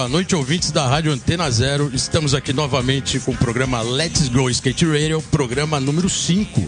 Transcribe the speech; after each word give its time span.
Boa 0.00 0.08
noite, 0.08 0.34
ouvintes 0.34 0.70
da 0.70 0.86
Rádio 0.86 1.12
Antena 1.12 1.50
Zero. 1.50 1.90
Estamos 1.92 2.32
aqui 2.32 2.54
novamente 2.54 3.20
com 3.20 3.32
o 3.32 3.36
programa 3.36 3.82
Let's 3.82 4.28
Go 4.28 4.48
Skate 4.48 4.86
Radio, 4.86 5.20
programa 5.30 5.78
número 5.78 6.08
5. 6.08 6.66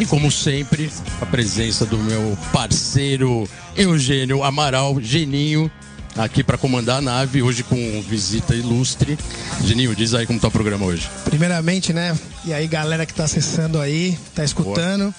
E 0.00 0.04
como 0.04 0.32
sempre, 0.32 0.90
a 1.20 1.24
presença 1.24 1.86
do 1.86 1.96
meu 1.96 2.36
parceiro 2.52 3.48
Eugênio 3.76 4.42
Amaral, 4.42 5.00
Geninho, 5.00 5.70
aqui 6.16 6.42
para 6.42 6.58
comandar 6.58 6.98
a 6.98 7.00
nave, 7.00 7.40
hoje 7.40 7.62
com 7.62 7.76
visita 8.02 8.52
ilustre. 8.52 9.16
Geninho, 9.62 9.94
diz 9.94 10.12
aí 10.12 10.26
como 10.26 10.40
tá 10.40 10.48
o 10.48 10.50
programa 10.50 10.84
hoje. 10.84 11.08
Primeiramente, 11.24 11.92
né? 11.92 12.18
E 12.44 12.52
aí, 12.52 12.66
galera 12.66 13.06
que 13.06 13.14
tá 13.14 13.22
acessando 13.22 13.80
aí, 13.80 14.18
tá 14.34 14.42
escutando. 14.42 15.14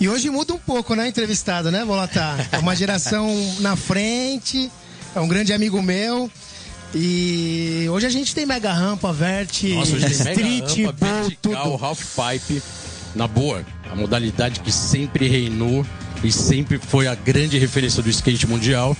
E 0.00 0.08
hoje 0.08 0.30
muda 0.30 0.54
um 0.54 0.58
pouco, 0.58 0.94
né, 0.94 1.06
entrevistado, 1.06 1.70
né, 1.70 1.84
Volata? 1.84 2.48
É 2.50 2.56
uma 2.56 2.74
geração 2.74 3.30
na 3.60 3.76
frente, 3.76 4.72
é 5.14 5.20
um 5.20 5.28
grande 5.28 5.52
amigo 5.52 5.82
meu. 5.82 6.30
E 6.94 7.86
hoje 7.90 8.06
a 8.06 8.10
gente 8.10 8.34
tem 8.34 8.46
mega 8.46 8.72
rampa, 8.72 9.12
vert, 9.12 9.64
Nossa, 9.64 9.94
hoje 9.96 10.06
tem 10.06 10.18
mega 10.18 10.30
street, 10.30 10.86
rampa, 10.86 11.06
vertical, 11.06 11.72
tudo. 11.72 11.84
half 11.84 12.00
pipe. 12.16 12.62
Na 13.14 13.26
boa, 13.28 13.64
a 13.90 13.94
modalidade 13.96 14.60
que 14.60 14.72
sempre 14.72 15.28
reinou 15.28 15.84
e 16.22 16.32
sempre 16.32 16.78
foi 16.78 17.06
a 17.06 17.14
grande 17.14 17.58
referência 17.58 18.02
do 18.02 18.10
skate 18.10 18.46
mundial. 18.46 18.96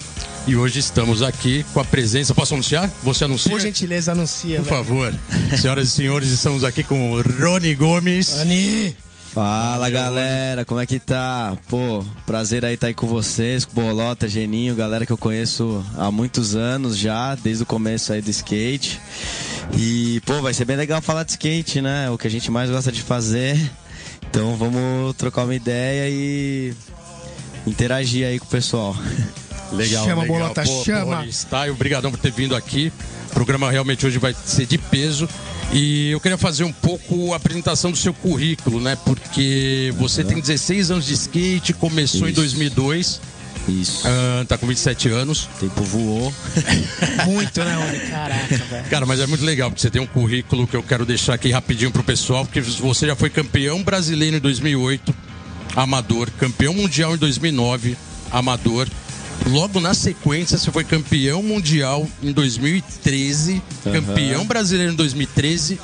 E 0.46 0.54
hoje 0.56 0.78
estamos 0.78 1.22
aqui 1.22 1.64
com 1.72 1.80
a 1.80 1.84
presença. 1.84 2.34
Posso 2.34 2.52
anunciar? 2.52 2.90
Você 3.02 3.24
anuncia? 3.24 3.50
Por 3.50 3.60
gentileza, 3.60 4.12
anuncia. 4.12 4.56
Por 4.58 4.64
velho. 4.64 4.76
favor. 4.76 5.14
Senhoras 5.58 5.88
e 5.88 5.90
senhores, 5.90 6.28
estamos 6.28 6.64
aqui 6.64 6.82
com 6.82 7.12
o 7.12 7.22
Rony 7.22 7.74
Gomes. 7.74 8.34
Ani, 8.38 8.94
Fala 9.34 9.90
galera, 9.90 10.64
como 10.64 10.78
é 10.78 10.86
que 10.86 11.00
tá? 11.00 11.58
Pô, 11.68 12.04
prazer 12.24 12.64
aí 12.64 12.74
estar 12.74 12.86
aí 12.86 12.94
com 12.94 13.08
vocês, 13.08 13.64
com 13.64 13.74
Bolota, 13.74 14.28
Geninho, 14.28 14.76
galera 14.76 15.04
que 15.04 15.10
eu 15.10 15.18
conheço 15.18 15.84
há 15.98 16.08
muitos 16.08 16.54
anos 16.54 16.96
já, 16.96 17.34
desde 17.34 17.64
o 17.64 17.66
começo 17.66 18.12
aí 18.12 18.22
do 18.22 18.30
skate. 18.30 19.00
E, 19.76 20.22
pô, 20.24 20.40
vai 20.40 20.54
ser 20.54 20.64
bem 20.64 20.76
legal 20.76 21.02
falar 21.02 21.24
de 21.24 21.32
skate, 21.32 21.80
né? 21.80 22.08
O 22.10 22.16
que 22.16 22.28
a 22.28 22.30
gente 22.30 22.48
mais 22.48 22.70
gosta 22.70 22.92
de 22.92 23.02
fazer. 23.02 23.58
Então 24.30 24.54
vamos 24.54 25.16
trocar 25.16 25.42
uma 25.42 25.54
ideia 25.56 26.08
e 26.08 26.72
interagir 27.66 28.28
aí 28.28 28.38
com 28.38 28.46
o 28.46 28.50
pessoal. 28.50 28.94
Legal, 29.72 30.04
Chama, 30.04 30.22
legal. 30.22 30.38
Bolota, 30.38 30.62
Pô, 30.62 30.84
chama. 30.84 31.16
pô, 31.18 31.22
Está, 31.24 31.64
obrigadão 31.70 32.10
por 32.10 32.18
ter 32.20 32.30
vindo 32.32 32.54
aqui. 32.54 32.92
O 33.30 33.34
programa 33.34 33.70
realmente 33.70 34.06
hoje 34.06 34.18
vai 34.18 34.34
ser 34.44 34.66
de 34.66 34.78
peso. 34.78 35.28
E 35.72 36.10
eu 36.10 36.20
queria 36.20 36.38
fazer 36.38 36.62
um 36.64 36.72
pouco 36.72 37.32
a 37.32 37.36
apresentação 37.36 37.90
do 37.90 37.96
seu 37.96 38.14
currículo, 38.14 38.80
né? 38.80 38.96
Porque 39.04 39.92
você 39.96 40.22
tem 40.22 40.40
16 40.40 40.90
anos 40.92 41.06
de 41.06 41.14
skate, 41.14 41.72
começou 41.72 42.28
em 42.28 42.32
Isso. 42.32 42.40
2002, 42.40 43.20
Isso. 43.68 44.02
ah, 44.06 44.44
tá 44.46 44.56
com 44.56 44.66
27 44.66 45.08
anos. 45.08 45.44
O 45.56 45.60
tempo 45.60 45.82
voou. 45.82 46.32
muito, 47.26 47.64
né? 47.64 48.00
Caraca, 48.10 48.56
velho. 48.56 48.84
Cara, 48.88 49.06
mas 49.06 49.18
é 49.18 49.26
muito 49.26 49.44
legal, 49.44 49.70
porque 49.70 49.80
você 49.82 49.90
tem 49.90 50.00
um 50.00 50.06
currículo 50.06 50.66
que 50.68 50.76
eu 50.76 50.82
quero 50.82 51.04
deixar 51.04 51.34
aqui 51.34 51.50
rapidinho 51.50 51.90
pro 51.90 52.04
pessoal, 52.04 52.44
porque 52.44 52.60
você 52.60 53.06
já 53.08 53.16
foi 53.16 53.30
campeão 53.30 53.82
brasileiro 53.82 54.36
em 54.36 54.40
2008, 54.40 55.12
amador, 55.74 56.30
campeão 56.38 56.72
mundial 56.74 57.14
em 57.14 57.18
2009, 57.18 57.96
amador. 58.30 58.86
Logo 59.46 59.80
na 59.80 59.92
sequência, 59.92 60.56
você 60.56 60.70
foi 60.70 60.84
campeão 60.84 61.42
mundial 61.42 62.08
em 62.22 62.32
2013, 62.32 63.62
campeão 63.84 64.46
brasileiro 64.46 64.92
em 64.92 64.96
2013, 64.96 65.78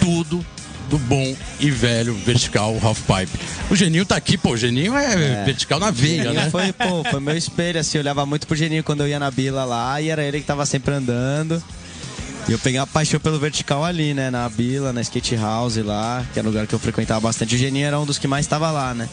tudo 0.00 0.44
do 0.90 0.98
bom 0.98 1.34
e 1.60 1.70
velho 1.70 2.12
vertical 2.14 2.76
half 2.82 3.00
pipe. 3.02 3.38
O 3.70 3.76
Geninho 3.76 4.04
tá 4.04 4.16
aqui, 4.16 4.36
pô, 4.36 4.50
o 4.50 4.56
Geninho 4.56 4.94
é, 4.96 5.44
vertical 5.44 5.78
na 5.78 5.90
veia, 5.90 6.32
né? 6.32 6.50
foi, 6.50 6.72
pô, 6.72 7.04
foi 7.08 7.20
meu 7.20 7.36
espelho, 7.36 7.78
assim, 7.78 7.96
eu 7.96 8.02
olhava 8.02 8.26
muito 8.26 8.46
pro 8.46 8.56
Geninho 8.56 8.82
quando 8.82 9.02
eu 9.02 9.08
ia 9.08 9.18
na 9.18 9.30
Bila 9.30 9.64
lá 9.64 10.00
e 10.00 10.08
era 10.08 10.24
ele 10.24 10.40
que 10.40 10.46
tava 10.46 10.66
sempre 10.66 10.92
andando. 10.92 11.62
E 12.48 12.52
eu 12.52 12.58
peguei 12.58 12.80
a 12.80 12.86
paixão 12.86 13.20
pelo 13.20 13.38
vertical 13.38 13.84
ali, 13.84 14.12
né? 14.12 14.30
Na 14.30 14.48
Bila, 14.48 14.92
na 14.92 15.00
Skate 15.02 15.36
House 15.36 15.76
lá, 15.76 16.24
que 16.32 16.38
era 16.38 16.48
um 16.48 16.50
lugar 16.50 16.66
que 16.66 16.74
eu 16.74 16.78
frequentava 16.80 17.20
bastante. 17.20 17.54
O 17.54 17.58
Geninho 17.58 17.86
era 17.86 18.00
um 18.00 18.04
dos 18.04 18.18
que 18.18 18.26
mais 18.26 18.46
tava 18.46 18.70
lá, 18.72 18.92
né? 18.92 19.08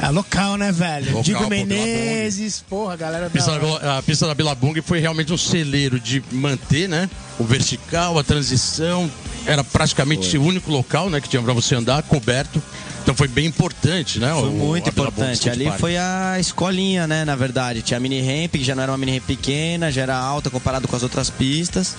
É 0.00 0.10
local, 0.10 0.56
né, 0.56 0.70
velho? 0.70 1.06
Local, 1.06 1.22
Digo 1.22 1.42
pô, 1.42 1.48
Menezes, 1.48 2.64
porra, 2.68 2.96
galera 2.96 3.26
A 3.26 3.30
pista, 3.30 3.58
da 3.58 3.78
da, 3.78 3.98
a 3.98 4.02
pista 4.02 4.26
da 4.26 4.34
Billabong 4.34 4.80
foi 4.80 5.00
realmente 5.00 5.32
um 5.32 5.36
celeiro 5.36 5.98
de 5.98 6.22
manter, 6.30 6.88
né? 6.88 7.10
O 7.38 7.44
vertical, 7.44 8.18
a 8.18 8.22
transição. 8.22 9.10
Era 9.44 9.64
praticamente 9.64 10.36
o 10.38 10.42
único 10.42 10.70
local, 10.70 11.10
né? 11.10 11.20
Que 11.20 11.28
tinha 11.28 11.42
pra 11.42 11.52
você 11.52 11.74
andar, 11.74 12.02
coberto. 12.04 12.62
Então 13.08 13.16
foi 13.16 13.26
bem 13.28 13.46
importante, 13.46 14.18
né? 14.20 14.30
Foi 14.34 14.50
o- 14.50 14.52
muito 14.52 14.92
Billabong 14.92 15.14
importante. 15.22 15.48
Ali 15.48 15.72
foi 15.78 15.96
a 15.96 16.36
escolinha, 16.38 17.06
né? 17.06 17.24
Na 17.24 17.34
verdade. 17.34 17.80
Tinha 17.80 17.96
a 17.96 18.00
mini 18.00 18.20
ramp, 18.20 18.52
que 18.52 18.62
já 18.62 18.74
não 18.74 18.82
era 18.82 18.92
uma 18.92 18.98
mini 18.98 19.12
ramp 19.12 19.24
pequena, 19.24 19.90
já 19.90 20.02
era 20.02 20.14
alta 20.14 20.50
comparado 20.50 20.86
com 20.86 20.94
as 20.94 21.02
outras 21.02 21.30
pistas. 21.30 21.96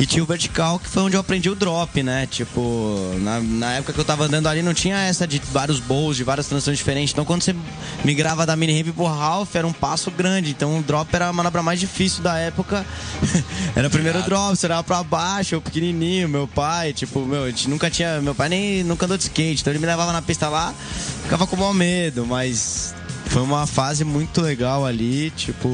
E 0.00 0.06
tinha 0.06 0.22
o 0.22 0.26
vertical, 0.26 0.78
que 0.78 0.88
foi 0.88 1.02
onde 1.02 1.14
eu 1.16 1.20
aprendi 1.20 1.50
o 1.50 1.54
drop, 1.54 2.02
né? 2.02 2.26
Tipo, 2.26 3.14
na, 3.20 3.38
na 3.40 3.72
época 3.74 3.92
que 3.92 4.00
eu 4.00 4.04
tava 4.04 4.24
andando 4.24 4.46
ali, 4.46 4.62
não 4.62 4.72
tinha 4.72 4.96
essa 4.96 5.26
de 5.26 5.42
vários 5.52 5.78
bowls, 5.78 6.16
de 6.16 6.24
várias 6.24 6.46
transições 6.46 6.78
diferentes. 6.78 7.12
Então, 7.12 7.26
quando 7.26 7.42
você 7.42 7.54
migrava 8.02 8.46
da 8.46 8.56
mini 8.56 8.80
ramp 8.80 8.94
pro 8.94 9.06
half, 9.06 9.54
era 9.54 9.66
um 9.66 9.74
passo 9.74 10.10
grande. 10.10 10.52
Então, 10.52 10.78
o 10.78 10.82
drop 10.82 11.14
era 11.14 11.28
a 11.28 11.32
manobra 11.34 11.62
mais 11.62 11.78
difícil 11.78 12.22
da 12.22 12.38
época. 12.38 12.84
era 13.76 13.88
o 13.88 13.90
primeiro 13.90 14.22
drop, 14.22 14.56
você 14.56 14.64
olhava 14.64 14.84
pra 14.84 15.02
baixo, 15.02 15.54
eu 15.54 15.60
pequenininho, 15.60 16.30
meu 16.30 16.48
pai, 16.48 16.94
tipo, 16.94 17.20
meu, 17.26 17.44
a 17.44 17.50
gente 17.50 17.68
nunca 17.68 17.90
tinha. 17.90 18.22
Meu 18.22 18.34
pai 18.34 18.48
nem 18.48 18.82
nunca 18.82 19.04
andou 19.04 19.18
de 19.18 19.24
skate, 19.24 19.60
então 19.60 19.70
ele 19.70 19.80
me 19.80 19.86
levava 19.86 20.14
na 20.14 20.22
pista 20.22 20.45
lá, 20.48 20.74
ficava 21.22 21.46
com 21.46 21.56
maior 21.56 21.74
medo, 21.74 22.26
mas 22.26 22.94
foi 23.26 23.42
uma 23.42 23.66
fase 23.66 24.04
muito 24.04 24.40
legal 24.40 24.86
ali, 24.86 25.30
tipo, 25.30 25.70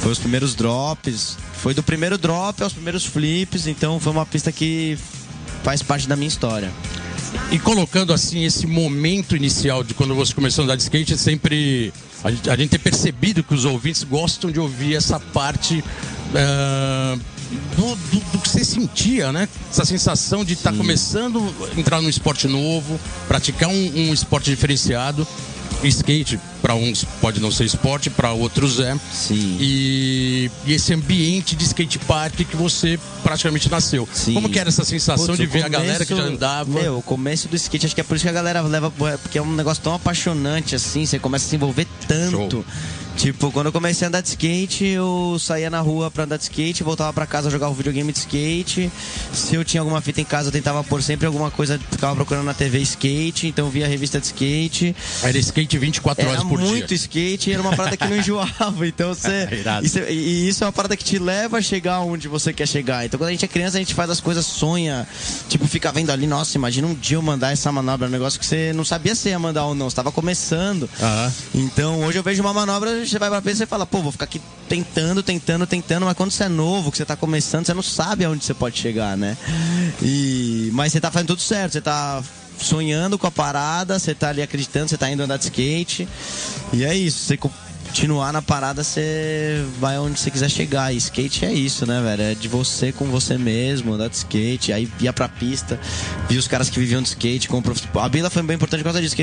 foi 0.00 0.12
os 0.12 0.18
primeiros 0.18 0.54
drops, 0.54 1.36
foi 1.54 1.74
do 1.74 1.82
primeiro 1.82 2.18
drop 2.18 2.62
aos 2.62 2.72
primeiros 2.72 3.04
flips, 3.04 3.66
então 3.66 3.98
foi 4.00 4.12
uma 4.12 4.26
pista 4.26 4.50
que 4.52 4.98
faz 5.62 5.82
parte 5.82 6.08
da 6.08 6.16
minha 6.16 6.28
história. 6.28 6.72
E 7.50 7.58
colocando 7.58 8.12
assim 8.12 8.44
esse 8.44 8.66
momento 8.66 9.36
inicial 9.36 9.82
de 9.82 9.94
quando 9.94 10.14
você 10.14 10.34
começou 10.34 10.62
a 10.62 10.64
andar 10.64 10.76
de 10.76 10.82
skate, 10.82 11.16
sempre 11.16 11.92
a 12.22 12.30
gente, 12.30 12.50
a 12.50 12.56
gente 12.56 12.70
tem 12.70 12.80
percebido 12.80 13.42
que 13.42 13.54
os 13.54 13.64
ouvintes 13.64 14.04
gostam 14.04 14.50
de 14.50 14.60
ouvir 14.60 14.94
essa 14.94 15.18
parte 15.18 15.82
ah, 16.34 17.16
do, 17.76 17.94
do- 17.96 18.30
do 18.32 18.38
que 18.38 18.48
você 18.48 18.64
sentia, 18.64 19.32
né? 19.32 19.48
Essa 19.70 19.84
sensação 19.84 20.44
de 20.44 20.54
estar 20.54 20.72
começando 20.72 21.42
a 21.74 21.78
entrar 21.80 22.00
num 22.00 22.08
esporte 22.08 22.46
novo, 22.48 22.98
praticar 23.28 23.68
um, 23.68 24.08
um 24.08 24.12
esporte 24.14 24.50
diferenciado. 24.50 25.26
Skate, 25.84 26.38
para 26.60 26.76
uns 26.76 27.02
pode 27.20 27.40
não 27.40 27.50
ser 27.50 27.64
esporte, 27.64 28.08
para 28.08 28.30
outros 28.30 28.78
é. 28.78 28.96
Sim. 29.12 29.56
E, 29.58 30.48
e 30.64 30.74
esse 30.74 30.94
ambiente 30.94 31.56
de 31.56 31.64
skate 31.64 31.98
park 31.98 32.34
que 32.36 32.54
você 32.56 32.96
praticamente 33.24 33.68
nasceu. 33.68 34.08
Sim. 34.12 34.34
Como 34.34 34.48
que 34.48 34.60
era 34.60 34.68
essa 34.68 34.84
sensação 34.84 35.26
Putz, 35.26 35.38
de 35.38 35.46
ver 35.46 35.64
a 35.64 35.68
galera 35.68 36.04
que 36.04 36.10
já 36.14 36.16
começo- 36.22 36.36
andava? 36.36 36.70
Meu, 36.80 36.98
o 36.98 37.02
começo 37.02 37.48
do 37.48 37.56
skate, 37.56 37.86
acho 37.86 37.94
que 37.96 38.00
é 38.00 38.04
por 38.04 38.14
isso 38.14 38.22
que 38.24 38.28
a 38.28 38.32
galera 38.32 38.60
leva. 38.60 38.92
Porque 38.92 39.38
é 39.38 39.42
um 39.42 39.52
negócio 39.56 39.82
tão 39.82 39.92
apaixonante 39.94 40.76
assim, 40.76 41.04
você 41.04 41.18
começa 41.18 41.46
a 41.46 41.48
se 41.48 41.56
envolver 41.56 41.88
tanto. 42.06 42.50
Show. 42.50 42.64
Tipo, 43.16 43.52
quando 43.52 43.66
eu 43.66 43.72
comecei 43.72 44.04
a 44.04 44.08
andar 44.08 44.20
de 44.20 44.28
skate, 44.30 44.84
eu 44.84 45.36
saía 45.38 45.70
na 45.70 45.80
rua 45.80 46.10
pra 46.10 46.24
andar 46.24 46.36
de 46.38 46.42
skate, 46.44 46.82
voltava 46.82 47.12
pra 47.12 47.24
casa 47.24 47.50
jogar 47.50 47.68
o 47.68 47.74
videogame 47.74 48.10
de 48.12 48.18
skate. 48.18 48.90
Se 49.32 49.54
eu 49.54 49.64
tinha 49.64 49.80
alguma 49.80 50.00
fita 50.00 50.20
em 50.20 50.24
casa, 50.24 50.48
eu 50.48 50.52
tentava 50.52 50.82
pôr 50.82 51.00
sempre 51.02 51.26
alguma 51.26 51.48
coisa, 51.50 51.78
ficava 51.90 52.16
procurando 52.16 52.44
na 52.46 52.54
TV 52.54 52.80
skate, 52.80 53.46
então 53.46 53.70
via 53.70 53.84
a 53.86 53.88
revista 53.88 54.18
de 54.18 54.26
skate. 54.26 54.96
Era 55.22 55.38
skate 55.38 55.78
24 55.78 56.22
Era 56.22 56.30
horas 56.32 56.42
por 56.44 56.58
muito 56.58 56.88
dia. 56.88 56.96
skate 56.96 57.50
e 57.50 57.52
era 57.52 57.62
uma 57.62 57.76
parada 57.76 57.96
que 57.96 58.04
não 58.08 58.16
enjoava. 58.18 58.86
Então 58.88 59.14
você. 59.14 59.48
Irado. 59.52 59.86
e, 59.86 59.88
você- 59.88 60.10
e 60.10 60.48
isso 60.48 60.64
é 60.64 60.66
uma 60.66 60.72
parada 60.72 60.96
que 60.96 61.04
te 61.04 61.18
leva 61.18 61.58
a 61.58 61.62
chegar 61.62 62.00
onde 62.00 62.26
você 62.26 62.52
quer 62.52 62.66
chegar. 62.66 63.04
Então 63.04 63.18
quando 63.18 63.28
a 63.28 63.32
gente 63.32 63.44
é 63.44 63.48
criança, 63.48 63.76
a 63.76 63.80
gente 63.80 63.94
faz 63.94 64.10
as 64.10 64.20
coisas, 64.20 64.44
sonha. 64.46 65.06
Tipo, 65.48 65.68
fica 65.68 65.92
vendo 65.92 66.10
ali, 66.10 66.26
nossa, 66.26 66.56
imagina 66.58 66.88
um 66.88 66.94
dia 66.94 67.18
eu 67.18 67.22
mandar 67.22 67.52
essa 67.52 67.70
manobra. 67.70 68.08
Um 68.08 68.10
negócio 68.10 68.40
que 68.40 68.46
você 68.46 68.72
não 68.72 68.84
sabia 68.84 69.14
se 69.14 69.28
ia 69.28 69.38
mandar 69.38 69.64
ou 69.66 69.74
não, 69.76 69.88
você 69.88 69.94
tava 69.96 70.10
começando. 70.10 70.88
Então 71.54 72.00
hoje 72.04 72.18
eu 72.18 72.22
vejo 72.22 72.42
uma 72.42 72.52
manobra, 72.52 73.01
você 73.08 73.18
vai 73.18 73.30
pra 73.30 73.42
frente 73.42 73.62
e 73.62 73.66
fala, 73.66 73.86
pô, 73.86 74.00
vou 74.00 74.12
ficar 74.12 74.24
aqui 74.24 74.40
tentando, 74.68 75.22
tentando, 75.22 75.66
tentando, 75.66 76.06
mas 76.06 76.16
quando 76.16 76.30
você 76.30 76.44
é 76.44 76.48
novo, 76.48 76.90
que 76.90 76.96
você 76.96 77.04
tá 77.04 77.16
começando, 77.16 77.66
você 77.66 77.74
não 77.74 77.82
sabe 77.82 78.24
aonde 78.24 78.44
você 78.44 78.54
pode 78.54 78.78
chegar, 78.78 79.16
né? 79.16 79.36
E 80.02 80.70
mas 80.72 80.92
você 80.92 81.00
tá 81.00 81.10
fazendo 81.10 81.28
tudo 81.28 81.42
certo, 81.42 81.72
você 81.72 81.80
tá 81.80 82.22
sonhando 82.58 83.18
com 83.18 83.26
a 83.26 83.30
parada, 83.30 83.98
você 83.98 84.14
tá 84.14 84.28
ali 84.28 84.42
acreditando, 84.42 84.88
você 84.88 84.96
tá 84.96 85.10
indo 85.10 85.22
andar 85.22 85.36
de 85.36 85.44
skate. 85.44 86.08
E 86.72 86.84
é 86.84 86.94
isso, 86.94 87.18
você 87.18 87.36
continuar 87.36 88.32
na 88.32 88.40
parada, 88.40 88.82
você 88.82 89.64
vai 89.78 89.98
onde 89.98 90.18
você 90.18 90.30
quiser 90.30 90.48
chegar. 90.48 90.94
E 90.94 90.96
skate 90.96 91.44
é 91.44 91.52
isso, 91.52 91.84
né, 91.86 92.00
velho? 92.00 92.22
É 92.22 92.34
de 92.34 92.48
você 92.48 92.92
com 92.92 93.06
você 93.06 93.36
mesmo, 93.36 93.92
andar 93.92 94.08
de 94.08 94.16
skate. 94.16 94.72
Aí 94.72 94.90
ia 95.00 95.12
pra 95.12 95.28
pista, 95.28 95.78
via 96.28 96.38
os 96.38 96.48
caras 96.48 96.70
que 96.70 96.78
viviam 96.78 97.02
de 97.02 97.08
skate. 97.08 97.48
Com 97.48 97.58
o 97.58 98.00
A 98.00 98.08
Bila 98.08 98.30
foi 98.30 98.42
bem 98.42 98.56
importante 98.56 98.80
por 98.80 98.84
causa 98.84 99.02
disso, 99.02 99.16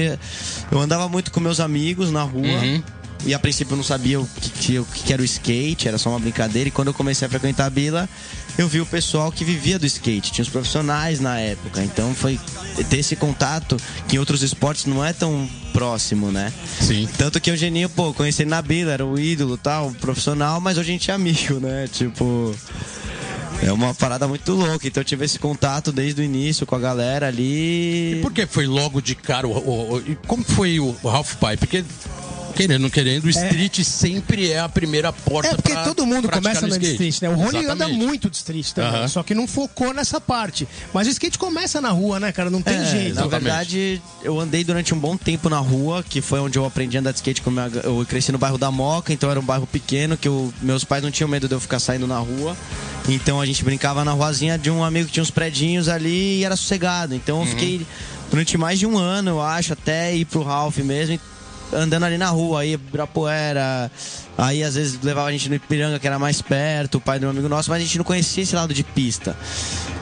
eu 0.71 0.79
andava 0.79 1.09
muito 1.09 1.31
com 1.31 1.39
meus 1.39 1.59
amigos 1.59 2.11
na 2.11 2.21
rua. 2.23 2.45
Uhum. 2.45 2.83
E 3.25 3.33
a 3.33 3.39
princípio 3.39 3.73
eu 3.73 3.77
não 3.77 3.83
sabia 3.83 4.19
o 4.19 4.27
que, 4.27 4.79
o 4.79 4.85
que 4.85 5.11
era 5.11 5.21
o 5.21 5.25
skate, 5.25 5.87
era 5.87 5.97
só 5.97 6.09
uma 6.09 6.19
brincadeira. 6.19 6.69
E 6.69 6.71
quando 6.71 6.87
eu 6.87 6.93
comecei 6.93 7.25
a 7.25 7.29
frequentar 7.29 7.65
a 7.65 7.69
Bila, 7.69 8.07
eu 8.57 8.67
vi 8.67 8.79
o 8.79 8.85
pessoal 8.85 9.31
que 9.31 9.43
vivia 9.43 9.77
do 9.77 9.85
skate, 9.85 10.31
tinha 10.31 10.43
os 10.43 10.49
profissionais 10.49 11.19
na 11.19 11.37
época. 11.39 11.83
Então 11.83 12.13
foi 12.15 12.39
ter 12.89 12.97
esse 12.97 13.15
contato 13.15 13.77
que 14.07 14.15
em 14.15 14.19
outros 14.19 14.41
esportes 14.41 14.85
não 14.85 15.03
é 15.03 15.11
tão 15.11 15.49
próximo, 15.73 16.31
né? 16.31 16.51
Sim. 16.79 17.07
Tanto 17.17 17.39
que 17.39 17.51
o 17.51 17.57
Geninho, 17.57 17.89
pô, 17.89 18.13
conheci 18.13 18.43
ele 18.43 18.49
na 18.49 18.61
Bila, 18.61 18.91
era 18.91 19.05
o 19.05 19.19
ídolo 19.19 19.57
tal, 19.57 19.91
profissional, 19.91 20.59
mas 20.61 20.77
hoje 20.77 20.89
a 20.89 20.93
gente 20.93 21.11
é 21.11 21.13
amigo, 21.13 21.59
né? 21.59 21.87
Tipo. 21.91 22.55
É 23.61 23.73
uma 23.73 23.93
parada 23.93 24.25
muito 24.25 24.53
louca. 24.53 24.87
Então 24.87 25.01
eu 25.01 25.05
tive 25.05 25.25
esse 25.25 25.37
contato 25.37 25.91
desde 25.91 26.21
o 26.21 26.23
início 26.23 26.65
com 26.65 26.75
a 26.75 26.79
galera 26.79 27.27
ali. 27.27 28.13
E 28.13 28.19
por 28.21 28.31
que 28.31 28.45
foi 28.45 28.65
logo 28.65 29.01
de 29.01 29.15
cara? 29.15 29.45
O, 29.45 29.51
o, 29.51 29.97
o 29.97 30.15
como 30.25 30.45
foi 30.45 30.79
o 30.79 30.95
Half 31.03 31.35
Pipe? 31.35 31.57
Porque 31.57 31.83
querendo 32.63 32.81
não 32.81 32.89
querendo, 32.89 33.25
o 33.25 33.27
é. 33.27 33.31
street 33.31 33.79
é. 33.79 33.83
sempre 33.83 34.51
é 34.51 34.59
a 34.59 34.67
primeira 34.67 35.13
porta 35.13 35.49
É 35.49 35.55
porque 35.55 35.75
todo 35.83 36.05
mundo 36.05 36.27
começa 36.29 36.67
no 36.67 36.75
street, 36.77 37.21
né? 37.21 37.29
O 37.29 37.35
Rony 37.35 37.65
anda 37.65 37.87
muito 37.87 38.29
de 38.29 38.37
street 38.37 38.71
também, 38.71 39.07
só 39.07 39.23
que 39.23 39.33
não 39.33 39.47
focou 39.47 39.93
nessa 39.93 40.19
parte. 40.19 40.67
Mas 40.93 41.07
o 41.07 41.09
skate 41.11 41.37
começa 41.37 41.79
na 41.79 41.89
rua, 41.89 42.19
né, 42.19 42.31
cara? 42.31 42.49
Não 42.49 42.61
tem 42.61 42.75
é, 42.75 42.85
jeito. 42.85 43.15
Na 43.15 43.27
verdade, 43.27 44.01
eu 44.23 44.39
andei 44.39 44.63
durante 44.63 44.93
um 44.93 44.99
bom 44.99 45.15
tempo 45.15 45.49
na 45.49 45.59
rua, 45.59 46.03
que 46.03 46.21
foi 46.21 46.39
onde 46.39 46.57
eu 46.57 46.65
aprendi 46.65 46.97
a 46.97 46.99
andar 46.99 47.11
de 47.11 47.17
skate. 47.17 47.41
Eu 47.83 48.05
cresci 48.07 48.31
no 48.31 48.37
bairro 48.37 48.57
da 48.57 48.71
Moca, 48.71 49.13
então 49.13 49.29
era 49.29 49.39
um 49.39 49.43
bairro 49.43 49.67
pequeno, 49.67 50.17
que 50.17 50.27
eu, 50.27 50.53
meus 50.61 50.83
pais 50.83 51.03
não 51.03 51.11
tinham 51.11 51.29
medo 51.29 51.47
de 51.47 51.55
eu 51.55 51.59
ficar 51.59 51.79
saindo 51.79 52.07
na 52.07 52.19
rua. 52.19 52.55
Então 53.07 53.39
a 53.39 53.45
gente 53.45 53.63
brincava 53.63 54.03
na 54.03 54.11
ruazinha 54.11 54.57
de 54.57 54.69
um 54.69 54.83
amigo 54.83 55.07
que 55.07 55.13
tinha 55.13 55.23
uns 55.23 55.31
predinhos 55.31 55.87
ali 55.87 56.39
e 56.39 56.45
era 56.45 56.55
sossegado. 56.55 57.15
Então 57.15 57.37
eu 57.37 57.41
uhum. 57.43 57.47
fiquei 57.47 57.85
durante 58.29 58.57
mais 58.57 58.77
de 58.77 58.85
um 58.85 58.97
ano, 58.97 59.31
eu 59.31 59.41
acho, 59.41 59.73
até 59.73 60.15
ir 60.15 60.25
pro 60.25 60.43
Ralph 60.43 60.77
mesmo 60.77 61.19
andando 61.73 62.05
ali 62.05 62.17
na 62.17 62.29
rua, 62.29 62.61
aí 62.61 62.73
Ibirapuera, 62.73 63.91
aí 64.39 64.63
às 64.63 64.75
vezes 64.75 64.99
levava 65.01 65.27
a 65.27 65.31
gente 65.31 65.49
no 65.49 65.55
Ipiranga, 65.55 65.99
que 65.99 66.07
era 66.07 66.17
mais 66.17 66.41
perto, 66.41 66.95
o 66.95 67.01
pai 67.01 67.19
do 67.19 67.23
meu 67.23 67.31
amigo 67.31 67.49
nosso, 67.49 67.69
mas 67.69 67.81
a 67.81 67.85
gente 67.85 67.97
não 67.97 68.05
conhecia 68.05 68.43
esse 68.43 68.55
lado 68.55 68.73
de 68.73 68.83
pista. 68.83 69.35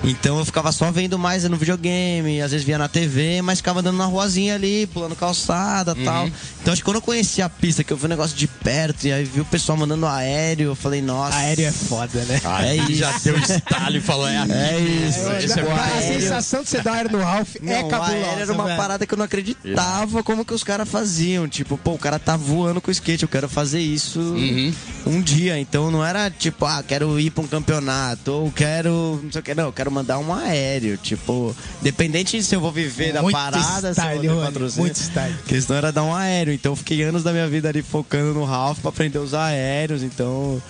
Então 0.04 0.38
eu 0.38 0.46
ficava 0.46 0.72
só 0.72 0.92
vendo 0.92 1.18
mais 1.18 1.44
no 1.46 1.58
videogame, 1.58 2.42
às 2.42 2.52
vezes 2.52 2.66
via 2.66 2.78
na 2.78 2.88
TV, 2.88 3.42
mas 3.42 3.60
ficava 3.60 3.80
andando 3.80 3.98
na 3.98 4.06
ruazinha 4.06 4.56
ali, 4.56 4.88
pulando 4.88 5.16
calçada 5.16 5.94
e 5.96 6.00
uhum. 6.00 6.06
tal. 6.06 6.30
Então 6.62 6.72
acho 6.72 6.82
que 6.82 6.86
quando 6.86 6.98
eu 6.98 7.02
conheci 7.02 7.42
a 7.42 7.50
pista, 7.50 7.84
que 7.84 7.92
eu 7.92 7.98
vi 7.98 8.04
o 8.04 8.06
um 8.06 8.10
negócio 8.10 8.38
de 8.38 8.48
perto, 8.48 9.06
e 9.06 9.12
aí 9.12 9.24
vi 9.24 9.42
o 9.42 9.46
pessoal 9.46 9.78
mandando 9.78 10.06
aéreo, 10.06 10.68
eu 10.68 10.76
falei, 10.76 11.02
nossa. 11.02 11.36
Aéreo 11.36 11.66
é 11.66 11.72
foda, 11.72 12.24
né? 12.26 12.40
Ah, 12.46 12.66
é 12.66 12.76
isso. 12.76 12.94
Já 12.94 13.12
deu 13.24 13.38
estalo 13.38 13.98
e 13.98 14.02
falou, 14.02 14.28
é 14.28 14.38
aqui. 14.38 14.52
É 14.52 14.80
isso. 14.80 15.30
É, 15.30 15.46
isso 15.46 15.60
é 15.60 15.64
a 15.64 16.02
sensação 16.02 16.64
de 16.64 16.70
você 16.70 16.82
dar 16.82 16.94
aéreo 16.94 17.12
no 17.12 17.24
Ralph 17.24 17.56
é 17.56 17.60
não, 17.66 17.74
é 17.74 17.84
cabulosa. 17.84 18.14
aéreo 18.14 18.42
era 18.42 18.54
uma 18.54 18.66
velho. 18.66 18.78
parada 18.78 19.06
que 19.06 19.14
eu 19.14 19.18
não 19.18 19.26
acreditava 19.26 20.24
como 20.24 20.46
que 20.46 20.54
os 20.54 20.64
caras 20.64 20.88
faziam. 20.88 21.48
Tipo, 21.48 21.78
pô, 21.78 21.94
o 21.94 21.98
cara 21.98 22.20
tá 22.20 22.38
voando 22.38 22.80
com 22.80 22.90
o 22.90 22.92
skate, 22.92 23.24
eu 23.24 23.30
quero 23.30 23.50
fazer 23.50 23.80
isso 23.80 24.27
uhum. 24.34 24.74
um 25.06 25.22
dia. 25.22 25.60
Então 25.60 25.92
não 25.92 26.06
era 26.06 26.30
tipo, 26.30 26.66
ah, 26.66 26.84
quero 26.86 27.20
ir 27.20 27.32
pra 27.32 27.44
um 27.44 27.48
campeonato, 27.48 28.32
ou 28.32 28.52
quero. 28.52 29.20
Não 29.24 29.32
sei 29.32 29.42
o 29.42 29.44
que, 29.44 29.56
não, 29.56 29.66
eu 29.66 29.74
quero 29.74 29.92
mandar 29.92 30.20
um 30.20 30.34
aéreo. 30.34 30.98
Tipo, 30.98 31.56
independente 31.82 32.42
se 32.42 32.56
eu 32.56 32.60
vou 32.60 32.72
viver 32.72 33.14
da 33.14 33.24
parada, 33.24 33.92
style, 33.92 34.20
se 34.20 34.26
eu 34.26 34.34
vou 34.34 34.42
ter 34.42 34.48
patrocínio. 34.48 34.86
Muito 34.86 35.00
style. 35.00 35.34
A 35.34 35.48
questão 35.48 35.76
era 35.76 35.92
dar 35.92 36.04
um 36.04 36.16
aéreo. 36.16 36.54
Então 36.54 36.72
eu 36.72 36.76
fiquei 36.76 37.04
anos 37.04 37.24
da 37.24 37.32
minha 37.32 37.48
vida 37.48 37.70
ali 37.70 37.82
focando 37.82 38.34
no 38.34 38.46
Ralph 38.46 38.80
pra 38.80 38.90
aprender 38.90 39.18
a 39.18 39.22
usar 39.22 39.46
aéreos. 39.46 40.04
Então. 40.04 40.62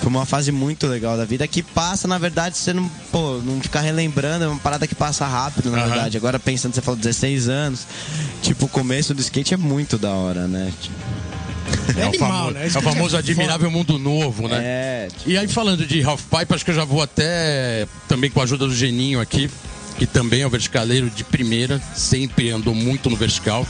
Foi 0.00 0.08
uma 0.08 0.24
fase 0.24 0.50
muito 0.50 0.86
legal 0.86 1.14
da 1.14 1.26
vida 1.26 1.46
que 1.46 1.62
passa, 1.62 2.08
na 2.08 2.16
verdade, 2.16 2.56
você 2.56 2.72
não, 2.72 2.90
pô, 3.12 3.38
não 3.44 3.60
ficar 3.60 3.80
relembrando, 3.80 4.46
é 4.46 4.48
uma 4.48 4.58
parada 4.58 4.86
que 4.86 4.94
passa 4.94 5.26
rápido, 5.26 5.70
na 5.70 5.76
uhum. 5.76 5.88
verdade. 5.90 6.16
Agora 6.16 6.38
pensando, 6.38 6.74
você 6.74 6.80
falou 6.80 6.98
16 6.98 7.50
anos, 7.50 7.86
tipo, 8.40 8.64
o 8.64 8.68
começo 8.68 9.12
do 9.12 9.20
skate 9.20 9.52
é 9.52 9.58
muito 9.58 9.98
da 9.98 10.10
hora, 10.10 10.48
né? 10.48 10.72
É, 11.96 12.00
é, 12.00 12.06
animal, 12.06 12.10
o 12.10 12.18
famoso, 12.18 12.54
né? 12.54 12.64
é 12.64 12.78
o 12.78 12.82
famoso 12.82 13.16
admirável 13.16 13.70
mundo 13.70 13.98
novo, 13.98 14.48
né? 14.48 14.58
É. 14.62 15.08
E 15.26 15.36
aí, 15.36 15.48
falando 15.48 15.86
de 15.86 16.02
Half 16.02 16.22
Pipe, 16.24 16.54
acho 16.54 16.64
que 16.64 16.70
eu 16.70 16.74
já 16.74 16.84
vou 16.84 17.02
até, 17.02 17.86
também 18.08 18.30
com 18.30 18.40
a 18.40 18.44
ajuda 18.44 18.66
do 18.66 18.74
Geninho 18.74 19.20
aqui, 19.20 19.50
que 19.98 20.06
também 20.06 20.42
é 20.42 20.46
o 20.46 20.50
verticaleiro 20.50 21.10
de 21.10 21.24
primeira, 21.24 21.80
sempre 21.94 22.50
andou 22.50 22.74
muito 22.74 23.10
no 23.10 23.16
vertical. 23.16 23.66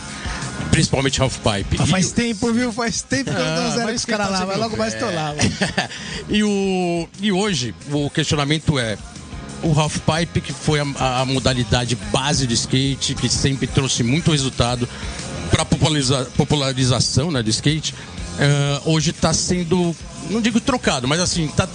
Principalmente 0.70 1.20
Half 1.20 1.38
Pipe. 1.38 1.76
Ah, 1.80 1.86
faz 1.86 2.10
e 2.10 2.14
tempo, 2.14 2.52
viu? 2.52 2.72
Faz 2.72 3.02
tempo 3.02 3.24
que 3.24 3.36
eu 3.36 3.44
não 3.44 3.66
ah, 3.66 3.70
zero 3.70 3.88
com 3.88 3.94
os 3.94 4.04
caras 4.04 4.30
lá, 4.30 4.46
mas 4.46 4.58
logo 4.58 4.76
mais 4.76 4.94
tô 4.94 5.06
lá. 5.06 5.34
e, 6.28 6.44
o, 6.44 7.08
e 7.20 7.32
hoje, 7.32 7.74
o 7.90 8.08
questionamento 8.10 8.78
é: 8.78 8.96
o 9.62 9.78
half 9.78 9.98
pipe, 9.98 10.40
que 10.40 10.52
foi 10.52 10.80
a, 10.80 11.20
a, 11.20 11.24
modalidade 11.24 11.96
base 12.12 12.46
de 12.46 12.54
skate, 12.54 13.14
que 13.14 13.28
sempre 13.28 13.66
trouxe 13.66 14.02
muito 14.02 14.30
resultado 14.30 14.88
para 15.50 15.64
populariza, 15.64 16.28
popularização 16.36 17.30
né, 17.30 17.42
do 17.42 17.50
skate, 17.50 17.94
uh, 17.94 18.90
hoje 18.90 19.10
está 19.10 19.32
sendo, 19.32 19.94
não 20.30 20.40
digo 20.40 20.60
trocado, 20.60 21.06
mas 21.08 21.20
assim, 21.20 21.46
está 21.46 21.66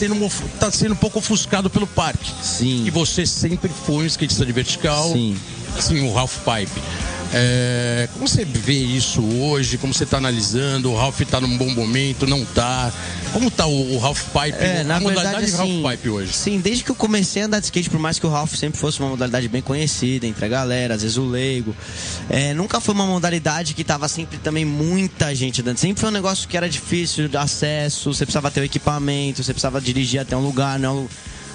tá 0.59 0.71
sendo 0.71 0.93
um 0.93 0.97
pouco 0.97 1.19
ofuscado 1.19 1.69
pelo 1.69 1.87
parque. 1.87 2.31
Sim. 2.41 2.85
E 2.85 2.89
você 2.89 3.25
sempre 3.25 3.69
foi 3.85 4.03
um 4.03 4.05
skatista 4.05 4.45
de 4.45 4.51
vertical. 4.51 5.11
Sim. 5.11 5.37
Assim, 5.77 6.07
o 6.09 6.17
half 6.17 6.37
pipe. 6.39 6.81
É, 7.33 8.07
como 8.13 8.27
você 8.27 8.45
vê 8.45 8.73
isso 8.73 9.21
hoje? 9.23 9.77
Como 9.77 9.93
você 9.93 10.03
está 10.03 10.17
analisando? 10.17 10.91
O 10.91 10.95
Ralph 10.95 11.19
está 11.21 11.41
num 11.41 11.57
bom 11.57 11.69
momento? 11.69 12.25
Não 12.25 12.43
está? 12.43 12.91
Como 13.33 13.47
está 13.49 13.65
o, 13.65 13.95
o 13.95 13.97
Ralph 13.97 14.23
Pipe? 14.23 14.57
É, 14.57 14.83
na 14.83 14.97
a 14.97 14.99
modalidade 14.99 15.45
verdade, 15.45 15.61
assim, 15.61 15.81
Ralph 15.81 15.97
Pipe 15.97 16.09
hoje? 16.09 16.33
Sim, 16.33 16.59
desde 16.59 16.83
que 16.83 16.91
eu 16.91 16.95
comecei 16.95 17.41
a 17.41 17.45
andar 17.45 17.59
de 17.59 17.65
skate, 17.65 17.89
por 17.89 17.99
mais 17.99 18.17
que 18.19 18.25
o 18.25 18.29
Ralph 18.29 18.55
sempre 18.55 18.79
fosse 18.79 18.99
uma 18.99 19.09
modalidade 19.09 19.47
bem 19.47 19.61
conhecida 19.61 20.25
entre 20.25 20.45
a 20.45 20.47
galera, 20.47 20.95
às 20.95 21.01
vezes 21.01 21.17
o 21.17 21.25
leigo, 21.25 21.75
é, 22.29 22.53
nunca 22.53 22.79
foi 22.79 22.93
uma 22.95 23.05
modalidade 23.05 23.73
que 23.73 23.83
tava 23.83 24.07
sempre 24.07 24.37
também 24.37 24.63
muita 24.63 25.33
gente 25.35 25.61
andando. 25.61 25.77
Sempre 25.77 25.99
foi 25.99 26.09
um 26.09 26.13
negócio 26.13 26.47
que 26.47 26.55
era 26.55 26.69
difícil 26.69 27.27
de 27.27 27.37
acesso, 27.37 28.13
você 28.13 28.25
precisava 28.25 28.49
ter 28.49 28.61
o 28.61 28.63
equipamento, 28.63 29.43
você 29.43 29.53
precisava 29.53 29.81
dirigir 29.81 30.21
até 30.21 30.37
um 30.37 30.41
lugar, 30.41 30.79
não 30.79 31.07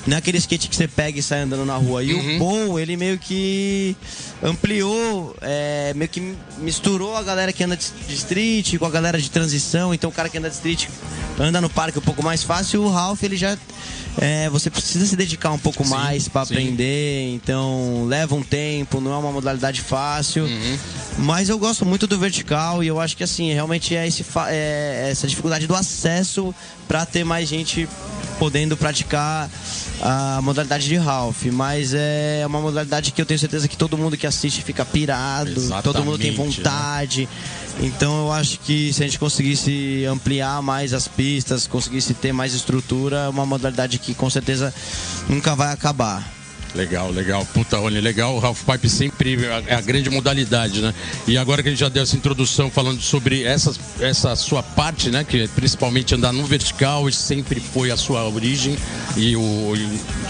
não 0.06 0.16
é 0.16 0.18
aquele 0.18 0.38
skate 0.38 0.68
que 0.68 0.76
você 0.76 0.88
pega 0.88 1.18
e 1.18 1.22
sai 1.22 1.40
andando 1.40 1.64
na 1.64 1.76
rua. 1.76 2.02
E 2.02 2.14
uhum. 2.14 2.36
o 2.36 2.38
Paul, 2.38 2.80
ele 2.80 2.96
meio 2.96 3.18
que 3.18 3.94
ampliou, 4.42 5.36
é, 5.42 5.92
meio 5.94 6.08
que 6.08 6.34
misturou 6.58 7.16
a 7.16 7.22
galera 7.22 7.52
que 7.52 7.62
anda 7.62 7.76
de 7.76 8.14
street 8.14 8.78
com 8.78 8.86
a 8.86 8.90
galera 8.90 9.20
de 9.20 9.30
transição. 9.30 9.92
Então 9.92 10.08
o 10.08 10.12
cara 10.12 10.28
que 10.28 10.38
anda 10.38 10.48
de 10.48 10.54
street 10.54 10.86
anda 11.38 11.60
no 11.60 11.68
parque 11.68 11.98
um 11.98 12.02
pouco 12.02 12.22
mais 12.22 12.42
fácil. 12.42 12.82
O 12.82 12.90
Ralph, 12.90 13.22
ele 13.22 13.36
já. 13.36 13.56
É, 14.18 14.50
você 14.50 14.68
precisa 14.70 15.06
se 15.06 15.14
dedicar 15.14 15.52
um 15.52 15.58
pouco 15.58 15.84
sim, 15.84 15.90
mais 15.90 16.26
para 16.26 16.42
aprender, 16.42 17.32
então 17.32 18.06
leva 18.06 18.34
um 18.34 18.42
tempo, 18.42 19.00
não 19.00 19.12
é 19.12 19.16
uma 19.16 19.30
modalidade 19.30 19.80
fácil. 19.80 20.44
Uhum. 20.44 20.78
Mas 21.18 21.48
eu 21.48 21.58
gosto 21.58 21.86
muito 21.86 22.06
do 22.08 22.18
vertical 22.18 22.82
e 22.82 22.88
eu 22.88 23.00
acho 23.00 23.16
que 23.16 23.22
assim, 23.22 23.52
realmente 23.52 23.94
é, 23.94 24.06
esse, 24.06 24.24
é 24.48 25.08
essa 25.10 25.28
dificuldade 25.28 25.66
do 25.66 25.74
acesso 25.76 26.52
para 26.88 27.06
ter 27.06 27.24
mais 27.24 27.48
gente 27.48 27.88
podendo 28.40 28.74
praticar 28.74 29.50
a 30.00 30.40
modalidade 30.40 30.88
de 30.88 30.96
Ralph, 30.96 31.44
mas 31.52 31.92
é 31.92 32.42
uma 32.46 32.58
modalidade 32.58 33.12
que 33.12 33.20
eu 33.20 33.26
tenho 33.26 33.38
certeza 33.38 33.68
que 33.68 33.76
todo 33.76 33.98
mundo 33.98 34.16
que 34.16 34.26
assiste 34.26 34.62
fica 34.62 34.82
pirado, 34.82 35.50
Exatamente, 35.50 35.84
todo 35.84 36.02
mundo 36.02 36.16
tem 36.18 36.30
né? 36.30 36.36
vontade. 36.38 37.28
Né? 37.78 37.86
Então 37.86 38.24
eu 38.24 38.32
acho 38.32 38.58
que 38.60 38.94
se 38.94 39.02
a 39.02 39.06
gente 39.06 39.18
conseguisse 39.18 40.06
ampliar 40.06 40.62
mais 40.62 40.94
as 40.94 41.06
pistas, 41.06 41.66
conseguisse 41.66 42.14
ter 42.14 42.32
mais 42.32 42.54
estrutura, 42.54 43.24
é 43.26 43.28
uma 43.28 43.44
modalidade 43.44 43.98
que 43.98 44.14
com 44.14 44.30
certeza 44.30 44.72
nunca 45.28 45.54
vai 45.54 45.70
acabar. 45.70 46.39
Legal, 46.74 47.10
legal. 47.10 47.46
Puta, 47.52 47.78
olha, 47.80 48.00
legal. 48.00 48.34
O 48.34 48.38
Ralph 48.38 48.62
Pipe 48.62 48.88
sempre 48.88 49.38
é 49.66 49.74
a 49.74 49.80
grande 49.80 50.08
modalidade, 50.10 50.80
né? 50.80 50.94
E 51.26 51.36
agora 51.36 51.62
que 51.62 51.68
a 51.68 51.72
gente 51.72 51.80
já 51.80 51.88
deu 51.88 52.02
essa 52.02 52.16
introdução 52.16 52.70
falando 52.70 53.00
sobre 53.00 53.42
essa, 53.42 53.74
essa 54.00 54.36
sua 54.36 54.62
parte, 54.62 55.10
né? 55.10 55.24
Que 55.24 55.42
é 55.42 55.48
principalmente 55.48 56.14
andar 56.14 56.32
no 56.32 56.44
vertical 56.44 57.08
e 57.08 57.12
sempre 57.12 57.60
foi 57.60 57.90
a 57.90 57.96
sua 57.96 58.28
origem. 58.28 58.76
E 59.16 59.36
o. 59.36 59.72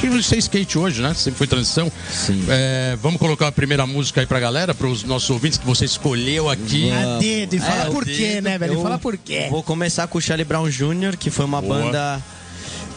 E 0.03 0.09
o 0.09 0.19
skate 0.19 0.79
hoje, 0.79 1.03
né? 1.03 1.13
Sempre 1.15 1.39
foi 1.39 1.47
transição. 1.47 1.91
Sim. 2.11 2.45
É, 2.49 2.97
vamos 3.03 3.21
colocar 3.21 3.49
a 3.49 3.53
primeira 3.53 3.87
música 3.87 4.21
aí 4.21 4.27
pra 4.27 4.41
galera, 4.41 4.75
para 4.75 4.87
os 4.87 5.05
nossos 5.05 5.29
ouvintes 5.31 5.59
que 5.59 5.67
você 5.67 5.85
escolheu 5.85 6.49
aqui. 6.49 6.91
A 6.91 7.19
dedo, 7.19 7.55
e 7.55 7.59
fala 7.59 7.85
é, 7.85 7.91
por 7.91 8.05
quê, 8.05 8.41
né, 8.41 8.59
velho? 8.59 8.81
Fala 8.83 8.99
por 8.99 9.17
quê. 9.17 9.47
Vou 9.51 9.63
começar 9.63 10.07
com 10.07 10.19
o 10.19 10.21
Charlie 10.21 10.45
Brown 10.45 10.69
Jr., 10.69 11.17
que 11.19 11.31
foi 11.31 11.45
uma 11.45 11.61
Boa. 11.61 11.81
banda 11.81 12.23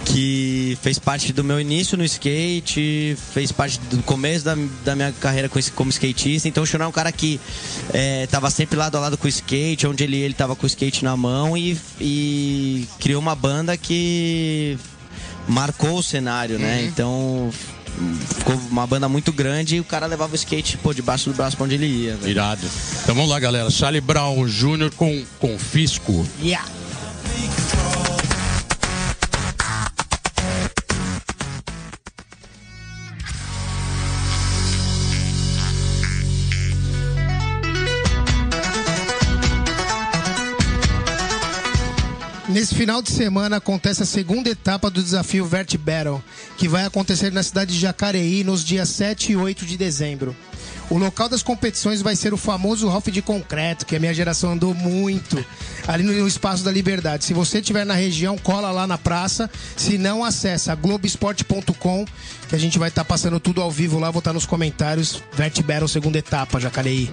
que 0.06 0.78
fez 0.82 1.00
parte 1.00 1.32
do 1.32 1.44
meu 1.44 1.60
início 1.60 1.98
no 1.98 2.04
skate, 2.04 3.16
fez 3.34 3.52
parte 3.52 3.80
do 3.80 4.02
começo 4.04 4.44
da, 4.46 4.56
da 4.84 4.96
minha 4.96 5.12
carreira 5.12 5.50
como 5.76 5.90
skatista. 5.90 6.48
Então 6.48 6.64
o 6.64 6.66
Xuná 6.66 6.86
é 6.86 6.88
um 6.88 6.92
cara 6.92 7.12
que 7.12 7.40
estava 8.24 8.48
é, 8.48 8.52
sempre 8.52 8.78
lado 8.78 8.98
a 8.98 9.00
lado 9.00 9.18
com 9.18 9.26
o 9.26 9.30
skate, 9.30 9.88
onde 9.88 10.04
ele 10.04 10.18
ele 10.18 10.34
estava 10.34 10.56
com 10.56 10.64
o 10.64 10.68
skate 10.68 11.04
na 11.04 11.16
mão 11.16 11.58
e, 11.58 11.78
e 12.00 12.88
criou 13.00 13.22
uma 13.22 13.36
banda 13.36 13.76
que 13.78 14.78
marcou 15.48 15.98
o 15.98 16.04
cenário, 16.04 16.58
né? 16.60 16.80
Uhum. 16.80 16.86
Então 16.86 17.54
ficou 18.38 18.56
uma 18.72 18.88
banda 18.88 19.08
muito 19.08 19.32
grande 19.32 19.76
e 19.76 19.80
o 19.80 19.84
cara 19.84 20.06
levava 20.06 20.34
o 20.34 20.36
skate 20.36 20.78
pô, 20.78 20.94
debaixo 20.94 21.30
do 21.30 21.36
braço 21.36 21.56
pra 21.56 21.66
onde 21.66 21.76
ele 21.76 21.86
ia. 21.86 22.16
velho. 22.16 22.32
Irado. 22.32 22.68
Então 23.04 23.16
vamos 23.16 23.30
lá, 23.30 23.40
galera. 23.40 23.70
Charlie 23.70 24.02
Brown 24.02 24.46
Jr. 24.48 24.92
com 24.96 25.24
Confisco. 25.40 26.26
Yeah. 26.42 26.68
Final 42.84 43.02
de 43.02 43.12
semana 43.12 43.56
acontece 43.56 44.04
a 44.04 44.06
segunda 44.06 44.50
etapa 44.50 44.90
do 44.90 45.02
desafio 45.02 45.46
Vert 45.46 45.78
Battle, 45.78 46.22
que 46.58 46.68
vai 46.68 46.84
acontecer 46.84 47.32
na 47.32 47.42
cidade 47.42 47.74
de 47.74 47.80
Jacareí 47.80 48.44
nos 48.44 48.62
dias 48.62 48.90
7 48.90 49.32
e 49.32 49.36
8 49.38 49.66
de 49.66 49.78
dezembro. 49.78 50.36
O 50.90 50.98
local 50.98 51.30
das 51.30 51.42
competições 51.42 52.02
vai 52.02 52.14
ser 52.14 52.34
o 52.34 52.38
famoso 52.38 52.90
Hof 52.90 53.10
de 53.10 53.22
Concreto, 53.22 53.86
que 53.86 53.96
a 53.96 54.00
minha 54.02 54.14
geração 54.14 54.52
andou 54.52 54.74
muito, 54.74 55.46
ali 55.88 56.04
no 56.04 56.28
Espaço 56.28 56.62
da 56.62 56.74
Liberdade. 56.74 57.24
Se 57.24 57.34
você 57.34 57.60
estiver 57.60 57.86
na 57.86 57.94
região, 57.94 58.38
cola 58.38 58.70
lá 58.70 58.86
na 58.86 58.98
praça. 58.98 59.50
Se 59.78 59.98
não, 59.98 60.22
acessa 60.22 60.76
globesport.com, 60.76 62.06
que 62.50 62.56
a 62.56 62.60
gente 62.60 62.78
vai 62.78 62.90
estar 62.90 63.06
passando 63.06 63.40
tudo 63.40 63.62
ao 63.62 63.72
vivo 63.72 63.98
lá. 63.98 64.12
Vou 64.12 64.20
estar 64.20 64.34
nos 64.34 64.46
comentários. 64.46 65.24
Vert 65.32 65.62
Battle, 65.62 65.88
segunda 65.88 66.18
etapa, 66.18 66.60
Jacareí. 66.60 67.10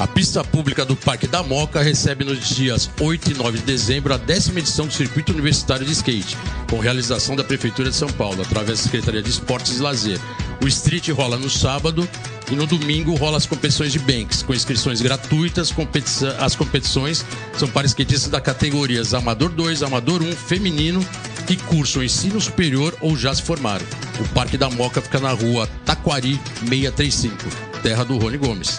A 0.00 0.06
pista 0.06 0.42
pública 0.42 0.82
do 0.82 0.96
Parque 0.96 1.26
da 1.26 1.42
Moca 1.42 1.82
recebe 1.82 2.24
nos 2.24 2.48
dias 2.48 2.88
8 2.98 3.32
e 3.32 3.34
9 3.34 3.58
de 3.58 3.64
dezembro 3.64 4.14
a 4.14 4.16
décima 4.16 4.58
edição 4.58 4.86
do 4.86 4.92
Circuito 4.94 5.30
Universitário 5.30 5.84
de 5.84 5.92
Skate, 5.92 6.38
com 6.70 6.78
realização 6.78 7.36
da 7.36 7.44
Prefeitura 7.44 7.90
de 7.90 7.96
São 7.96 8.08
Paulo, 8.08 8.40
através 8.40 8.78
da 8.78 8.84
Secretaria 8.84 9.22
de 9.22 9.28
Esportes 9.28 9.78
e 9.78 9.82
Lazer. 9.82 10.18
O 10.64 10.66
Street 10.68 11.06
rola 11.10 11.36
no 11.36 11.50
sábado 11.50 12.08
e 12.50 12.54
no 12.54 12.66
domingo 12.66 13.14
rola 13.14 13.36
as 13.36 13.44
competições 13.44 13.92
de 13.92 13.98
Banks, 13.98 14.42
com 14.42 14.54
inscrições 14.54 15.02
gratuitas. 15.02 15.70
Competição- 15.70 16.34
As 16.40 16.56
competições 16.56 17.22
são 17.58 17.68
para 17.68 17.86
skatistas 17.86 18.30
da 18.30 18.40
categorias 18.40 19.12
Amador 19.12 19.50
2, 19.50 19.82
Amador 19.82 20.22
1, 20.22 20.32
Feminino, 20.34 21.04
que 21.46 21.56
cursam 21.56 22.02
ensino 22.02 22.40
superior 22.40 22.96
ou 23.02 23.18
já 23.18 23.34
se 23.34 23.42
formaram. 23.42 23.84
O 24.18 24.26
Parque 24.30 24.56
da 24.56 24.70
Moca 24.70 25.02
fica 25.02 25.20
na 25.20 25.32
rua 25.32 25.68
Taquari 25.84 26.40
635, 26.66 27.36
terra 27.82 28.02
do 28.02 28.16
Rony 28.16 28.38
Gomes. 28.38 28.78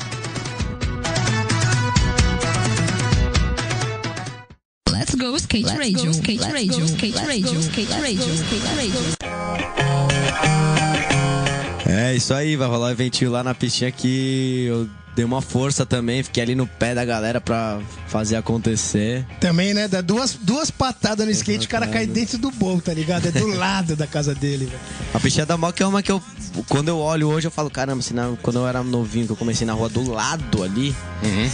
Let's 4.92 5.16
go 5.16 5.36
skate 5.38 5.68
radio. 5.78 6.12
Skate 6.12 6.44
radio. 6.52 6.86
Skate 6.86 7.18
radio. 7.26 7.60
Skate 7.62 7.94
radio. 7.94 8.34
Skate 8.34 8.68
radio. 8.76 9.02
É, 11.88 12.16
isso 12.16 12.34
aí, 12.34 12.56
vai 12.56 12.68
rolar 12.68 12.88
um 12.88 12.92
eventinho 12.92 13.32
lá 13.32 13.44
na 13.44 13.54
pistinha 13.54 13.92
que 13.92 14.66
eu 14.66 14.90
dei 15.16 15.26
uma 15.26 15.42
força 15.42 15.86
também, 15.86 16.24
fiquei 16.24 16.44
ali 16.44 16.56
no 16.56 16.66
pé 16.68 16.96
da 16.96 17.04
galera 17.04 17.42
pra 17.42 17.80
fazer 18.08 18.36
acontecer. 18.36 19.26
Também, 19.40 19.74
né? 19.74 19.88
Dá 19.88 20.02
duas, 20.02 20.38
duas 20.42 20.72
patadas 20.72 21.26
no 21.26 21.32
skate, 21.32 21.66
o 21.66 21.70
cara 21.70 21.88
cai 21.88 22.06
dentro 22.06 22.38
do 22.38 22.52
bolo, 22.52 22.82
tá 22.82 22.94
ligado? 22.94 23.28
É 23.28 23.32
do 23.32 23.48
lado 23.56 23.96
da 23.96 24.08
casa 24.08 24.34
dele, 24.34 24.66
velho. 24.66 24.80
A 25.14 25.20
pistinha 25.20 25.46
da 25.46 25.58
Moca 25.58 25.84
é 25.84 25.88
uma 25.88 26.02
que 26.02 26.12
eu, 26.12 26.22
quando 26.70 26.88
eu 26.88 26.98
olho 26.98 27.28
hoje, 27.30 27.48
eu 27.48 27.52
falo, 27.52 27.70
caramba, 27.70 28.02
se 28.02 28.14
na- 28.14 28.34
quando 28.42 28.60
eu 28.60 28.68
era 28.68 28.84
novinho, 28.84 29.26
que 29.26 29.32
eu 29.32 29.38
comecei 29.38 29.66
na 29.68 29.74
rua 29.74 29.90
do 29.90 30.10
lado 30.10 30.64
ali, 30.64 30.96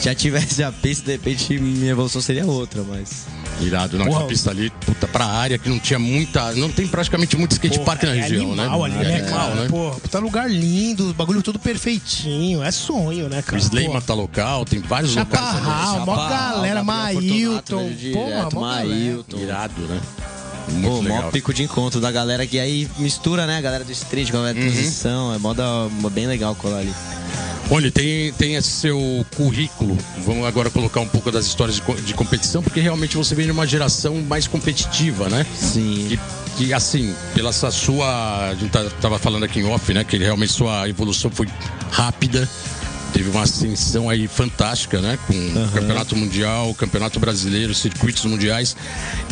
já 0.02 0.14
tivesse 0.14 0.64
a 0.64 0.72
pista, 0.72 1.06
de 1.06 1.12
repente 1.14 1.58
minha 1.60 1.92
evolução 1.92 2.22
seria 2.22 2.46
outra, 2.46 2.84
mas... 2.84 3.26
Irado, 3.60 3.98
não, 3.98 4.06
Porra. 4.06 4.18
aquela 4.18 4.30
pista 4.30 4.52
ali, 4.52 4.70
puta, 4.86 5.08
pra 5.08 5.26
área 5.26 5.58
que 5.58 5.68
não 5.68 5.80
tinha 5.80 5.98
muita. 5.98 6.52
Não 6.54 6.70
tem 6.70 6.88
praticamente 6.88 7.36
muito 7.36 7.54
skate 7.54 7.80
park 7.80 8.04
na 8.04 8.16
é 8.16 8.22
região, 8.22 8.52
animal 8.52 8.88
né? 8.88 8.96
ali, 9.00 9.06
é 9.06 9.10
né, 9.10 9.22
animal, 9.24 9.56
né? 9.56 9.68
Pô, 9.68 9.92
puta 10.00 10.20
lugar 10.20 10.48
lindo, 10.48 11.12
bagulho 11.16 11.42
tudo 11.42 11.58
perfeitinho. 11.58 12.62
É 12.62 12.70
sonho, 12.70 13.28
né, 13.28 13.42
O 13.48 13.51
cara? 13.51 13.62
Slayman 13.62 13.94
Pô, 13.94 14.01
tá 14.01 14.13
local, 14.13 14.66
tem 14.66 14.80
vários 14.80 15.16
locais 15.16 15.42
ali. 15.44 15.56
Chaparral, 15.66 16.06
mó 16.06 16.16
galera, 16.30 16.84
Mailton. 16.84 17.89
Galera. 18.13 18.50
Mailton. 18.54 19.38
Irado, 19.38 19.82
né? 19.84 20.00
Pô, 20.66 20.72
Muito 20.74 21.04
mó 21.10 21.16
legal. 21.16 21.32
pico 21.32 21.54
de 21.54 21.63
encontro 21.63 22.01
da 22.01 22.12
galera 22.12 22.46
que 22.46 22.60
aí 22.60 22.89
mistura, 22.98 23.46
né? 23.48 23.58
A 23.58 23.62
galera 23.62 23.84
do 23.86 23.92
street 23.92 24.32
com 24.32 24.38
a 24.38 24.42
galera 24.42 24.60
de 24.60 24.66
transição. 24.72 25.34
É 25.34 25.38
mó 25.38 25.54
da- 25.54 25.88
bem 26.12 26.27
legal 26.27 26.54
colar 26.56 26.80
ali. 26.80 26.94
Olha, 27.70 27.92
tem, 27.92 28.32
tem 28.34 28.56
esse 28.56 28.70
seu 28.70 29.25
currículo. 29.36 29.98
Vamos 30.25 30.46
agora 30.48 30.70
colocar 30.70 31.01
um 31.01 31.08
pouco 31.08 31.30
das 31.32 31.46
histórias 31.46 31.75
de, 31.75 32.01
de 32.01 32.13
competição, 32.13 32.63
porque 32.63 32.80
realmente 32.80 33.18
você 33.18 33.36
vem 33.36 33.46
de 33.46 33.51
uma 33.51 33.68
geração 33.68 34.16
mais 34.22 34.48
competitiva, 34.48 35.27
né? 35.30 35.46
Sim. 35.54 36.08
Que, 36.58 36.66
que, 36.66 36.74
assim, 36.74 37.13
pela 37.34 37.51
sua. 37.51 38.50
A 38.50 38.56
gente 38.56 38.72
tá- 38.72 38.86
tava 39.01 39.20
falando 39.20 39.44
aqui 39.44 39.60
em 39.60 39.66
off, 39.66 39.94
né? 39.94 40.04
Que 40.06 40.18
realmente 40.18 40.51
sua 40.54 40.88
evolução 40.88 41.30
foi 41.30 41.48
rápida. 41.92 42.48
Teve 43.18 43.32
uma 43.32 43.42
ascensão 43.42 44.12
aí 44.12 44.28
fantástica, 44.28 45.02
né? 45.02 45.18
Com 45.26 45.34
o 45.34 45.72
Campeonato 45.72 46.16
Mundial, 46.16 46.72
Campeonato 46.76 47.20
Brasileiro, 47.20 47.74
circuitos 47.74 48.24
mundiais. 48.26 48.78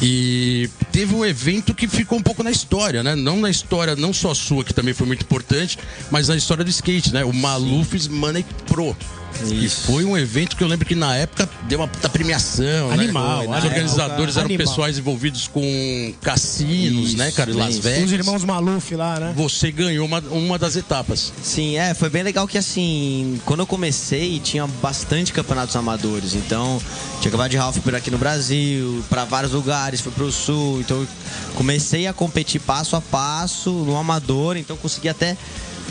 E 0.02 0.68
teve 0.92 1.14
um 1.14 1.24
evento 1.24 1.72
que 1.72 1.88
ficou 1.88 2.18
um 2.18 2.22
pouco 2.24 2.42
na 2.42 2.50
história, 2.50 3.04
né? 3.04 3.14
Não 3.14 3.40
na 3.40 3.48
história, 3.48 3.96
não 3.96 4.12
só 4.12 4.34
sua, 4.34 4.64
que 4.64 4.74
também 4.74 4.96
foi 4.96 5.06
muito 5.06 5.22
importante, 5.22 5.78
mas 6.10 6.28
na 6.28 6.36
história 6.36 6.64
do 6.64 6.70
skate, 6.72 7.14
né? 7.14 7.24
O 7.24 7.32
Maluf's 7.32 8.08
Money 8.08 8.44
Pro. 8.66 8.98
E 9.44 9.70
foi 9.70 10.06
um 10.06 10.18
evento 10.18 10.56
que 10.56 10.64
eu 10.64 10.68
lembro 10.68 10.86
que 10.86 10.96
na 10.96 11.16
época 11.16 11.50
deu 11.64 11.80
uma 11.80 11.88
puta 11.88 12.10
premiação, 12.10 12.92
Animal, 12.92 13.44
né? 13.44 13.50
Os 13.50 13.56
animal, 13.56 13.66
organizadores 13.66 14.38
eram 14.38 14.46
Animal. 14.46 14.68
pessoais 14.68 14.98
envolvidos 14.98 15.48
com 15.48 16.14
cassinos, 16.22 17.10
Isso, 17.10 17.18
né, 17.18 17.32
cara? 17.32 17.52
Em 17.52 17.54
Las. 17.54 17.78
Vegas. 17.78 18.06
Os 18.06 18.12
irmãos 18.12 18.44
Maluf 18.44 18.96
lá, 18.96 19.20
né? 19.20 19.34
Você 19.36 19.72
ganhou 19.72 20.06
uma, 20.06 20.20
uma 20.20 20.58
das 20.58 20.76
etapas. 20.76 21.32
Sim, 21.44 21.78
é, 21.78 21.94
foi 21.94 22.10
bem 22.10 22.24
legal 22.24 22.48
que 22.48 22.58
assim, 22.58 23.40
quando 23.46 23.60
eu 23.62 23.68
comecei, 23.68 24.40
tinha 24.40 24.66
bastante 24.82 25.34
campeonatos 25.34 25.76
amadores. 25.76 26.34
Então, 26.34 26.82
tinha 27.20 27.30
acabado 27.30 27.52
de 27.52 27.58
Ralph 27.58 27.78
por 27.80 27.94
aqui 27.96 28.10
no 28.10 28.18
Brasil, 28.18 29.04
pra 29.10 29.26
vários 29.26 29.52
lugares, 29.52 30.02
fui 30.02 30.12
pro 30.12 30.32
sul. 30.32 30.80
Então, 30.80 31.02
eu 31.02 31.08
comecei 31.56 32.08
a 32.08 32.14
competir 32.14 32.62
passo 32.62 32.96
a 32.96 33.02
passo 33.02 33.72
no 33.72 33.98
amador, 33.98 34.58
então 34.58 34.78
consegui 34.78 35.10
até 35.10 35.38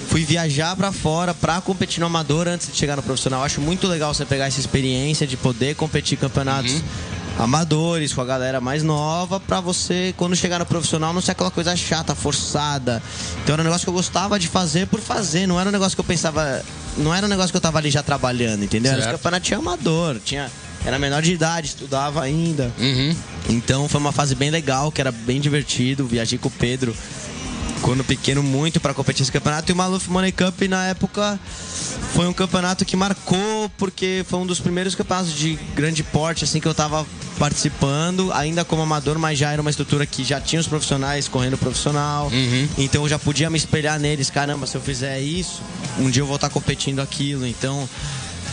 fui 0.08 0.24
viajar 0.24 0.76
pra 0.76 0.92
fora 0.92 1.34
pra 1.34 1.60
competir 1.60 2.00
no 2.00 2.06
amador 2.06 2.48
antes 2.48 2.68
de 2.70 2.76
chegar 2.76 2.96
no 2.96 3.02
profissional. 3.02 3.42
Acho 3.42 3.60
muito 3.60 3.86
legal 3.86 4.12
você 4.14 4.24
pegar 4.24 4.46
essa 4.46 4.60
experiência 4.60 5.26
de 5.26 5.36
poder 5.36 5.74
competir 5.74 6.16
em 6.16 6.20
campeonatos 6.20 6.82
amadores 7.38 8.12
com 8.12 8.20
a 8.20 8.24
galera 8.24 8.60
mais 8.60 8.82
nova 8.82 9.40
pra 9.40 9.60
você 9.60 10.14
quando 10.16 10.36
chegar 10.36 10.58
no 10.58 10.66
profissional 10.66 11.12
não 11.12 11.20
ser 11.20 11.32
aquela 11.32 11.50
coisa 11.50 11.74
chata, 11.76 12.14
forçada. 12.14 13.02
Então 13.42 13.54
era 13.54 13.62
um 13.62 13.64
negócio 13.64 13.84
que 13.84 13.90
eu 13.90 13.94
gostava 13.94 14.38
de 14.38 14.48
fazer 14.48 14.86
por 14.86 15.00
fazer, 15.00 15.46
não 15.46 15.58
era 15.60 15.68
um 15.68 15.72
negócio 15.72 15.96
que 15.96 16.00
eu 16.00 16.04
pensava, 16.04 16.62
não 16.96 17.12
era 17.14 17.26
um 17.26 17.28
negócio 17.28 17.50
que 17.50 17.56
eu 17.56 17.60
tava 17.60 17.78
ali 17.78 17.90
já 17.90 18.02
trabalhando, 18.02 18.64
entendeu? 18.64 18.92
Era 18.92 19.02
Certo. 19.02 19.14
um 19.14 19.18
campeonato 19.18 19.46
tinha 19.46 19.58
amador, 19.58 20.20
tinha 20.24 20.50
era 20.84 20.98
menor 20.98 21.22
de 21.22 21.32
idade, 21.32 21.68
estudava 21.68 22.22
ainda. 22.22 22.70
Uhum. 22.78 23.16
Então 23.48 23.88
foi 23.88 23.98
uma 23.98 24.12
fase 24.12 24.34
bem 24.34 24.50
legal, 24.50 24.92
que 24.92 25.00
era 25.00 25.10
bem 25.10 25.40
divertido. 25.40 26.06
Viajei 26.06 26.38
com 26.38 26.48
o 26.48 26.50
Pedro 26.50 26.94
quando 27.82 28.04
pequeno 28.04 28.42
muito 28.42 28.80
para 28.80 28.94
competir 28.94 29.22
esse 29.22 29.32
campeonato. 29.32 29.70
E 29.70 29.72
o 29.72 29.76
Maluf 29.76 30.08
Money 30.10 30.32
Cup 30.32 30.62
na 30.62 30.86
época 30.86 31.38
foi 32.14 32.26
um 32.26 32.32
campeonato 32.32 32.84
que 32.84 32.96
marcou 32.96 33.70
porque 33.76 34.24
foi 34.28 34.38
um 34.38 34.46
dos 34.46 34.60
primeiros 34.60 34.94
campeonatos 34.94 35.34
de 35.34 35.58
grande 35.74 36.02
porte 36.02 36.44
assim 36.44 36.60
que 36.60 36.66
eu 36.66 36.74
tava 36.74 37.06
participando, 37.38 38.32
ainda 38.32 38.64
como 38.64 38.82
amador, 38.82 39.18
mas 39.18 39.38
já 39.38 39.50
era 39.50 39.60
uma 39.60 39.70
estrutura 39.70 40.06
que 40.06 40.22
já 40.22 40.40
tinha 40.40 40.60
os 40.60 40.68
profissionais 40.68 41.28
correndo 41.28 41.58
profissional. 41.58 42.30
Então 42.78 43.02
eu 43.02 43.08
já 43.08 43.18
podia 43.18 43.50
me 43.50 43.56
espelhar 43.58 43.98
neles, 43.98 44.30
caramba, 44.30 44.66
se 44.66 44.76
eu 44.76 44.80
fizer 44.80 45.20
isso, 45.20 45.60
um 45.98 46.08
dia 46.10 46.22
eu 46.22 46.26
vou 46.26 46.36
estar 46.36 46.50
competindo 46.50 47.00
aquilo. 47.00 47.46
Então 47.46 47.88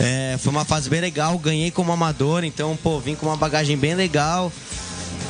é, 0.00 0.36
foi 0.40 0.50
uma 0.52 0.64
fase 0.64 0.90
bem 0.90 1.00
legal, 1.00 1.38
ganhei 1.38 1.70
como 1.70 1.92
amador, 1.92 2.44
então, 2.44 2.76
pô, 2.82 2.98
vim 2.98 3.14
com 3.14 3.26
uma 3.26 3.36
bagagem 3.36 3.76
bem 3.76 3.94
legal 3.94 4.52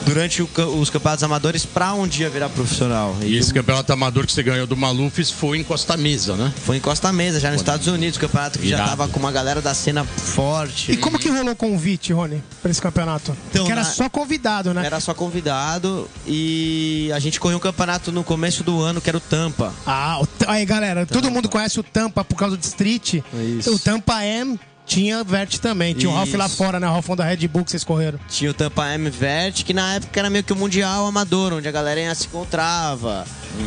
durante 0.04 0.42
o 0.42 0.48
os 0.78 0.90
campeonatos 0.90 1.22
amadores 1.24 1.64
pra 1.66 1.94
um 1.94 2.06
dia 2.06 2.28
virar 2.30 2.48
profissional. 2.48 3.16
E 3.22 3.36
esse 3.36 3.52
campeonato 3.52 3.92
amador 3.92 4.26
que 4.26 4.32
você 4.32 4.42
ganhou 4.42 4.66
do 4.66 4.76
Malufes 4.76 5.30
foi 5.30 5.58
em 5.58 5.64
Costa 5.64 5.96
Mesa, 5.96 6.36
né? 6.36 6.52
Foi 6.64 6.76
em 6.76 6.80
Costa 6.80 7.12
Mesa, 7.12 7.40
já 7.40 7.50
nos 7.50 7.60
Estados 7.60 7.86
Unidos, 7.86 8.18
campeonato 8.18 8.58
que 8.58 8.68
já 8.68 8.76
Irado. 8.76 8.90
tava 8.90 9.08
com 9.08 9.18
uma 9.20 9.32
galera 9.32 9.60
da 9.60 9.74
cena 9.74 10.04
forte. 10.04 10.92
E 10.92 10.96
como 10.96 11.18
que 11.18 11.28
rolou 11.28 11.52
o 11.52 11.56
convite, 11.56 12.12
Rony, 12.12 12.42
pra 12.60 12.70
esse 12.70 12.80
campeonato? 12.80 13.36
Então, 13.50 13.62
Porque 13.62 13.72
era 13.72 13.82
na- 13.82 13.88
só 13.90 14.08
convidado, 14.08 14.72
né? 14.74 14.84
Era 14.84 15.00
só 15.00 15.14
convidado 15.14 16.08
e 16.26 17.10
a 17.14 17.18
gente 17.18 17.38
correu 17.40 17.56
um 17.58 17.60
campeonato 17.60 18.10
no 18.12 18.24
começo 18.24 18.62
do 18.64 18.80
ano 18.80 19.00
que 19.00 19.08
era 19.08 19.16
o 19.16 19.20
Tampa. 19.20 19.72
Ah, 19.86 20.18
o 20.20 20.26
aí 20.46 20.64
galera, 20.64 21.06
todo 21.06 21.30
mundo 21.30 21.48
conhece 21.48 21.78
o 21.78 21.82
Tampa 21.82 22.24
por 22.24 22.36
causa 22.36 22.56
do 22.56 22.62
Street. 22.62 23.20
Isso. 23.58 23.74
O 23.74 23.78
Tampa 23.78 24.24
M 24.24 24.58
tinha 24.86 25.22
Vert 25.24 25.58
também. 25.58 25.94
Tinha 25.94 26.10
o 26.10 26.14
Ralph 26.14 26.34
lá 26.34 26.48
fora, 26.48 26.78
né? 26.78 26.86
O 26.88 26.92
Ralphão 26.92 27.16
da 27.16 27.24
Red 27.24 27.46
Bull 27.48 27.64
que 27.64 27.70
vocês 27.70 27.84
correram. 27.84 28.18
Tinha 28.28 28.50
o 28.50 28.54
Tampa 28.54 28.92
M 28.94 29.08
Vert, 29.08 29.64
que 29.64 29.72
na 29.72 29.94
época 29.94 30.18
era 30.18 30.28
meio 30.28 30.44
que 30.44 30.52
o 30.52 30.56
Mundial 30.56 31.06
Amador, 31.06 31.52
onde 31.52 31.68
a 31.68 31.72
galera 31.72 32.00
ia 32.00 32.14
se 32.14 32.26
encontrava. 32.26 33.24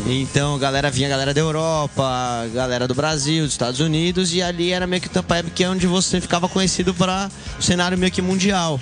Então 0.08 0.56
a 0.56 0.60
galera 0.60 0.90
vinha, 0.90 1.08
a 1.08 1.12
galera 1.12 1.34
da 1.34 1.40
Europa, 1.40 2.04
a 2.04 2.48
galera 2.54 2.88
do 2.88 2.96
Brasil, 2.96 3.44
dos 3.44 3.54
Estados 3.54 3.80
Unidos, 3.80 4.34
e 4.34 4.42
ali 4.42 4.72
era 4.72 4.88
meio 4.88 5.02
que 5.02 5.08
o 5.08 5.12
Tampa 5.12 5.38
M, 5.40 5.50
que 5.50 5.64
é 5.64 5.70
onde 5.70 5.88
você 5.88 6.20
ficava 6.20 6.50
conhecido 6.50 6.94
para 6.94 7.30
o 7.58 7.62
cenário 7.62 7.98
meio 7.98 8.12
que 8.12 8.22
mundial. 8.22 8.80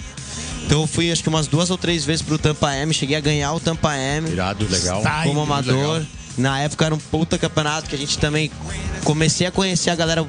Então 0.65 0.81
eu 0.81 0.87
fui 0.87 1.11
acho 1.11 1.21
que 1.21 1.29
umas 1.29 1.45
duas 1.45 1.69
ou 1.69 1.77
três 1.77 2.05
vezes 2.05 2.21
pro 2.21 2.37
Tampa 2.37 2.73
M, 2.73 2.93
cheguei 2.93 3.17
a 3.17 3.19
ganhar 3.19 3.51
o 3.53 3.59
Tampa 3.59 3.95
M 3.97 4.29
Irado, 4.29 4.65
legal. 4.69 5.01
Ai, 5.05 5.27
como 5.27 5.41
amador. 5.41 5.75
legal. 5.75 6.01
Na 6.37 6.59
época 6.61 6.85
era 6.85 6.95
um 6.95 6.97
puta 6.97 7.37
campeonato 7.37 7.89
que 7.89 7.95
a 7.95 7.97
gente 7.97 8.17
também 8.17 8.49
comecei 9.03 9.45
a 9.45 9.51
conhecer 9.51 9.89
a 9.89 9.95
galera. 9.95 10.25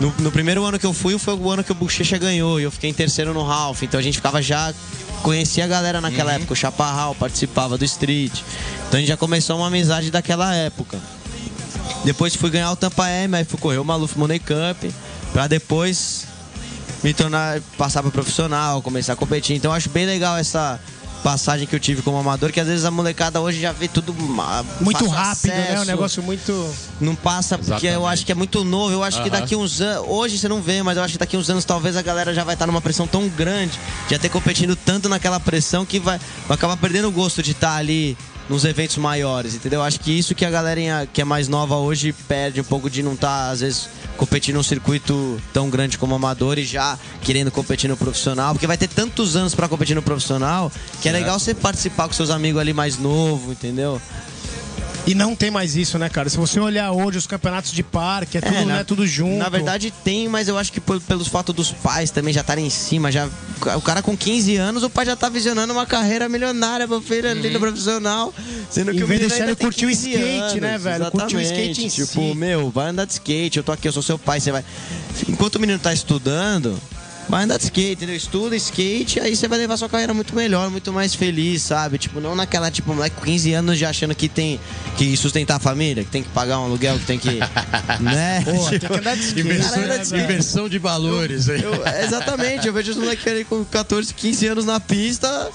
No, 0.00 0.12
no 0.18 0.32
primeiro 0.32 0.64
ano 0.64 0.78
que 0.78 0.86
eu 0.86 0.92
fui, 0.92 1.16
foi 1.18 1.34
o 1.34 1.50
ano 1.50 1.62
que 1.62 1.72
o 1.72 1.74
Bochecha 1.74 2.18
ganhou. 2.18 2.60
E 2.60 2.64
eu 2.64 2.70
fiquei 2.70 2.90
em 2.90 2.94
terceiro 2.94 3.32
no 3.32 3.42
Ralph. 3.42 3.82
Então 3.82 3.98
a 3.98 4.02
gente 4.02 4.16
ficava 4.16 4.42
já. 4.42 4.72
Conhecia 5.22 5.64
a 5.64 5.68
galera 5.68 6.00
naquela 6.00 6.32
época. 6.32 6.52
O 6.52 6.56
Chaparral 6.56 7.14
participava 7.14 7.78
do 7.78 7.84
Street. 7.84 8.32
Então 8.88 8.98
a 8.98 9.00
gente 9.00 9.08
já 9.08 9.16
começou 9.16 9.56
uma 9.56 9.68
amizade 9.68 10.10
daquela 10.10 10.54
época. 10.54 10.98
Depois 12.04 12.34
fui 12.36 12.50
ganhar 12.50 12.70
o 12.70 12.76
Tampa 12.76 13.08
M, 13.08 13.36
aí 13.36 13.44
fui 13.44 13.58
correr 13.58 13.78
o 13.78 13.84
Maluf 13.84 14.18
Money 14.18 14.38
Cup. 14.38 14.92
Pra 15.32 15.46
depois 15.46 16.26
me 17.02 17.14
tornar, 17.14 17.60
passar 17.78 18.02
para 18.02 18.10
profissional, 18.10 18.82
começar 18.82 19.14
a 19.14 19.16
competir. 19.16 19.56
Então 19.56 19.70
eu 19.70 19.74
acho 19.76 19.88
bem 19.88 20.06
legal 20.06 20.36
essa 20.36 20.78
passagem 21.24 21.66
que 21.66 21.74
eu 21.74 21.80
tive 21.80 22.02
como 22.02 22.18
amador, 22.18 22.52
que 22.52 22.60
às 22.60 22.66
vezes 22.66 22.84
a 22.84 22.90
molecada 22.90 23.40
hoje 23.40 23.58
já 23.58 23.72
vê 23.72 23.88
tudo 23.88 24.12
muito 24.12 25.06
rápido, 25.08 25.52
acesso, 25.52 25.72
né? 25.72 25.80
Um 25.80 25.84
negócio 25.86 26.22
muito 26.22 26.74
não 27.00 27.14
passa 27.16 27.56
porque 27.56 27.86
Exatamente. 27.86 27.94
eu 27.94 28.06
acho 28.06 28.26
que 28.26 28.32
é 28.32 28.34
muito 28.34 28.62
novo. 28.62 28.92
Eu 28.92 29.02
acho 29.02 29.16
uh 29.16 29.20
-huh. 29.20 29.24
que 29.24 29.30
daqui 29.30 29.56
uns 29.56 29.80
anos, 29.80 30.04
hoje 30.06 30.38
você 30.38 30.46
não 30.48 30.60
vê, 30.60 30.82
mas 30.82 30.98
eu 30.98 31.02
acho 31.02 31.14
que 31.14 31.18
daqui 31.18 31.34
uns 31.34 31.48
anos 31.48 31.64
talvez 31.64 31.96
a 31.96 32.02
galera 32.02 32.34
já 32.34 32.44
vai 32.44 32.54
estar 32.54 32.66
numa 32.66 32.82
pressão 32.82 33.06
tão 33.06 33.26
grande, 33.26 33.80
já 34.10 34.18
ter 34.18 34.28
competindo 34.28 34.76
tanto 34.76 35.08
naquela 35.08 35.40
pressão 35.40 35.86
que 35.86 35.98
vai, 35.98 36.20
vai 36.46 36.56
acabar 36.56 36.76
perdendo 36.76 37.08
o 37.08 37.10
gosto 37.10 37.42
de 37.42 37.52
estar 37.52 37.74
ali 37.74 38.18
nos 38.48 38.64
eventos 38.64 38.96
maiores, 38.96 39.54
entendeu? 39.54 39.82
Acho 39.82 39.98
que 40.00 40.16
isso 40.16 40.34
que 40.34 40.44
a 40.44 40.50
galerinha 40.50 41.08
que 41.10 41.20
é 41.20 41.24
mais 41.24 41.48
nova 41.48 41.76
hoje 41.76 42.12
perde 42.12 42.60
um 42.60 42.64
pouco 42.64 42.90
de 42.90 43.02
não 43.02 43.14
estar, 43.14 43.46
tá, 43.46 43.50
às 43.50 43.60
vezes, 43.60 43.88
competindo 44.16 44.56
num 44.56 44.62
circuito 44.62 45.40
tão 45.52 45.70
grande 45.70 45.98
como 45.98 46.14
amador 46.14 46.58
e 46.58 46.64
já 46.64 46.98
querendo 47.22 47.50
competir 47.50 47.88
no 47.88 47.96
profissional, 47.96 48.54
porque 48.54 48.66
vai 48.66 48.76
ter 48.76 48.88
tantos 48.88 49.36
anos 49.36 49.54
para 49.54 49.68
competir 49.68 49.94
no 49.94 50.02
profissional 50.02 50.70
que 51.00 51.08
é 51.08 51.12
legal 51.12 51.38
você 51.38 51.54
participar 51.54 52.06
com 52.06 52.14
seus 52.14 52.30
amigos 52.30 52.60
ali 52.60 52.72
mais 52.72 52.98
novo, 52.98 53.52
entendeu? 53.52 54.00
E 55.06 55.14
não 55.14 55.36
tem 55.36 55.50
mais 55.50 55.76
isso, 55.76 55.98
né, 55.98 56.08
cara? 56.08 56.30
Se 56.30 56.36
você 56.36 56.58
olhar 56.58 56.90
hoje 56.90 57.18
os 57.18 57.26
campeonatos 57.26 57.72
de 57.72 57.82
parque, 57.82 58.38
é 58.38 58.40
tudo, 58.40 58.54
é, 58.54 58.64
na, 58.64 58.76
né, 58.76 58.84
tudo 58.84 59.06
junto. 59.06 59.36
Na 59.36 59.50
verdade 59.50 59.92
tem, 60.02 60.28
mas 60.28 60.48
eu 60.48 60.56
acho 60.56 60.72
que 60.72 60.80
por, 60.80 60.98
pelos 61.00 61.28
fatos 61.28 61.54
dos 61.54 61.70
pais 61.70 62.10
também 62.10 62.32
já 62.32 62.40
estarem 62.40 62.66
em 62.66 62.70
cima, 62.70 63.12
já 63.12 63.28
o 63.76 63.80
cara 63.82 64.02
com 64.02 64.16
15 64.16 64.56
anos, 64.56 64.82
o 64.82 64.88
pai 64.88 65.04
já 65.04 65.14
tá 65.14 65.28
visionando 65.28 65.72
uma 65.74 65.84
carreira 65.84 66.26
milionária 66.26 66.88
pro 66.88 67.02
filho 67.02 67.30
ali 67.30 67.48
no 67.48 67.54
uhum. 67.54 67.60
profissional, 67.60 68.34
sendo 68.70 68.92
que 68.92 69.00
em 69.00 69.02
o 69.02 69.06
vez 69.06 69.20
de 69.30 69.42
ele 69.42 69.54
curtir 69.54 69.84
o 69.84 69.90
skate, 69.90 70.18
né, 70.18 70.38
anos, 70.38 70.60
né, 70.60 70.78
velho? 70.78 71.10
Curtir 71.10 71.36
o 71.36 71.40
skate 71.40 71.84
em 71.84 71.88
tipo, 71.88 72.06
si. 72.06 72.34
meu, 72.34 72.70
vai 72.70 72.88
andar 72.88 73.04
de 73.04 73.12
skate, 73.12 73.58
eu 73.58 73.62
tô 73.62 73.72
aqui, 73.72 73.86
eu 73.86 73.92
sou 73.92 74.02
seu 74.02 74.18
pai, 74.18 74.40
você 74.40 74.52
vai. 74.52 74.64
Enquanto 75.28 75.56
o 75.56 75.60
menino 75.60 75.78
tá 75.78 75.92
estudando, 75.92 76.80
Vai 77.28 77.44
andar 77.44 77.56
de 77.56 77.64
skate, 77.64 77.92
entendeu? 77.92 78.16
Estuda 78.16 78.56
skate, 78.56 79.20
aí 79.20 79.34
você 79.34 79.48
vai 79.48 79.58
levar 79.58 79.76
sua 79.76 79.88
carreira 79.88 80.12
muito 80.12 80.34
melhor, 80.34 80.70
muito 80.70 80.92
mais 80.92 81.14
feliz, 81.14 81.62
sabe? 81.62 81.98
Tipo, 81.98 82.20
não 82.20 82.34
naquela, 82.34 82.70
tipo, 82.70 82.92
moleque 82.94 83.16
com 83.16 83.22
15 83.22 83.52
anos 83.54 83.78
já 83.78 83.90
achando 83.90 84.14
que 84.14 84.28
tem 84.28 84.60
que 84.96 85.16
sustentar 85.16 85.56
a 85.56 85.58
família, 85.58 86.04
que 86.04 86.10
tem 86.10 86.22
que 86.22 86.28
pagar 86.28 86.60
um 86.60 86.64
aluguel, 86.64 86.98
que 86.98 87.06
tem 87.06 87.18
que. 87.18 87.40
né? 88.00 88.42
Pô, 88.44 88.70
tipo, 88.70 88.80
tem 88.80 88.88
que 88.88 88.98
andar 88.98 89.16
de 89.16 89.22
skate. 89.22 89.40
Inversão, 89.40 89.82
né, 89.82 89.98
de, 89.98 90.16
inversão 90.16 90.68
de 90.68 90.78
valores. 90.78 91.48
Eu, 91.48 91.56
eu, 91.56 91.86
exatamente, 92.04 92.66
eu 92.66 92.72
vejo 92.72 92.92
os 92.92 92.98
moleques 92.98 93.26
ali 93.26 93.44
com 93.44 93.64
14, 93.64 94.12
15 94.12 94.46
anos 94.46 94.64
na 94.64 94.78
pista 94.78 95.50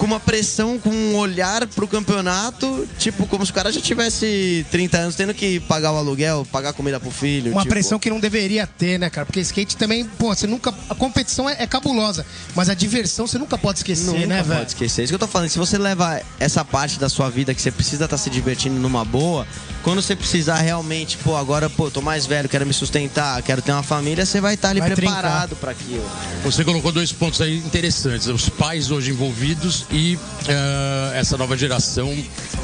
com 0.00 0.06
uma 0.06 0.18
pressão, 0.18 0.78
com 0.78 0.88
um 0.88 1.14
olhar 1.16 1.66
pro 1.66 1.86
campeonato, 1.86 2.88
tipo, 2.98 3.26
como 3.26 3.44
se 3.44 3.52
o 3.52 3.54
cara 3.54 3.70
já 3.70 3.82
tivesse 3.82 4.64
30 4.70 4.96
anos 4.96 5.14
tendo 5.14 5.34
que 5.34 5.60
pagar 5.60 5.92
o 5.92 5.96
aluguel, 5.98 6.46
pagar 6.50 6.72
comida 6.72 6.98
pro 6.98 7.10
filho. 7.10 7.52
Uma 7.52 7.60
tipo... 7.60 7.74
pressão 7.74 7.98
que 7.98 8.08
não 8.08 8.18
deveria 8.18 8.66
ter, 8.66 8.98
né, 8.98 9.10
cara? 9.10 9.26
Porque 9.26 9.40
skate 9.40 9.76
também, 9.76 10.06
pô, 10.06 10.34
você 10.34 10.46
nunca. 10.46 10.72
A 10.88 10.94
competição 10.94 11.50
é, 11.50 11.56
é 11.58 11.66
cabulosa, 11.66 12.24
mas 12.54 12.70
a 12.70 12.74
diversão 12.74 13.26
você 13.26 13.36
nunca 13.36 13.58
pode 13.58 13.80
esquecer, 13.80 14.06
nunca 14.06 14.26
né, 14.26 14.42
velho? 14.42 14.60
pode 14.60 14.70
esquecer. 14.70 15.02
É 15.02 15.04
isso 15.04 15.10
que 15.10 15.16
eu 15.16 15.18
tô 15.18 15.26
falando. 15.26 15.50
Se 15.50 15.58
você 15.58 15.76
leva 15.76 16.18
essa 16.38 16.64
parte 16.64 16.98
da 16.98 17.10
sua 17.10 17.28
vida 17.28 17.54
que 17.54 17.60
você 17.60 17.70
precisa 17.70 18.06
estar 18.06 18.16
tá 18.16 18.22
se 18.22 18.30
divertindo 18.30 18.80
numa 18.80 19.04
boa, 19.04 19.46
quando 19.82 20.00
você 20.00 20.16
precisar 20.16 20.56
realmente, 20.56 21.18
pô, 21.18 21.36
agora, 21.36 21.68
pô, 21.68 21.90
tô 21.90 22.00
mais 22.00 22.24
velho, 22.24 22.48
quero 22.48 22.64
me 22.66 22.72
sustentar, 22.72 23.42
quero 23.42 23.60
ter 23.60 23.72
uma 23.72 23.82
família, 23.82 24.24
você 24.24 24.40
vai 24.40 24.54
estar 24.54 24.68
tá 24.68 24.72
ali 24.72 24.80
vai 24.80 24.94
preparado 24.94 25.56
para 25.56 25.72
aquilo. 25.72 26.08
Você 26.42 26.64
colocou 26.64 26.90
dois 26.90 27.12
pontos 27.12 27.40
aí 27.42 27.58
interessantes. 27.58 28.26
Os 28.28 28.48
pais 28.48 28.90
hoje 28.90 29.10
envolvidos 29.10 29.84
e 29.90 30.16
uh, 30.16 31.14
essa 31.14 31.36
nova 31.36 31.56
geração 31.56 32.16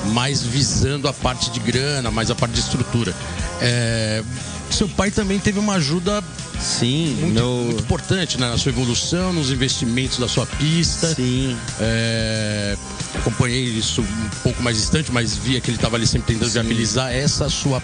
mais 0.06 0.42
visando 0.42 1.08
a 1.08 1.12
parte 1.12 1.50
de 1.50 1.60
grana, 1.60 2.10
mais 2.10 2.30
a 2.30 2.34
parte 2.34 2.54
de 2.54 2.60
estrutura. 2.60 3.14
É, 3.60 4.22
seu 4.70 4.88
pai 4.88 5.10
também 5.10 5.38
teve 5.38 5.58
uma 5.58 5.74
ajuda 5.74 6.22
Sim, 6.60 7.16
muito, 7.20 7.34
meu... 7.34 7.48
muito 7.48 7.82
importante 7.82 8.38
né, 8.40 8.48
na 8.48 8.58
sua 8.58 8.70
evolução, 8.70 9.32
nos 9.32 9.50
investimentos 9.50 10.18
da 10.18 10.28
sua 10.28 10.46
pista. 10.46 11.14
Sim. 11.14 11.56
É, 11.80 12.76
acompanhei 13.14 13.64
isso 13.64 14.02
um 14.02 14.28
pouco 14.42 14.62
mais 14.62 14.76
distante, 14.76 15.12
mas 15.12 15.36
via 15.36 15.60
que 15.60 15.70
ele 15.70 15.76
estava 15.76 15.96
ali 15.96 16.06
sempre 16.06 16.34
tentando 16.34 16.48
Sim. 16.48 16.54
viabilizar 16.54 17.12
essa 17.12 17.48
sua 17.48 17.82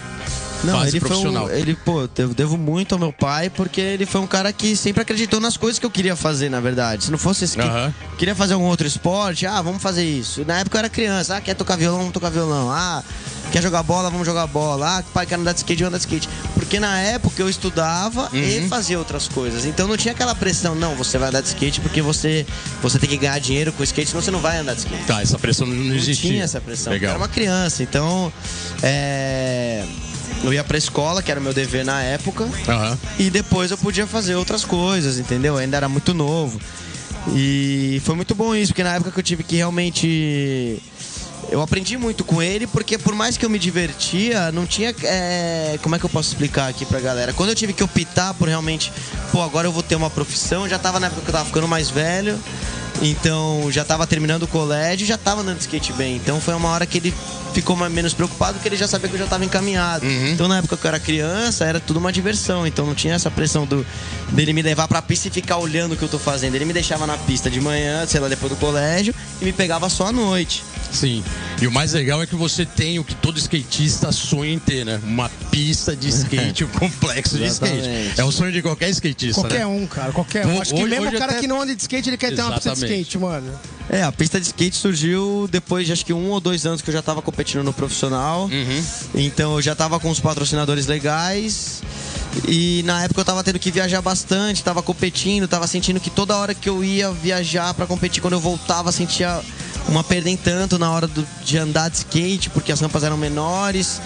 não, 0.63 0.85
ele 0.85 0.99
profissional. 0.99 1.47
Foi 1.47 1.55
um, 1.55 1.57
ele, 1.57 1.75
pô, 1.75 2.09
eu 2.17 2.29
devo 2.29 2.57
muito 2.57 2.93
ao 2.93 2.99
meu 2.99 3.11
pai, 3.11 3.49
porque 3.49 3.81
ele 3.81 4.05
foi 4.05 4.21
um 4.21 4.27
cara 4.27 4.51
que 4.53 4.75
sempre 4.75 5.01
acreditou 5.01 5.39
nas 5.39 5.57
coisas 5.57 5.79
que 5.79 5.85
eu 5.85 5.91
queria 5.91 6.15
fazer, 6.15 6.49
na 6.49 6.59
verdade. 6.59 7.05
Se 7.05 7.11
não 7.11 7.17
fosse 7.17 7.45
esse 7.45 7.57
que 7.57 7.63
queria 8.17 8.35
fazer 8.35 8.53
algum 8.53 8.65
outro 8.65 8.87
esporte, 8.87 9.45
ah, 9.45 9.61
vamos 9.61 9.81
fazer 9.81 10.03
isso. 10.03 10.43
Na 10.45 10.59
época 10.59 10.77
eu 10.77 10.79
era 10.79 10.89
criança, 10.89 11.37
ah, 11.37 11.41
quer 11.41 11.53
tocar 11.55 11.75
violão, 11.75 11.99
vamos 11.99 12.13
tocar 12.13 12.29
violão. 12.29 12.71
Ah, 12.71 13.03
quer 13.51 13.61
jogar 13.61 13.83
bola, 13.83 14.09
vamos 14.09 14.25
jogar 14.25 14.47
bola. 14.47 14.99
Ah, 14.99 15.03
pai 15.13 15.25
quer 15.25 15.35
andar 15.35 15.53
de 15.53 15.59
skate, 15.59 15.83
vamos 15.83 15.95
andar 15.95 16.05
de 16.05 16.15
skate. 16.15 16.29
Porque 16.53 16.79
na 16.79 16.99
época 16.99 17.41
eu 17.41 17.49
estudava 17.49 18.29
uhum. 18.33 18.39
e 18.39 18.67
fazia 18.67 18.97
outras 18.97 19.27
coisas. 19.27 19.65
Então 19.65 19.87
não 19.87 19.97
tinha 19.97 20.13
aquela 20.13 20.33
pressão, 20.33 20.75
não, 20.75 20.95
você 20.95 21.17
vai 21.17 21.29
andar 21.29 21.41
de 21.41 21.49
skate 21.49 21.81
porque 21.81 22.01
você, 22.01 22.45
você 22.81 22.97
tem 22.97 23.09
que 23.09 23.17
ganhar 23.17 23.39
dinheiro 23.39 23.71
com 23.73 23.83
skate, 23.83 24.09
senão 24.09 24.21
você 24.21 24.31
não 24.31 24.39
vai 24.39 24.57
andar 24.57 24.73
de 24.73 24.79
skate. 24.79 25.03
Tá, 25.05 25.21
essa 25.21 25.37
pressão 25.37 25.67
não 25.67 25.93
existia. 25.93 26.29
Não 26.29 26.35
tinha 26.35 26.43
essa 26.43 26.61
pressão. 26.61 26.93
Legal. 26.93 27.09
Eu 27.09 27.15
era 27.15 27.19
uma 27.19 27.29
criança, 27.29 27.83
então. 27.83 28.31
É 28.81 29.85
eu 30.43 30.53
ia 30.53 30.63
pra 30.63 30.77
escola, 30.77 31.23
que 31.23 31.31
era 31.31 31.39
o 31.39 31.43
meu 31.43 31.53
dever 31.53 31.85
na 31.85 32.01
época, 32.01 32.43
uhum. 32.43 32.97
e 33.17 33.29
depois 33.29 33.71
eu 33.71 33.77
podia 33.77 34.05
fazer 34.05 34.35
outras 34.35 34.65
coisas, 34.65 35.17
entendeu? 35.17 35.55
Eu 35.55 35.59
ainda 35.59 35.77
era 35.77 35.89
muito 35.89 36.13
novo. 36.13 36.59
E 37.31 38.01
foi 38.03 38.15
muito 38.15 38.35
bom 38.35 38.53
isso, 38.53 38.73
porque 38.73 38.83
na 38.83 38.95
época 38.95 39.11
que 39.11 39.19
eu 39.19 39.23
tive 39.23 39.43
que 39.43 39.55
realmente. 39.55 40.81
Eu 41.49 41.61
aprendi 41.61 41.97
muito 41.97 42.23
com 42.23 42.41
ele, 42.41 42.65
porque 42.65 42.97
por 42.97 43.13
mais 43.13 43.37
que 43.37 43.45
eu 43.45 43.49
me 43.49 43.59
divertia, 43.59 44.51
não 44.51 44.65
tinha. 44.65 44.93
É... 45.03 45.77
Como 45.81 45.95
é 45.95 45.99
que 45.99 46.05
eu 46.05 46.09
posso 46.09 46.29
explicar 46.29 46.69
aqui 46.69 46.85
pra 46.85 46.99
galera? 46.99 47.33
Quando 47.33 47.49
eu 47.49 47.55
tive 47.55 47.73
que 47.73 47.83
optar 47.83 48.33
por 48.33 48.47
realmente, 48.47 48.91
pô, 49.31 49.41
agora 49.41 49.67
eu 49.67 49.71
vou 49.71 49.83
ter 49.83 49.95
uma 49.95 50.09
profissão, 50.09 50.67
já 50.67 50.79
tava 50.79 50.99
na 50.99 51.07
época 51.07 51.21
que 51.21 51.29
eu 51.29 51.33
tava 51.33 51.45
ficando 51.45 51.67
mais 51.67 51.89
velho. 51.89 52.37
Então 53.03 53.69
já 53.69 53.81
estava 53.81 54.07
terminando 54.07 54.43
o 54.43 54.47
colégio, 54.47 55.05
já 55.05 55.15
estava 55.15 55.41
andando 55.41 55.57
de 55.57 55.63
skate 55.63 55.93
bem. 55.93 56.15
Então 56.15 56.39
foi 56.39 56.53
uma 56.53 56.69
hora 56.69 56.85
que 56.85 56.97
ele 56.97 57.13
ficou 57.53 57.75
menos 57.75 58.13
preocupado 58.13 58.53
porque 58.55 58.67
ele 58.67 58.75
já 58.75 58.87
sabia 58.87 59.09
que 59.09 59.15
eu 59.15 59.19
já 59.19 59.25
estava 59.25 59.43
encaminhado. 59.45 60.05
Uhum. 60.05 60.29
Então 60.29 60.47
na 60.47 60.57
época 60.57 60.77
que 60.77 60.85
eu 60.85 60.89
era 60.89 60.99
criança, 60.99 61.65
era 61.65 61.79
tudo 61.79 61.99
uma 61.99 62.11
diversão. 62.11 62.65
Então 62.65 62.85
não 62.85 62.95
tinha 62.95 63.13
essa 63.13 63.29
pressão 63.29 63.65
do, 63.65 63.85
dele 64.29 64.53
me 64.53 64.61
levar 64.61 64.87
pra 64.87 65.01
pista 65.01 65.27
e 65.27 65.31
ficar 65.31 65.57
olhando 65.57 65.93
o 65.93 65.97
que 65.97 66.03
eu 66.03 66.09
tô 66.09 66.17
fazendo. 66.17 66.55
Ele 66.55 66.65
me 66.65 66.73
deixava 66.73 67.05
na 67.05 67.17
pista 67.17 67.49
de 67.49 67.59
manhã, 67.59 68.05
sei 68.07 68.19
lá, 68.19 68.27
depois 68.27 68.51
do 68.51 68.57
colégio, 68.57 69.13
e 69.41 69.45
me 69.45 69.53
pegava 69.53 69.89
só 69.89 70.07
à 70.07 70.11
noite. 70.11 70.63
Sim. 70.93 71.23
E 71.61 71.67
o 71.67 71.71
mais 71.71 71.93
legal 71.93 72.21
é 72.21 72.27
que 72.27 72.35
você 72.35 72.65
tem 72.65 72.99
o 72.99 73.03
que 73.03 73.15
todo 73.15 73.37
skatista 73.37 74.11
sonha 74.11 74.53
em 74.53 74.59
ter, 74.59 74.85
né? 74.85 75.01
Uma 75.03 75.29
pista 75.51 75.95
de 75.95 76.07
skate, 76.09 76.63
um 76.63 76.67
complexo 76.67 77.37
de 77.37 77.45
skate. 77.45 78.13
É 78.15 78.23
o 78.23 78.31
sonho 78.31 78.51
de 78.51 78.61
qualquer 78.61 78.89
skatista. 78.89 79.41
Qualquer 79.41 79.59
né? 79.59 79.65
um, 79.65 79.87
cara, 79.87 80.11
qualquer 80.11 80.45
um. 80.45 80.61
Acho 80.61 80.73
que 80.73 80.85
mesmo 80.85 81.09
o 81.09 81.11
cara 81.11 81.31
até... 81.31 81.41
que 81.41 81.47
não 81.47 81.61
anda 81.61 81.75
de 81.75 81.81
skate, 81.81 82.09
ele 82.09 82.17
quer 82.17 82.31
Exatamente. 82.31 82.61
ter 82.61 82.69
uma 82.69 82.75
pista 82.75 82.87
de 82.87 82.93
skate, 82.93 83.17
mano. 83.17 83.59
É, 83.89 84.03
a 84.03 84.11
pista 84.11 84.39
de 84.39 84.45
skate 84.45 84.75
surgiu 84.75 85.47
depois 85.51 85.85
de 85.85 85.93
acho 85.93 86.05
que 86.05 86.13
um 86.13 86.29
ou 86.29 86.39
dois 86.39 86.65
anos 86.65 86.81
que 86.81 86.89
eu 86.89 86.93
já 86.93 87.01
tava 87.01 87.21
competindo 87.21 87.63
no 87.63 87.73
profissional. 87.73 88.43
Uhum. 88.43 88.83
Então 89.15 89.55
eu 89.55 89.61
já 89.61 89.75
tava 89.75 89.99
com 89.99 90.09
os 90.09 90.19
patrocinadores 90.19 90.87
legais. 90.87 91.81
E 92.47 92.81
na 92.85 93.03
época 93.03 93.21
eu 93.21 93.25
tava 93.25 93.43
tendo 93.43 93.59
que 93.59 93.69
viajar 93.69 94.01
bastante, 94.01 94.63
tava 94.63 94.81
competindo, 94.81 95.47
tava 95.47 95.67
sentindo 95.67 95.99
que 95.99 96.09
toda 96.09 96.35
hora 96.35 96.53
que 96.55 96.67
eu 96.67 96.83
ia 96.83 97.11
viajar 97.11 97.73
para 97.73 97.85
competir, 97.85 98.21
quando 98.21 98.33
eu 98.33 98.39
voltava, 98.39 98.91
sentia 98.91 99.39
uma 99.87 100.03
perda 100.03 100.29
em 100.29 100.37
tanto 100.37 100.79
na 100.79 100.91
hora 100.91 101.07
do, 101.07 101.25
de 101.43 101.57
andar 101.57 101.89
de 101.89 101.97
skate, 101.97 102.49
porque 102.49 102.71
as 102.71 102.79
rampas 102.79 103.03
eram 103.03 103.17
menores. 103.17 104.01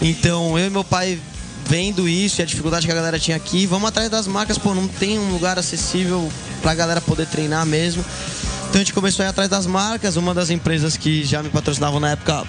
Então 0.00 0.58
eu 0.58 0.66
e 0.66 0.70
meu 0.70 0.84
pai 0.84 1.18
vendo 1.66 2.08
isso 2.08 2.40
e 2.40 2.42
a 2.42 2.46
dificuldade 2.46 2.86
que 2.86 2.92
a 2.92 2.94
galera 2.94 3.18
tinha 3.18 3.36
aqui, 3.36 3.64
vamos 3.64 3.88
atrás 3.88 4.10
das 4.10 4.26
marcas, 4.26 4.58
pô, 4.58 4.74
não 4.74 4.88
tem 4.88 5.18
um 5.18 5.30
lugar 5.30 5.58
acessível 5.58 6.30
pra 6.62 6.74
galera 6.74 7.00
poder 7.00 7.26
treinar 7.26 7.64
mesmo. 7.64 8.04
Então 8.68 8.80
a 8.80 8.84
gente 8.84 8.92
começou 8.92 9.22
a 9.24 9.26
ir 9.26 9.30
atrás 9.30 9.48
das 9.48 9.66
marcas, 9.66 10.16
uma 10.16 10.34
das 10.34 10.50
empresas 10.50 10.96
que 10.96 11.24
já 11.24 11.42
me 11.42 11.48
patrocinavam 11.48 12.00
na 12.00 12.10
época 12.10 12.44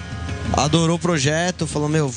adorou 0.52 0.96
o 0.96 0.98
projeto, 0.98 1.66
falou, 1.66 1.88
meu, 1.88 2.12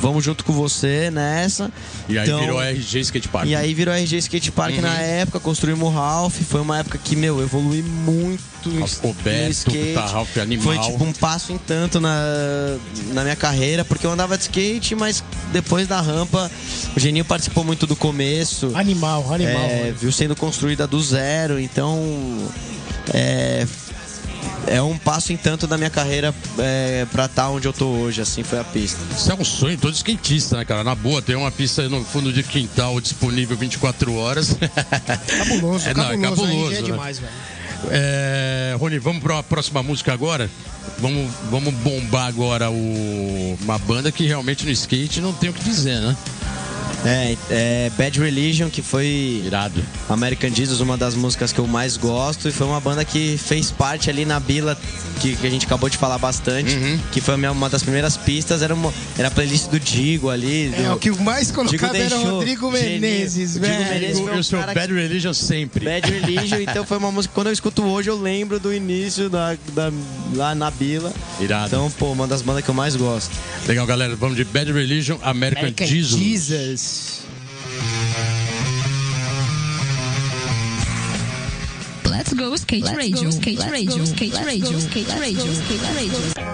vamos 0.00 0.24
junto 0.24 0.44
com 0.44 0.52
você 0.52 1.10
nessa. 1.10 1.70
E 2.08 2.18
aí 2.18 2.26
então, 2.26 2.40
virou 2.40 2.60
RG 2.60 3.00
Skate 3.00 3.28
Park. 3.28 3.46
E 3.48 3.54
aí 3.54 3.74
virou 3.74 3.94
RG 3.94 4.16
Skate 4.18 4.52
Park 4.52 4.74
uhum. 4.76 4.80
na 4.82 4.98
época, 4.98 5.38
construímos 5.38 5.88
o 5.88 5.90
Ralph. 5.90 6.34
Foi 6.48 6.60
uma 6.60 6.78
época 6.78 6.98
que, 6.98 7.14
meu, 7.14 7.42
evolui 7.42 7.82
muito 7.82 8.50
Roberto, 9.02 9.52
skate. 9.52 9.94
Tá, 9.94 10.06
Ralph 10.06 10.36
animal. 10.36 10.64
Foi 10.64 10.78
tipo 10.78 11.04
um 11.04 11.12
passo 11.12 11.52
em 11.52 11.58
tanto 11.58 12.00
na, 12.00 12.76
na 13.12 13.22
minha 13.22 13.36
carreira, 13.36 13.84
porque 13.84 14.06
eu 14.06 14.10
andava 14.10 14.36
de 14.36 14.44
skate, 14.44 14.94
mas 14.94 15.24
depois 15.52 15.86
da 15.86 16.00
rampa, 16.00 16.50
o 16.94 17.00
Geninho 17.00 17.24
participou 17.24 17.64
muito 17.64 17.86
do 17.86 17.96
começo. 17.96 18.72
Animal, 18.74 19.32
animal. 19.32 19.62
É, 19.62 19.94
viu 19.98 20.12
sendo 20.12 20.36
construída 20.36 20.86
do 20.86 21.00
zero, 21.02 21.58
então. 21.58 21.98
É, 23.12 23.66
é 24.66 24.80
um 24.82 24.96
passo 24.96 25.32
em 25.32 25.36
tanto 25.36 25.66
da 25.66 25.76
minha 25.76 25.90
carreira 25.90 26.34
é, 26.58 27.06
pra 27.10 27.24
estar 27.26 27.48
onde 27.50 27.66
eu 27.66 27.72
tô 27.72 27.86
hoje, 27.86 28.20
assim, 28.20 28.42
foi 28.42 28.58
a 28.60 28.64
pista. 28.64 28.98
Isso 29.16 29.30
é 29.30 29.34
um 29.34 29.44
sonho 29.44 29.76
todo 29.78 29.94
skatista, 29.94 30.56
né, 30.56 30.64
cara? 30.64 30.84
Na 30.84 30.94
boa, 30.94 31.20
tem 31.22 31.34
uma 31.36 31.50
pista 31.50 31.88
no 31.88 32.04
fundo 32.04 32.32
de 32.32 32.42
quintal 32.42 33.00
disponível 33.00 33.56
24 33.56 34.14
horas. 34.14 34.56
Cabuloso, 35.26 35.88
É, 35.88 35.94
não, 35.94 36.04
é 36.10 36.18
cabuloso. 36.18 36.44
aí 36.44 36.48
cabuloso, 36.50 36.72
é 36.74 36.80
né? 36.80 36.82
demais, 36.82 37.18
velho. 37.18 37.32
É, 37.90 38.76
Rony, 38.78 38.98
vamos 38.98 39.22
para 39.22 39.38
a 39.38 39.42
próxima 39.42 39.82
música 39.82 40.12
agora? 40.12 40.50
Vamos, 40.98 41.30
vamos 41.50 41.72
bombar 41.74 42.26
agora 42.26 42.70
o, 42.70 43.58
uma 43.62 43.78
banda 43.78 44.12
que 44.12 44.26
realmente 44.26 44.64
no 44.66 44.70
skate 44.70 45.20
não 45.20 45.32
tem 45.32 45.48
o 45.48 45.52
que 45.52 45.64
dizer, 45.64 45.98
né? 46.00 46.14
É, 47.04 47.34
é 47.48 47.90
Bad 47.96 48.20
Religion, 48.20 48.68
que 48.68 48.82
foi 48.82 49.42
Irado. 49.46 49.82
American 50.08 50.50
Jesus, 50.54 50.80
uma 50.80 50.98
das 50.98 51.14
músicas 51.14 51.50
que 51.50 51.58
eu 51.58 51.66
mais 51.66 51.96
gosto, 51.96 52.46
e 52.48 52.52
foi 52.52 52.66
uma 52.66 52.78
banda 52.78 53.02
que 53.06 53.38
fez 53.38 53.70
parte 53.70 54.10
ali 54.10 54.26
na 54.26 54.38
Bila, 54.38 54.78
que, 55.18 55.34
que 55.34 55.46
a 55.46 55.50
gente 55.50 55.64
acabou 55.64 55.88
de 55.88 55.96
falar 55.96 56.18
bastante, 56.18 56.74
Uhum. 56.74 56.98
que 57.10 57.22
foi 57.22 57.38
minha- 57.38 57.52
uma 57.52 57.70
das 57.70 57.82
primeiras 57.82 58.18
pistas, 58.18 58.60
era, 58.60 58.74
uma, 58.74 58.92
era 59.16 59.28
a 59.28 59.30
playlist 59.30 59.68
do 59.70 59.80
Digo 59.80 60.28
ali. 60.28 60.68
Do, 60.76 60.82
É, 60.82 60.92
o 60.92 60.98
que 60.98 61.10
mais 61.22 61.50
colocava 61.50 61.96
era 61.96 62.06
o 62.06 62.08
deixou 62.18 62.30
Rodrigo. 62.36 62.70
Menezes, 62.70 63.54
Digo 63.54 63.64
velho. 63.66 63.78
Menezes 63.94 64.18
Eu, 64.18 64.24
foi 64.24 64.32
um 64.34 64.36
eu 64.36 64.42
sou 64.44 64.58
cara 64.60 64.74
Bad 64.74 64.92
Religion 64.92 65.32
sempre. 65.32 65.84
Bad 65.86 66.10
Religion, 66.10 66.58
então 66.60 66.84
foi 66.84 66.98
uma 66.98 67.10
música 67.10 67.30
que 67.32 67.34
quando 67.34 67.46
eu 67.46 67.52
escuto 67.54 67.82
hoje 67.82 68.10
eu 68.10 68.20
lembro 68.20 68.60
do 68.60 68.74
início 68.74 69.30
da, 69.30 69.56
da- 69.72 69.90
lá 70.34 70.54
na 70.54 70.70
Bila. 70.70 71.10
Irado. 71.40 71.68
Então, 71.68 71.90
pô, 71.98 72.12
uma 72.12 72.26
das 72.26 72.42
bandas 72.42 72.62
que 72.62 72.68
eu 72.68 72.74
mais 72.74 72.94
gosto. 72.94 73.30
Legal, 73.66 73.86
galera. 73.86 74.14
Vamos 74.16 74.36
de 74.36 74.44
Bad 74.44 74.70
Religion, 74.70 75.16
American, 75.22 75.62
American 75.62 75.86
Jesus. 75.86 76.20
Jesus. 76.20 76.89
Let's 82.06 82.32
go 82.34 82.54
skate 82.54 82.84
radio, 82.94 83.30
skate 83.30 83.60
radio, 83.70 84.04
skate 84.04 84.36
radio, 84.44 84.78
skate 84.78 85.10
radio, 85.18 85.52
skate 85.52 85.84
radio. 85.94 86.50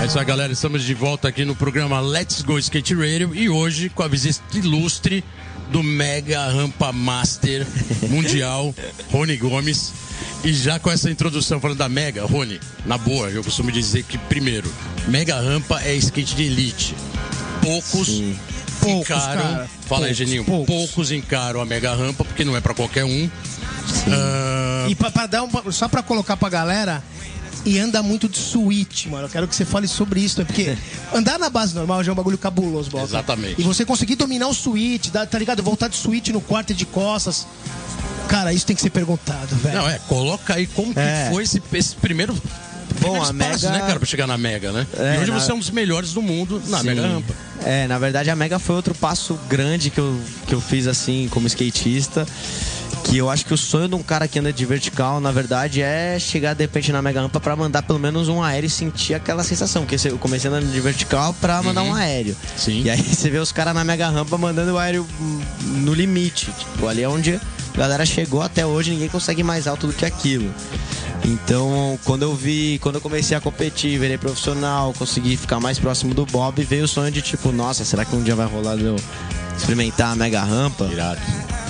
É 0.00 0.06
isso 0.06 0.18
aí, 0.18 0.24
galera. 0.24 0.52
Estamos 0.52 0.82
de 0.82 0.94
volta 0.94 1.28
aqui 1.28 1.44
no 1.44 1.54
programa 1.54 2.00
Let's 2.00 2.42
Go 2.42 2.58
Skate 2.58 2.94
Radio 2.94 3.34
e 3.34 3.48
hoje 3.48 3.88
com 3.88 4.02
a 4.02 4.08
visita 4.08 4.42
ilustre 4.56 5.22
do 5.70 5.82
Mega 5.82 6.46
Rampa 6.48 6.92
Master 6.92 7.66
Mundial, 8.08 8.74
Rony 9.10 9.36
Gomes. 9.36 9.92
E 10.42 10.52
já 10.54 10.78
com 10.78 10.90
essa 10.90 11.10
introdução 11.10 11.60
falando 11.60 11.76
da 11.78 11.88
Mega, 11.88 12.24
Rony, 12.24 12.58
na 12.86 12.96
boa, 12.96 13.28
eu 13.30 13.44
costumo 13.44 13.70
dizer 13.70 14.04
que, 14.04 14.16
primeiro, 14.16 14.72
Mega 15.06 15.38
Rampa 15.38 15.80
é 15.82 15.94
skate 15.96 16.34
de 16.34 16.44
elite. 16.44 16.94
Poucos 17.62 18.06
Sim. 18.06 18.38
Poucos, 18.80 19.10
encaram. 19.10 19.42
cara. 19.42 19.68
Fala 19.86 20.06
aí, 20.06 20.14
Poucos, 20.14 20.16
Geninho. 20.16 20.44
poucos. 20.44 20.66
Poucos 20.74 21.12
encaram 21.12 21.60
a 21.60 21.66
Mega 21.66 21.94
Rampa, 21.94 22.24
porque 22.24 22.44
não 22.44 22.56
é 22.56 22.60
pra 22.62 22.72
qualquer 22.72 23.04
um. 23.04 23.30
Ah, 24.10 24.86
E 24.88 24.94
pra, 24.94 25.10
pra 25.10 25.26
dar 25.26 25.42
um, 25.42 25.50
só 25.72 25.86
pra 25.88 26.02
colocar 26.02 26.36
pra 26.38 26.48
galera, 26.48 27.02
e 27.64 27.78
anda 27.78 28.02
muito 28.02 28.28
de 28.28 28.38
suíte, 28.38 29.08
mano. 29.08 29.26
Eu 29.26 29.30
quero 29.30 29.46
que 29.48 29.54
você 29.54 29.64
fale 29.64 29.86
sobre 29.88 30.20
isso, 30.20 30.38
né? 30.40 30.44
porque 30.46 30.76
andar 31.14 31.38
na 31.38 31.50
base 31.50 31.74
normal 31.74 32.02
já 32.02 32.10
é 32.10 32.12
um 32.12 32.16
bagulho 32.16 32.38
cabuloso, 32.38 32.90
Bola. 32.90 33.04
Exatamente. 33.04 33.60
E 33.60 33.62
você 33.64 33.84
conseguir 33.84 34.16
dominar 34.16 34.48
o 34.48 34.54
suíte, 34.54 35.10
tá 35.10 35.38
ligado? 35.38 35.62
Voltar 35.62 35.88
de 35.88 35.96
suíte 35.96 36.32
no 36.32 36.40
quarto 36.40 36.70
e 36.70 36.74
de 36.74 36.86
costas. 36.86 37.46
Cara, 38.28 38.52
isso 38.52 38.64
tem 38.64 38.76
que 38.76 38.82
ser 38.82 38.90
perguntado, 38.90 39.54
velho. 39.56 39.76
Não, 39.78 39.88
é, 39.88 39.98
coloca 40.08 40.54
aí 40.54 40.66
como 40.68 40.92
É. 40.96 41.24
que 41.28 41.34
foi 41.34 41.42
esse, 41.42 41.62
esse 41.72 41.96
primeiro. 41.96 42.36
Bom, 43.00 43.16
a 43.16 43.18
passos, 43.20 43.32
Mega- 43.32 43.70
né, 43.70 43.78
cara, 43.80 43.98
pra 43.98 44.06
chegar 44.06 44.26
na 44.26 44.36
Mega, 44.36 44.72
né? 44.72 44.86
É, 44.98 45.16
e 45.16 45.18
hoje 45.20 45.30
na- 45.30 45.40
você 45.40 45.50
é 45.50 45.54
um 45.54 45.58
dos 45.58 45.70
melhores 45.70 46.12
do 46.12 46.20
mundo 46.20 46.62
na 46.66 46.78
Sim. 46.80 46.86
Mega 46.86 47.02
Rampa. 47.02 47.34
É, 47.64 47.86
na 47.86 47.98
verdade 47.98 48.28
a 48.30 48.36
Mega 48.36 48.58
foi 48.58 48.76
outro 48.76 48.94
passo 48.94 49.38
grande 49.48 49.90
que 49.90 49.98
eu, 49.98 50.20
que 50.46 50.54
eu 50.54 50.60
fiz 50.60 50.86
assim 50.86 51.26
como 51.30 51.46
skatista. 51.46 52.26
Que 53.04 53.16
eu 53.16 53.28
acho 53.28 53.44
que 53.44 53.52
o 53.52 53.56
sonho 53.56 53.88
de 53.88 53.94
um 53.94 54.02
cara 54.02 54.28
que 54.28 54.38
anda 54.38 54.52
de 54.52 54.64
vertical, 54.64 55.20
na 55.20 55.32
verdade, 55.32 55.82
é 55.82 56.18
chegar 56.18 56.54
de 56.54 56.62
repente 56.62 56.92
na 56.92 57.02
mega 57.02 57.20
rampa 57.20 57.40
pra 57.40 57.56
mandar 57.56 57.82
pelo 57.82 57.98
menos 57.98 58.28
um 58.28 58.42
aéreo 58.42 58.66
e 58.66 58.70
sentir 58.70 59.14
aquela 59.14 59.42
sensação. 59.42 59.84
Porque 59.84 60.08
eu 60.08 60.18
comecei 60.18 60.50
andando 60.50 60.70
de 60.70 60.80
vertical 60.80 61.34
pra 61.40 61.62
mandar 61.62 61.82
um 61.82 61.94
aéreo. 61.94 62.36
Sim. 62.56 62.82
E 62.82 62.90
aí 62.90 63.02
você 63.02 63.30
vê 63.30 63.38
os 63.38 63.52
caras 63.52 63.74
na 63.74 63.82
mega 63.84 64.08
rampa 64.08 64.36
mandando 64.38 64.72
o 64.74 64.78
aéreo 64.78 65.06
no 65.60 65.92
limite. 65.92 66.52
Tipo, 66.52 66.86
ali 66.86 67.02
é 67.02 67.08
onde 67.08 67.40
a 67.74 67.78
galera 67.78 68.04
chegou 68.04 68.42
até 68.42 68.66
hoje, 68.66 68.90
ninguém 68.90 69.08
consegue 69.08 69.42
mais 69.42 69.66
alto 69.66 69.86
do 69.86 69.92
que 69.92 70.04
aquilo. 70.04 70.52
Então, 71.24 71.98
quando 72.04 72.22
eu 72.22 72.34
vi, 72.34 72.78
quando 72.82 72.96
eu 72.96 73.00
comecei 73.00 73.36
a 73.36 73.40
competir, 73.40 73.98
virei 73.98 74.16
profissional, 74.16 74.92
consegui 74.94 75.36
ficar 75.36 75.60
mais 75.60 75.78
próximo 75.78 76.14
do 76.14 76.24
Bob, 76.26 76.62
veio 76.64 76.84
o 76.84 76.88
sonho 76.88 77.10
de 77.10 77.20
tipo, 77.20 77.52
nossa, 77.52 77.84
será 77.84 78.04
que 78.04 78.14
um 78.16 78.22
dia 78.22 78.34
vai 78.34 78.46
rolar 78.46 78.76
eu 78.76 78.96
experimentar 79.56 80.12
a 80.12 80.16
mega 80.16 80.42
rampa? 80.42 80.84
Irado. 80.86 81.20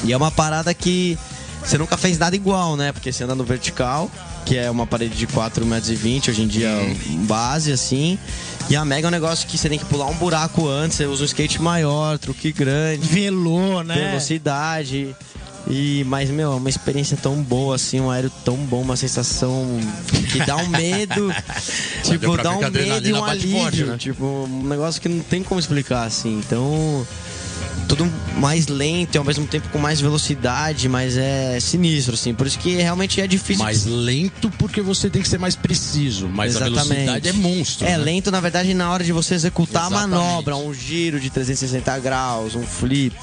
E 0.04 0.12
é 0.12 0.16
uma 0.16 0.30
parada 0.30 0.72
que 0.72 1.18
você 1.64 1.76
nunca 1.76 1.96
fez 1.96 2.18
nada 2.18 2.34
igual, 2.34 2.76
né? 2.76 2.92
Porque 2.92 3.12
você 3.12 3.24
anda 3.24 3.34
no 3.34 3.44
vertical, 3.44 4.10
que 4.46 4.56
é 4.56 4.70
uma 4.70 4.86
parede 4.86 5.14
de 5.14 5.26
4,20 5.26 5.64
metros 5.64 6.28
hoje 6.28 6.42
em 6.42 6.48
dia 6.48 6.70
base, 7.26 7.72
assim. 7.72 8.18
E 8.68 8.76
a 8.76 8.84
Mega 8.84 9.06
é 9.06 9.08
um 9.08 9.10
negócio 9.10 9.46
que 9.46 9.58
você 9.58 9.68
tem 9.68 9.78
que 9.78 9.84
pular 9.84 10.06
um 10.06 10.14
buraco 10.14 10.68
antes, 10.68 10.96
você 10.96 11.06
usa 11.06 11.22
um 11.22 11.26
skate 11.26 11.60
maior, 11.60 12.18
truque 12.18 12.52
grande, 12.52 13.06
Velô, 13.06 13.82
né? 13.82 14.08
velocidade. 14.08 15.14
E, 15.68 16.04
mas, 16.04 16.30
meu, 16.30 16.52
é 16.52 16.54
uma 16.56 16.68
experiência 16.68 17.16
tão 17.16 17.42
boa, 17.42 17.76
assim, 17.76 18.00
um 18.00 18.10
aéreo 18.10 18.30
tão 18.44 18.56
bom, 18.56 18.80
uma 18.80 18.96
sensação 18.96 19.78
que 20.32 20.44
dá 20.44 20.56
um 20.56 20.68
medo. 20.68 21.32
Tipo, 22.02 22.36
dá 22.36 22.52
um 22.52 22.70
medo 22.70 23.08
e 23.08 23.12
um 23.12 23.24
alívio. 23.24 23.60
forte, 23.60 23.84
né? 23.84 23.96
Tipo, 23.98 24.24
um 24.24 24.66
negócio 24.66 25.00
que 25.00 25.08
não 25.08 25.20
tem 25.20 25.42
como 25.42 25.60
explicar, 25.60 26.04
assim. 26.04 26.38
Então, 26.38 27.06
tudo 27.96 28.08
mais 28.36 28.68
lento 28.68 29.16
e 29.16 29.18
ao 29.18 29.24
mesmo 29.24 29.44
tempo 29.46 29.68
com 29.70 29.78
mais 29.78 30.00
velocidade, 30.00 30.88
mas 30.88 31.16
é 31.16 31.58
sinistro, 31.58 32.14
assim. 32.14 32.32
Por 32.32 32.46
isso 32.46 32.56
que 32.58 32.76
realmente 32.76 33.20
é 33.20 33.26
difícil. 33.26 33.64
Mais 33.64 33.84
lento 33.84 34.48
porque 34.58 34.80
você 34.80 35.10
tem 35.10 35.20
que 35.20 35.28
ser 35.28 35.38
mais 35.38 35.56
preciso, 35.56 36.28
mas 36.28 36.56
a 36.56 36.60
velocidade 36.64 37.28
é 37.28 37.32
monstro. 37.32 37.86
É 37.86 37.90
né? 37.92 37.96
lento, 37.98 38.30
na 38.30 38.38
verdade, 38.40 38.72
na 38.74 38.92
hora 38.92 39.02
de 39.02 39.12
você 39.12 39.34
executar 39.34 39.86
Exatamente. 39.90 40.14
a 40.14 40.18
manobra, 40.24 40.56
um 40.56 40.72
giro 40.72 41.18
de 41.18 41.30
360 41.30 41.98
graus, 41.98 42.54
um 42.54 42.62
flip. 42.62 43.14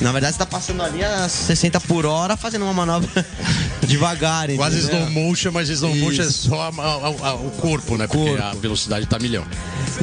Na 0.00 0.10
verdade, 0.12 0.32
você 0.34 0.38
tá 0.38 0.46
passando 0.46 0.82
ali 0.82 1.02
a 1.04 1.28
60 1.28 1.80
por 1.80 2.04
hora 2.06 2.36
fazendo 2.36 2.62
uma 2.64 2.72
manobra 2.74 3.08
devagar, 3.86 4.48
Quase 4.56 4.78
entendeu? 4.78 4.98
slow 5.08 5.10
motion, 5.10 5.50
mas 5.52 5.68
slow 5.68 5.94
motion 5.94 6.22
é 6.22 6.26
Isso. 6.26 6.48
só 6.48 6.62
a- 6.62 6.68
a- 6.68 7.28
a- 7.30 7.34
o 7.34 7.50
corpo, 7.60 7.96
né? 7.96 8.06
Porque 8.06 8.24
Corpo. 8.30 8.42
a 8.42 8.54
velocidade 8.54 9.06
tá 9.06 9.18
milhão. 9.18 9.44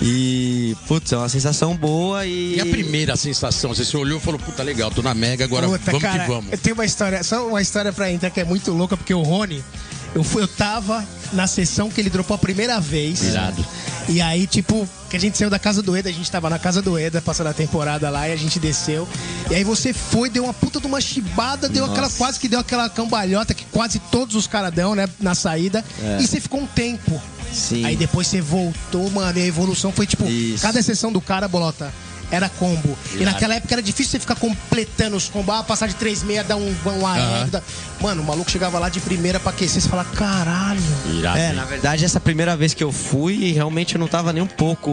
E, 0.01 0.75
putz, 0.87 1.11
é 1.11 1.17
uma 1.17 1.27
sensação 1.27 1.75
boa 1.75 2.25
e... 2.25 2.55
E 2.55 2.61
a 2.61 2.65
primeira 2.65 3.15
sensação? 3.17 3.73
Você 3.73 3.83
se 3.83 3.97
olhou 4.01 4.19
e 4.19 4.21
falou, 4.21 4.39
puta, 4.39 4.63
legal, 4.63 4.91
tô 4.91 5.01
na 5.01 5.13
Mega, 5.13 5.45
agora 5.45 5.67
Puta, 5.67 5.91
vamos 5.91 6.01
cara, 6.01 6.19
que 6.19 6.27
vamos. 6.27 6.51
Eu 6.51 6.57
tenho 6.57 6.75
uma 6.75 6.85
história, 6.85 7.23
só 7.23 7.47
uma 7.47 7.61
história 7.61 7.93
pra 7.93 8.11
entrar 8.11 8.29
que 8.29 8.39
é 8.39 8.43
muito 8.43 8.71
louca, 8.71 8.97
porque 8.97 9.13
o 9.13 9.21
Rony, 9.21 9.63
eu, 10.13 10.23
fui, 10.23 10.43
eu 10.43 10.47
tava 10.47 11.05
na 11.31 11.47
sessão 11.47 11.89
que 11.89 12.01
ele 12.01 12.09
dropou 12.09 12.35
a 12.35 12.37
primeira 12.37 12.79
vez. 12.79 13.23
Irado. 13.23 13.65
E 14.09 14.19
aí, 14.19 14.45
tipo, 14.47 14.87
que 15.09 15.15
a 15.15 15.19
gente 15.19 15.37
saiu 15.37 15.49
da 15.49 15.59
casa 15.59 15.81
do 15.81 15.95
Eda, 15.95 16.09
a 16.09 16.11
gente 16.11 16.29
tava 16.29 16.49
na 16.49 16.59
casa 16.59 16.81
do 16.81 16.97
Eda, 16.97 17.21
passando 17.21 17.47
a 17.47 17.53
temporada 17.53 18.09
lá, 18.09 18.27
e 18.27 18.33
a 18.33 18.35
gente 18.35 18.59
desceu. 18.59 19.07
E 19.49 19.55
aí 19.55 19.63
você 19.63 19.93
foi, 19.93 20.29
deu 20.29 20.43
uma 20.43 20.53
puta 20.53 20.79
de 20.81 20.87
uma 20.87 20.99
chibada, 20.99 21.69
deu 21.69 21.85
aquela, 21.85 22.09
quase 22.09 22.39
que 22.39 22.47
deu 22.47 22.59
aquela 22.59 22.89
cambalhota 22.89 23.53
que 23.53 23.65
quase 23.71 23.99
todos 24.11 24.35
os 24.35 24.47
caras 24.47 24.73
dão, 24.73 24.95
né, 24.95 25.07
na 25.19 25.35
saída. 25.35 25.83
E 26.19 26.27
você 26.27 26.41
ficou 26.41 26.61
um 26.61 26.67
tempo. 26.67 27.21
Sim. 27.53 27.85
Aí 27.85 27.95
depois 27.95 28.27
você 28.27 28.41
voltou, 28.41 29.09
mano, 29.11 29.37
e 29.37 29.41
a 29.41 29.45
evolução 29.45 29.91
foi 29.91 30.07
tipo, 30.07 30.25
Isso. 30.25 30.61
cada 30.61 30.81
sessão 30.81 31.11
do 31.11 31.21
cara, 31.21 31.47
bolota. 31.47 31.93
Era 32.31 32.47
combo. 32.47 32.97
E 33.13 33.23
naquela 33.25 33.55
época 33.55 33.75
era 33.75 33.81
difícil 33.81 34.11
você 34.13 34.19
ficar 34.19 34.35
completando 34.35 35.15
os 35.17 35.27
combos. 35.27 35.53
Ah, 35.53 35.63
passar 35.63 35.87
de 35.87 35.95
3,6, 35.95 36.43
dar 36.43 36.55
um, 36.55 36.73
um 36.85 37.05
aéreo. 37.05 37.51
dar- 37.51 37.63
Mano, 37.99 38.21
o 38.21 38.25
maluco 38.25 38.49
chegava 38.49 38.79
lá 38.79 38.87
de 38.89 38.99
primeira 39.01 39.39
pra 39.39 39.51
aquecer. 39.51 39.81
Você 39.81 39.89
fala, 39.89 40.05
caralho. 40.05 40.81
Irado. 41.13 41.37
É, 41.37 41.49
hein? 41.49 41.55
na 41.55 41.65
verdade, 41.65 42.05
essa 42.05 42.19
primeira 42.19 42.55
vez 42.55 42.73
que 42.73 42.83
eu 42.83 42.91
fui, 42.91 43.51
realmente 43.51 43.95
eu 43.95 43.99
não 43.99 44.07
tava 44.07 44.31
nem 44.31 44.41
um 44.41 44.47
pouco 44.47 44.91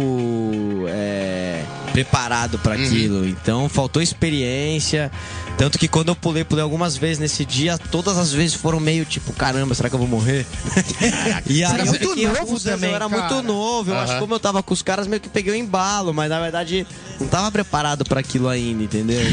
é, 0.89 1.63
preparado 1.99 2.59
pra 2.59 2.75
aquilo. 2.75 3.27
Então, 3.27 3.69
faltou 3.69 4.01
experiência. 4.01 5.11
Tanto 5.57 5.77
que 5.79 5.89
quando 5.89 6.09
eu 6.09 6.17
pulei, 6.17 6.45
pulei 6.45 6.63
algumas 6.63 6.97
vezes 6.97 7.19
nesse 7.19 7.45
dia, 7.45 7.77
todas 7.77 8.17
as 8.17 8.33
vezes 8.33 8.55
foram 8.55 8.79
meio 8.79 9.05
tipo, 9.05 9.33
caramba, 9.33 9.75
será 9.75 9.89
que 9.89 9.95
eu 9.97 9.99
vou 9.99 10.07
morrer? 10.07 10.47
e 11.51 11.65
aí 11.65 11.81
eu 11.81 11.87
muito 11.87 12.15
novo 12.15 12.61
também, 12.61 12.91
Eu 12.91 12.97
era 12.97 13.09
cara. 13.09 13.21
muito 13.21 13.43
novo. 13.43 13.91
Eu 13.91 13.99
acho 13.99 14.15
que 14.15 14.21
como 14.21 14.35
eu 14.35 14.41
tava 14.41 14.63
com 14.63 14.73
os 14.73 14.83
caras, 14.83 15.09
meio 15.09 15.21
que 15.21 15.29
peguei 15.29 15.53
o 15.53 15.57
embalo, 15.57 16.15
mas 16.15 16.31
na 16.31 16.41
verdade 16.41 16.87
não 17.19 17.27
tava 17.27 17.51
preparado 17.51 18.05
pra 18.05 18.21
aquilo 18.21 18.49
ainda, 18.49 18.85
entendeu? 18.85 19.21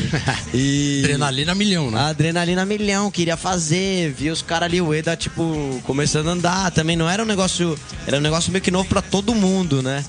E... 0.53 1.01
Adrenalina 1.03 1.53
milhão, 1.53 1.91
né? 1.91 1.99
A 1.99 2.07
adrenalina 2.07 2.65
milhão, 2.65 3.11
queria 3.11 3.35
fazer, 3.35 4.11
via 4.13 4.31
os 4.31 4.41
caras 4.41 4.67
ali, 4.67 4.81
o 4.81 4.93
Eda, 4.93 5.15
tipo, 5.15 5.81
começando 5.83 6.29
a 6.29 6.31
andar. 6.31 6.71
Também 6.71 6.95
não 6.95 7.09
era 7.09 7.21
um 7.21 7.25
negócio. 7.25 7.77
Era 8.07 8.17
um 8.17 8.21
negócio 8.21 8.51
meio 8.51 8.61
que 8.61 8.71
novo 8.71 8.87
pra 8.87 9.01
todo 9.01 9.35
mundo, 9.35 9.81
né? 9.83 10.03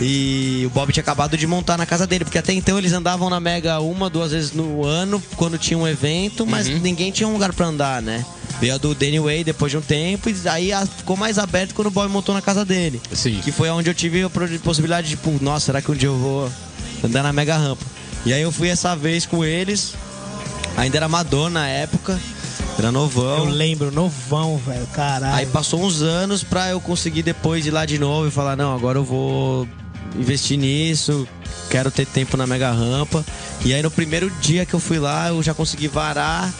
E 0.00 0.64
o 0.66 0.70
Bob 0.70 0.92
tinha 0.92 1.02
acabado 1.02 1.36
de 1.36 1.46
montar 1.46 1.76
na 1.76 1.86
casa 1.86 2.06
dele, 2.06 2.24
porque 2.24 2.38
até 2.38 2.52
então 2.52 2.78
eles 2.78 2.92
andavam 2.92 3.28
na 3.28 3.38
Mega 3.38 3.80
uma, 3.80 4.08
duas 4.08 4.32
vezes 4.32 4.52
no 4.52 4.84
ano, 4.84 5.22
quando 5.36 5.58
tinha 5.58 5.78
um 5.78 5.86
evento, 5.86 6.46
mas 6.46 6.68
ninguém 6.68 7.10
tinha 7.10 7.28
um 7.28 7.32
lugar 7.32 7.52
pra 7.52 7.66
andar, 7.66 8.00
né? 8.00 8.24
Veio 8.60 8.74
a 8.74 8.78
do 8.78 8.94
Danny 8.94 9.20
Way 9.20 9.44
depois 9.44 9.70
de 9.70 9.78
um 9.78 9.82
tempo, 9.82 10.28
e 10.28 10.48
aí 10.48 10.70
ficou 10.96 11.16
mais 11.16 11.38
aberto 11.38 11.74
quando 11.74 11.88
o 11.88 11.90
Bob 11.90 12.10
montou 12.10 12.34
na 12.34 12.42
casa 12.42 12.64
dele. 12.64 13.00
Sim. 13.12 13.40
Que 13.42 13.52
foi 13.52 13.70
onde 13.70 13.88
eu 13.88 13.94
tive 13.94 14.22
a 14.22 14.30
possibilidade 14.62 15.08
de, 15.08 15.16
tipo, 15.16 15.42
nossa, 15.42 15.66
será 15.66 15.82
que 15.82 15.90
um 15.90 15.94
dia 15.94 16.08
eu 16.08 16.16
vou 16.16 16.52
andar 17.04 17.22
na 17.22 17.32
Mega 17.32 17.56
Rampa? 17.56 17.84
E 18.24 18.32
aí 18.32 18.42
eu 18.42 18.52
fui 18.52 18.68
essa 18.68 18.94
vez 18.94 19.24
com 19.24 19.44
eles, 19.44 19.94
ainda 20.76 20.98
era 20.98 21.06
amador 21.06 21.50
na 21.50 21.66
época. 21.66 22.18
Era 22.78 22.90
novão. 22.90 23.44
Eu 23.44 23.50
lembro, 23.50 23.90
novão, 23.90 24.56
velho, 24.56 24.86
caralho. 24.86 25.34
Aí 25.34 25.46
passou 25.46 25.82
uns 25.82 26.00
anos 26.00 26.42
pra 26.42 26.70
eu 26.70 26.80
conseguir 26.80 27.22
depois 27.22 27.66
ir 27.66 27.70
lá 27.70 27.84
de 27.84 27.98
novo 27.98 28.28
e 28.28 28.30
falar, 28.30 28.56
não, 28.56 28.74
agora 28.74 28.98
eu 28.98 29.04
vou 29.04 29.68
investir 30.16 30.58
nisso, 30.58 31.26
quero 31.70 31.90
ter 31.90 32.06
tempo 32.06 32.36
na 32.36 32.46
mega 32.46 32.70
rampa. 32.70 33.24
E 33.64 33.72
aí 33.74 33.82
no 33.82 33.90
primeiro 33.90 34.30
dia 34.40 34.64
que 34.66 34.74
eu 34.74 34.80
fui 34.80 34.98
lá, 34.98 35.28
eu 35.28 35.42
já 35.42 35.52
consegui 35.54 35.88
varar 35.88 36.52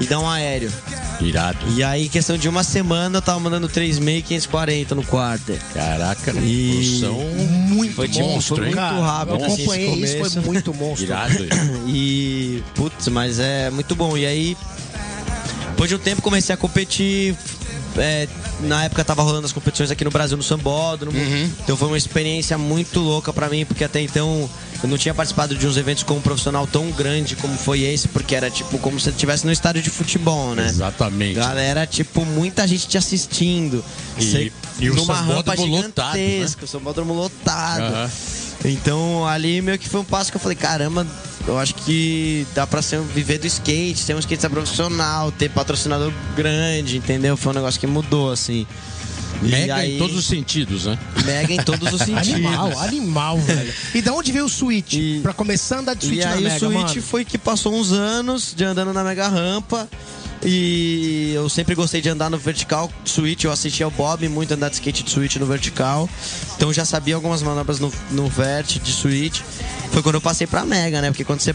e 0.00 0.06
dar 0.06 0.20
um 0.20 0.28
aéreo. 0.28 0.72
Irado. 1.20 1.58
E 1.76 1.82
aí, 1.82 2.08
questão 2.08 2.36
de 2.36 2.48
uma 2.48 2.64
semana, 2.64 3.18
eu 3.18 3.22
tava 3.22 3.38
mandando 3.38 3.68
3.540 3.68 4.90
no 4.96 5.04
quarto. 5.04 5.52
Caraca, 5.72 6.32
E- 6.32 6.98
são 7.00 7.14
muito 7.14 7.94
Foi 7.94 8.08
de 8.08 8.18
monstro, 8.20 8.66
hein? 8.66 8.72
Cara, 8.72 9.00
rápido, 9.00 9.38
Eu 9.38 9.44
assim, 9.46 9.54
esse 9.54 9.62
acompanhei 9.62 9.86
isso, 10.04 10.16
começo. 10.16 10.30
foi 10.34 10.42
muito 10.42 10.74
monstro. 10.74 11.06
irado. 11.06 11.46
E, 11.86 12.62
putz, 12.74 13.06
mas 13.08 13.38
é 13.38 13.70
muito 13.70 13.94
bom. 13.94 14.16
E 14.18 14.26
aí, 14.26 14.56
depois 15.70 15.88
de 15.88 15.94
um 15.94 15.98
tempo, 16.00 16.20
comecei 16.20 16.52
a 16.52 16.56
competir. 16.58 17.36
É, 17.96 18.28
na 18.60 18.84
época 18.84 19.04
tava 19.04 19.22
rolando 19.22 19.46
as 19.46 19.52
competições 19.52 19.90
aqui 19.90 20.04
no 20.04 20.10
Brasil, 20.10 20.36
no 20.36 20.42
Sambódromo. 20.42 21.16
Então 21.62 21.76
foi 21.76 21.88
uma 21.88 21.98
experiência 21.98 22.56
muito 22.58 23.00
louca 23.00 23.32
pra 23.32 23.48
mim, 23.48 23.64
porque 23.64 23.84
até 23.84 24.00
então 24.00 24.48
eu 24.82 24.88
não 24.88 24.98
tinha 24.98 25.14
participado 25.14 25.54
de 25.56 25.66
uns 25.66 25.76
eventos 25.76 26.02
como 26.02 26.20
profissional 26.20 26.66
tão 26.66 26.90
grande 26.90 27.36
como 27.36 27.56
foi 27.56 27.80
esse, 27.82 28.08
porque 28.08 28.34
era 28.34 28.50
tipo 28.50 28.78
como 28.78 28.98
se 29.00 29.08
estivesse 29.10 29.46
no 29.46 29.52
estádio 29.52 29.82
de 29.82 29.90
futebol, 29.90 30.54
né? 30.54 30.66
Exatamente. 30.68 31.34
Galera, 31.34 31.86
tipo, 31.86 32.24
muita 32.24 32.66
gente 32.66 32.86
te 32.88 32.98
assistindo. 32.98 33.82
E- 34.18 34.24
Você- 34.24 34.52
e 34.80 34.90
o 34.90 34.94
numa 34.94 35.14
rampa 35.14 35.52
sambódromo 35.56 35.76
lotado, 35.76 36.16
né? 36.18 36.46
o 36.62 36.66
sambódromo 36.66 37.14
lotado. 37.14 37.82
Aham. 37.94 38.10
Então 38.66 39.26
ali 39.26 39.60
meio 39.60 39.78
que 39.78 39.88
foi 39.88 40.00
um 40.00 40.04
passo 40.04 40.30
que 40.30 40.36
eu 40.36 40.40
falei, 40.40 40.56
caramba, 40.56 41.06
eu 41.46 41.58
acho 41.58 41.74
que 41.74 42.46
dá 42.54 42.66
pra 42.66 42.80
ser, 42.82 43.00
viver 43.00 43.38
do 43.38 43.46
skate, 43.46 43.98
ser 43.98 44.14
um 44.14 44.18
skatista 44.18 44.48
profissional, 44.50 45.30
ter 45.32 45.50
patrocinador 45.50 46.12
grande, 46.36 46.96
entendeu? 46.96 47.36
Foi 47.36 47.52
um 47.52 47.54
negócio 47.54 47.78
que 47.78 47.86
mudou, 47.86 48.32
assim. 48.32 48.66
Mega 49.42 49.74
aí- 49.74 49.96
em 49.96 49.98
todos 49.98 50.16
os 50.16 50.24
sentidos, 50.26 50.86
né? 50.86 50.98
Mega 51.24 51.52
em 51.52 51.56
todos 51.62 51.92
os 51.92 51.98
sentidos. 52.06 52.28
Animal, 52.34 52.78
animal, 52.78 53.38
velho. 53.42 53.74
E 53.94 54.00
da 54.00 54.14
onde 54.14 54.32
veio 54.32 54.46
o 54.46 54.48
Switch? 54.48 54.94
E- 54.94 55.20
Pra 55.22 55.32
começar 55.34 55.76
a 55.76 55.80
andar 55.80 55.94
de 55.94 56.06
Switch 56.06 56.20
E 56.20 56.24
na 56.24 56.32
aí 56.32 56.42
Mega, 56.44 56.56
o 56.56 56.58
Switch 56.60 56.74
mano? 56.96 57.02
foi 57.02 57.24
que 57.24 57.36
passou 57.36 57.74
uns 57.74 57.92
anos 57.92 58.54
de 58.56 58.64
andando 58.64 58.92
na 58.94 59.04
mega 59.04 59.28
rampa. 59.28 59.88
E 60.44 61.32
eu 61.34 61.48
sempre 61.48 61.74
gostei 61.74 62.00
de 62.00 62.08
andar 62.08 62.28
no 62.28 62.36
vertical 62.36 62.90
Switch. 63.04 63.44
Eu 63.44 63.52
assistia 63.52 63.86
ao 63.86 63.90
Bob 63.90 64.28
muito 64.28 64.52
andar 64.52 64.68
de 64.68 64.74
skate 64.74 65.02
de 65.02 65.10
Switch 65.10 65.36
no 65.36 65.46
vertical. 65.46 66.08
Então 66.56 66.72
já 66.72 66.84
sabia 66.84 67.14
algumas 67.14 67.42
manobras 67.42 67.80
no, 67.80 67.90
no 68.10 68.28
vert 68.28 68.78
de 68.78 68.92
Switch. 68.92 69.40
Foi 69.90 70.02
quando 70.02 70.16
eu 70.16 70.20
passei 70.20 70.46
pra 70.46 70.64
Mega, 70.64 71.00
né? 71.00 71.10
Porque 71.10 71.24
quando 71.24 71.40
você 71.40 71.54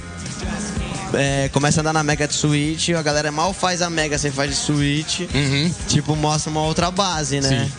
é, 1.14 1.50
começa 1.50 1.80
a 1.80 1.82
andar 1.82 1.94
na 1.94 2.04
Mega 2.04 2.28
de 2.28 2.34
Switch, 2.34 2.90
a 2.90 3.02
galera 3.02 3.32
mal 3.32 3.54
faz 3.54 3.82
a 3.82 3.90
Mega, 3.90 4.18
você 4.18 4.32
faz 4.32 4.50
de 4.50 4.58
Switch. 4.58 5.20
Uhum. 5.34 5.72
Tipo, 5.88 6.16
mostra 6.16 6.50
uma 6.50 6.62
outra 6.62 6.90
base, 6.90 7.42
né? 7.42 7.70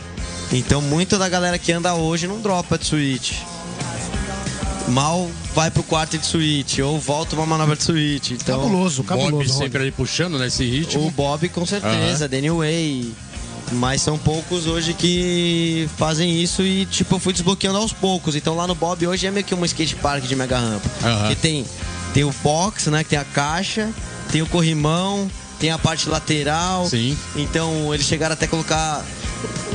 Então, 0.52 0.82
muito 0.82 1.16
da 1.16 1.28
galera 1.28 1.58
que 1.58 1.72
anda 1.72 1.94
hoje 1.94 2.26
não 2.26 2.40
dropa 2.40 2.76
de 2.76 2.86
Switch. 2.86 3.34
Mal 4.90 5.30
vai 5.54 5.70
pro 5.70 5.82
quarto 5.82 6.18
de 6.18 6.26
Switch, 6.26 6.78
ou 6.78 6.98
volta 6.98 7.34
uma 7.36 7.46
manobra 7.46 7.76
de 7.76 7.82
Switch. 7.82 8.32
Então, 8.32 8.60
Cabuloso, 8.60 9.02
Bob 9.02 9.08
cabuloso. 9.08 9.52
Rony. 9.52 9.64
sempre 9.64 9.82
ali 9.82 9.90
puxando 9.90 10.38
nesse 10.38 10.64
ritmo. 10.64 11.06
o 11.06 11.10
Bob 11.10 11.48
com 11.48 11.64
certeza, 11.64 12.28
Danny 12.28 12.50
Way. 12.50 13.12
Mas 13.72 14.02
são 14.02 14.18
poucos 14.18 14.66
hoje 14.66 14.92
que 14.94 15.88
fazem 15.96 16.42
isso 16.42 16.62
e, 16.62 16.84
tipo, 16.86 17.14
eu 17.14 17.18
fui 17.20 17.32
desbloqueando 17.32 17.78
aos 17.78 17.92
poucos. 17.92 18.34
Então 18.34 18.56
lá 18.56 18.66
no 18.66 18.74
Bob 18.74 19.06
hoje 19.06 19.26
é 19.26 19.30
meio 19.30 19.44
que 19.46 19.54
um 19.54 19.64
skate 19.64 19.94
park 19.96 20.24
de 20.24 20.34
mega 20.34 20.58
rampa. 20.58 20.88
Aham. 21.04 21.28
Que 21.28 21.36
tem, 21.36 21.64
tem 22.12 22.24
o 22.24 22.34
box, 22.42 22.90
né? 22.90 23.04
Que 23.04 23.10
tem 23.10 23.18
a 23.18 23.24
caixa, 23.24 23.88
tem 24.32 24.42
o 24.42 24.46
corrimão, 24.46 25.30
tem 25.60 25.70
a 25.70 25.78
parte 25.78 26.08
lateral. 26.08 26.86
Sim. 26.86 27.16
Então 27.36 27.94
eles 27.94 28.06
chegaram 28.06 28.32
até 28.32 28.46
a 28.46 28.48
colocar 28.48 29.04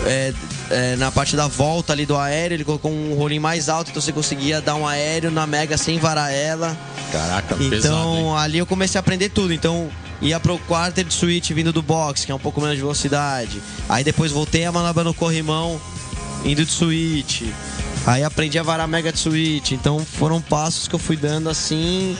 é, 0.05 0.33
é, 0.69 0.95
na 0.95 1.11
parte 1.11 1.35
da 1.35 1.47
volta 1.47 1.93
ali 1.93 2.05
do 2.05 2.17
aéreo, 2.17 2.55
ele 2.55 2.63
colocou 2.63 2.91
um 2.91 3.13
rolinho 3.13 3.41
mais 3.41 3.69
alto, 3.69 3.91
então 3.91 4.01
você 4.01 4.11
conseguia 4.11 4.61
dar 4.61 4.75
um 4.75 4.87
aéreo 4.87 5.29
na 5.29 5.45
mega 5.45 5.77
sem 5.77 5.99
varar 5.99 6.33
ela. 6.33 6.75
Caraca, 7.11 7.55
pesado, 7.55 7.75
hein? 7.75 7.79
Então 7.79 8.37
ali 8.37 8.57
eu 8.57 8.65
comecei 8.65 8.97
a 8.97 9.01
aprender 9.01 9.29
tudo. 9.29 9.53
Então 9.53 9.89
ia 10.21 10.39
pro 10.39 10.57
quarter 10.59 11.03
de 11.03 11.13
switch 11.13 11.51
vindo 11.51 11.71
do 11.71 11.81
box, 11.81 12.25
que 12.25 12.31
é 12.31 12.35
um 12.35 12.39
pouco 12.39 12.59
menos 12.59 12.75
de 12.75 12.81
velocidade. 12.81 13.61
Aí 13.87 14.03
depois 14.03 14.31
voltei 14.31 14.65
a 14.65 14.71
manobra 14.71 15.03
no 15.03 15.13
corrimão 15.13 15.79
indo 16.43 16.65
de 16.65 16.71
switch. 16.71 17.43
Aí 18.05 18.23
aprendi 18.23 18.59
a 18.59 18.63
varar 18.63 18.87
mega 18.87 19.11
de 19.11 19.19
switch. 19.19 19.71
Então 19.71 19.99
foram 19.99 20.41
passos 20.41 20.87
que 20.87 20.95
eu 20.95 20.99
fui 20.99 21.17
dando 21.17 21.49
assim. 21.49 22.17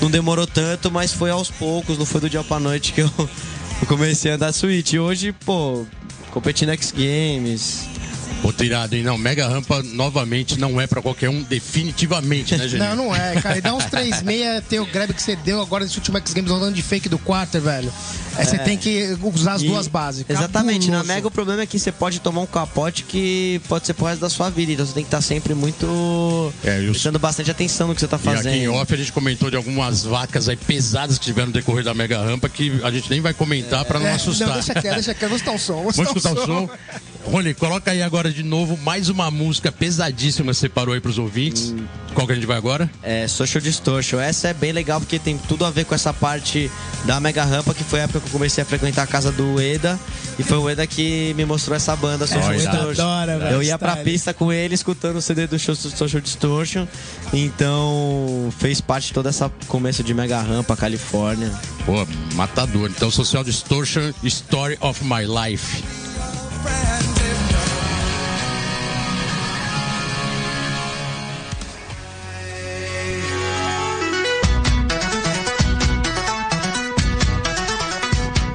Não 0.00 0.10
demorou 0.10 0.46
tanto, 0.46 0.90
mas 0.90 1.12
foi 1.12 1.30
aos 1.30 1.50
poucos, 1.50 1.98
não 1.98 2.04
foi 2.04 2.20
do 2.20 2.28
dia 2.28 2.42
pra 2.44 2.60
noite 2.60 2.92
que 2.92 3.00
eu, 3.00 3.10
eu 3.18 3.86
comecei 3.88 4.32
a 4.32 4.34
andar 4.34 4.52
switch. 4.52 4.94
E 4.94 4.98
hoje, 4.98 5.32
pô, 5.32 5.86
competindo 6.36 6.70
X 6.72 6.92
Games. 6.92 7.95
Pô, 8.42 8.52
tirado, 8.52 8.94
hein? 8.94 9.02
Não, 9.02 9.16
Mega 9.18 9.46
Rampa 9.48 9.82
novamente 9.82 10.58
não 10.58 10.80
é 10.80 10.86
pra 10.86 11.00
qualquer 11.02 11.28
um, 11.30 11.42
definitivamente, 11.42 12.56
né, 12.56 12.68
gente? 12.68 12.78
Não, 12.80 12.94
não 12.96 13.14
é, 13.16 13.34
cara. 13.40 13.58
E 13.58 13.60
dá 13.60 13.74
uns 13.74 13.84
3,6, 13.90 14.62
tem 14.68 14.78
o 14.78 14.86
grab 14.86 15.12
que 15.12 15.22
você 15.22 15.34
deu 15.36 15.60
agora 15.60 15.84
nesse 15.84 15.96
último 15.96 16.18
X 16.18 16.32
Games 16.34 16.50
andando 16.50 16.74
de 16.74 16.82
fake 16.82 17.08
do 17.08 17.18
quarter, 17.18 17.60
velho. 17.60 17.92
Aí 18.36 18.44
você 18.44 18.58
tem 18.58 18.76
que 18.76 19.16
usar 19.34 19.54
as 19.54 19.62
E- 19.62 19.66
duas 19.66 19.86
bases. 19.88 20.24
Exatamente, 20.28 20.86
na 20.90 20.98
Cabuloso. 20.98 21.14
Mega 21.14 21.28
o 21.28 21.30
problema 21.30 21.62
é 21.62 21.66
que 21.66 21.78
você 21.78 21.90
pode 21.90 22.20
tomar 22.20 22.42
um 22.42 22.46
capote 22.46 23.02
que 23.04 23.60
pode 23.68 23.86
ser 23.86 23.94
pro 23.94 24.04
resto 24.06 24.20
da 24.20 24.28
sua 24.28 24.50
vida. 24.50 24.72
Então 24.72 24.84
você 24.84 24.92
tem 24.92 25.02
que 25.02 25.08
estar 25.08 25.22
sempre 25.22 25.54
muito. 25.54 26.52
É, 26.62 26.78
os- 26.80 26.90
prestando 26.90 27.18
bastante 27.18 27.50
atenção 27.50 27.88
no 27.88 27.94
que 27.94 28.00
você 28.00 28.06
tá 28.08 28.16
E 28.16 28.28
aqui 28.28 28.28
em 28.28 28.36
fazendo. 28.36 28.74
off 28.74 28.92
a 28.92 28.96
gente 28.96 29.12
comentou 29.12 29.50
de 29.50 29.56
algumas 29.56 30.02
vacas 30.04 30.48
aí 30.50 30.56
pesadas 30.56 31.18
que 31.18 31.24
tiveram 31.24 31.46
no 31.48 31.52
decorrer 31.54 31.82
da 31.84 31.94
Mega 31.94 32.18
Rampa 32.22 32.48
que 32.48 32.78
a 32.84 32.90
gente 32.90 33.08
nem 33.08 33.20
vai 33.22 33.32
comentar 33.32 33.84
pra 33.86 33.98
não 33.98 34.06
É, 34.06 34.12
assustar. 34.12 34.48
Não, 34.48 34.54
deixa 34.54 34.74
quieto, 34.74 34.94
deixa 34.94 35.14
quieto. 35.14 35.30
Vamos 35.30 35.40
escutar 35.42 35.54
o 35.54 35.58
som. 35.58 35.76
Vamos 35.90 35.98
escutar 35.98 36.32
o 36.32 36.44
som. 36.46 36.68
Rony, 37.26 37.54
coloca 37.54 37.90
aí 37.90 38.02
agora 38.02 38.30
de 38.30 38.44
novo 38.44 38.76
mais 38.78 39.08
uma 39.08 39.30
música 39.32 39.72
pesadíssima 39.72 40.52
que 40.52 40.54
você 40.54 40.60
separou 40.60 40.94
aí 40.94 41.00
pros 41.00 41.18
ouvintes. 41.18 41.74
Qual 42.14 42.24
que 42.24 42.32
a 42.32 42.36
gente 42.36 42.46
vai 42.46 42.56
agora? 42.56 42.88
É, 43.02 43.26
Social 43.26 43.60
Distortion. 43.60 44.20
Essa 44.20 44.48
é 44.48 44.54
bem 44.54 44.70
legal 44.70 45.00
porque 45.00 45.18
tem 45.18 45.36
tudo 45.36 45.64
a 45.64 45.70
ver 45.70 45.84
com 45.84 45.94
essa 45.94 46.14
parte 46.14 46.70
da 47.04 47.18
Mega 47.18 47.42
Rampa, 47.44 47.74
que 47.74 47.82
foi 47.82 47.98
a 48.00 48.04
época 48.04 48.20
que 48.20 48.26
eu 48.26 48.30
comecei 48.32 48.62
a 48.62 48.64
frequentar 48.64 49.02
a 49.02 49.06
casa 49.08 49.32
do 49.32 49.60
Eda. 49.60 49.98
E 50.38 50.44
foi 50.44 50.56
o 50.56 50.70
Eda 50.70 50.86
que 50.86 51.34
me 51.36 51.44
mostrou 51.44 51.76
essa 51.76 51.96
banda, 51.96 52.26
Social 52.28 52.52
É, 52.52 52.56
Distortion. 52.58 53.04
adora, 53.04 53.32
eu 53.50 53.60
ia 53.62 53.76
pra 53.76 53.96
pista 53.96 54.32
com 54.32 54.52
ele, 54.52 54.74
escutando 54.76 55.16
o 55.16 55.22
CD 55.22 55.48
do 55.48 55.58
show- 55.58 55.74
Social 55.74 56.22
Distortion. 56.22 56.86
Então, 57.32 58.52
fez 58.56 58.80
parte 58.80 59.08
de 59.08 59.12
todo 59.14 59.28
esse 59.28 59.42
começo 59.66 60.02
de 60.04 60.14
Mega 60.14 60.40
Rampa, 60.40 60.76
Califórnia. 60.76 61.52
Pô, 61.84 62.06
matador. 62.34 62.88
Então, 62.88 63.10
Social 63.10 63.42
Distortion, 63.42 64.12
Story 64.22 64.78
of 64.80 65.02
My 65.04 65.24
Life. 65.26 65.82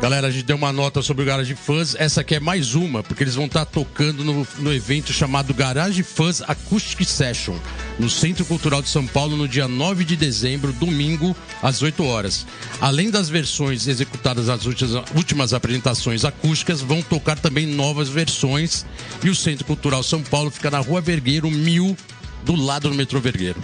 Galera, 0.02 0.30
a 0.30 0.32
gente 0.32 0.46
deu 0.46 0.56
uma 0.56 0.74
nota 0.74 1.00
sobre 1.04 1.22
o 1.22 1.26
Garage 1.28 1.54
Fuzz. 1.54 1.94
Essa 1.94 2.22
aqui 2.22 2.34
é 2.34 2.40
mais 2.40 2.74
uma, 2.74 3.04
porque 3.04 3.24
eles 3.24 3.36
vão 3.36 3.46
estar 3.46 3.66
tocando 3.66 4.24
no, 4.24 4.48
no 4.58 4.74
evento 4.74 5.14
chamado 5.14 5.54
Garage 5.54 6.02
Fuzz 6.02 6.42
Acoustic 6.42 7.06
Session, 7.06 7.56
no 8.00 8.10
Centro 8.10 8.44
Cultural 8.44 8.82
de 8.82 8.90
São 8.90 9.06
Paulo, 9.06 9.38
no 9.38 9.48
dia 9.48 9.68
9 9.68 10.04
de 10.04 10.16
dezembro, 10.16 10.74
domingo, 10.74 11.36
às 11.62 11.84
8 11.84 12.04
horas. 12.04 12.48
Além 12.82 13.12
das 13.12 13.30
versões 13.30 13.88
executadas 13.88 14.48
nas 14.48 14.66
últimas, 14.66 15.04
últimas 15.16 15.54
apresentações 15.54 16.26
acústicas, 16.26 16.82
vão 16.82 17.04
tocar 17.04 17.38
também 17.38 17.68
novas 17.68 18.10
versões. 18.10 18.88
E 19.24 19.30
o 19.30 19.36
Centro 19.36 19.66
Cultural 19.66 20.02
São 20.02 20.24
Paulo 20.24 20.50
fica 20.50 20.72
na 20.72 20.80
Rua 20.80 21.00
Vergueiro 21.00 21.52
1000, 21.52 21.96
do 22.44 22.56
lado 22.56 22.90
do 22.90 22.96
metrô 22.96 23.20
Vergueiro. 23.20 23.62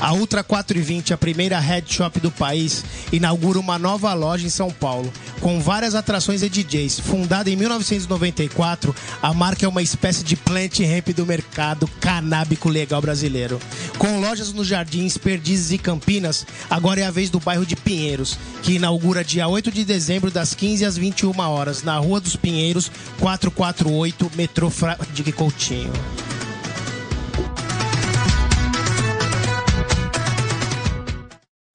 A 0.00 0.12
Ultra 0.12 0.42
420, 0.42 1.14
a 1.14 1.16
primeira 1.16 1.60
head 1.60 1.92
shop 1.92 2.18
do 2.18 2.30
país, 2.30 2.84
inaugura 3.12 3.60
uma 3.60 3.78
nova 3.78 4.12
loja 4.14 4.44
em 4.44 4.50
São 4.50 4.68
Paulo, 4.68 5.12
com 5.40 5.60
várias 5.60 5.94
atrações 5.94 6.42
e 6.42 6.48
DJs. 6.48 6.98
Fundada 6.98 7.48
em 7.48 7.54
1994, 7.54 8.94
a 9.22 9.32
marca 9.32 9.64
é 9.64 9.68
uma 9.68 9.80
espécie 9.80 10.24
de 10.24 10.34
plant 10.34 10.80
ramp 10.80 11.08
do 11.10 11.24
mercado 11.24 11.88
canábico 12.00 12.68
legal 12.68 13.00
brasileiro. 13.00 13.60
Com 13.96 14.20
lojas 14.20 14.52
nos 14.52 14.66
Jardins, 14.66 15.16
Perdizes 15.16 15.70
e 15.70 15.78
Campinas, 15.78 16.44
agora 16.68 17.00
é 17.00 17.04
a 17.04 17.10
vez 17.10 17.30
do 17.30 17.38
bairro 17.38 17.64
de 17.64 17.76
Pinheiros, 17.76 18.36
que 18.62 18.72
inaugura 18.72 19.22
dia 19.22 19.46
8 19.46 19.70
de 19.70 19.84
dezembro, 19.84 20.30
das 20.30 20.52
15 20.52 20.84
às 20.84 20.96
21 20.96 21.38
horas, 21.40 21.82
na 21.82 21.96
Rua 21.98 22.20
dos 22.20 22.34
Pinheiros, 22.34 22.90
448, 23.20 24.32
metrô 24.34 24.68
Fradique 24.68 25.30
Coutinho. 25.30 25.92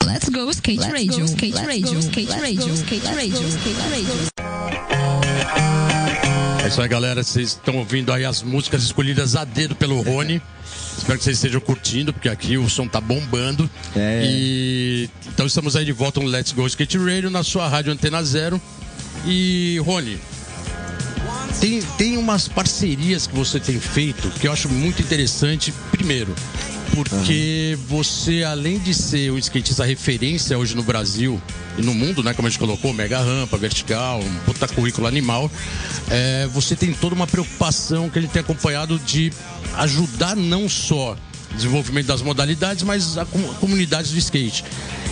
Let's 0.07 0.29
go 0.29 0.49
skate 0.51 0.79
radio, 0.89 1.25
skate 1.25 1.53
radio, 1.53 1.99
skate 1.99 2.31
radio, 2.31 2.73
skate 2.73 3.07
radio, 3.07 3.47
skate 3.49 3.81
radio. 3.89 4.15
É 6.63 6.67
isso 6.69 6.81
aí, 6.81 6.87
galera. 6.87 7.21
Vocês 7.21 7.49
estão 7.49 7.75
ouvindo 7.75 8.13
aí 8.13 8.23
as 8.23 8.41
músicas 8.41 8.83
escolhidas 8.83 9.35
a 9.35 9.43
dedo 9.43 9.75
pelo 9.75 10.01
Rony. 10.01 10.41
Espero 10.97 11.17
que 11.17 11.25
vocês 11.25 11.35
estejam 11.35 11.59
curtindo, 11.59 12.13
porque 12.13 12.29
aqui 12.29 12.57
o 12.57 12.69
som 12.69 12.87
tá 12.87 13.01
bombando. 13.01 13.69
É. 13.93 14.21
E 14.23 15.09
então 15.27 15.45
estamos 15.45 15.75
aí 15.75 15.83
de 15.83 15.91
volta 15.91 16.21
no 16.21 16.27
Let's 16.27 16.53
Go 16.53 16.65
Skate 16.65 16.97
Radio 16.97 17.29
na 17.29 17.43
sua 17.43 17.67
rádio 17.67 17.91
Antena 17.91 18.23
Zero. 18.23 18.61
E, 19.25 19.77
Rony, 19.83 20.17
tem, 21.59 21.81
tem 21.97 22.17
umas 22.17 22.47
parcerias 22.47 23.27
que 23.27 23.35
você 23.35 23.59
tem 23.59 23.77
feito 23.77 24.29
que 24.39 24.47
eu 24.47 24.53
acho 24.53 24.69
muito 24.69 25.01
interessante. 25.01 25.73
Primeiro, 25.91 26.33
porque 27.03 27.77
uhum. 27.77 27.85
você, 27.97 28.43
além 28.43 28.79
de 28.79 28.93
ser 28.93 29.31
o 29.31 29.37
skatista 29.37 29.85
referência 29.85 30.57
hoje 30.57 30.75
no 30.75 30.83
Brasil 30.83 31.41
e 31.77 31.81
no 31.81 31.93
mundo, 31.93 32.23
né? 32.23 32.33
Como 32.33 32.47
a 32.47 32.49
gente 32.49 32.59
colocou, 32.59 32.93
mega 32.93 33.19
rampa, 33.19 33.57
vertical, 33.57 34.19
um 34.19 34.35
puta 34.45 34.67
currículo 34.67 35.07
animal, 35.07 35.51
é, 36.09 36.47
você 36.47 36.75
tem 36.75 36.93
toda 36.93 37.13
uma 37.13 37.27
preocupação 37.27 38.09
que 38.09 38.17
ele 38.17 38.27
tem 38.27 38.39
acompanhado 38.39 38.97
de 38.99 39.31
ajudar 39.75 40.35
não 40.35 40.67
só 40.67 41.15
desenvolvimento 41.55 42.07
das 42.07 42.21
modalidades, 42.21 42.83
mas 42.83 43.17
a, 43.17 43.23
a 43.23 43.25
comunidade 43.59 44.11
do 44.11 44.17
skate. 44.17 44.63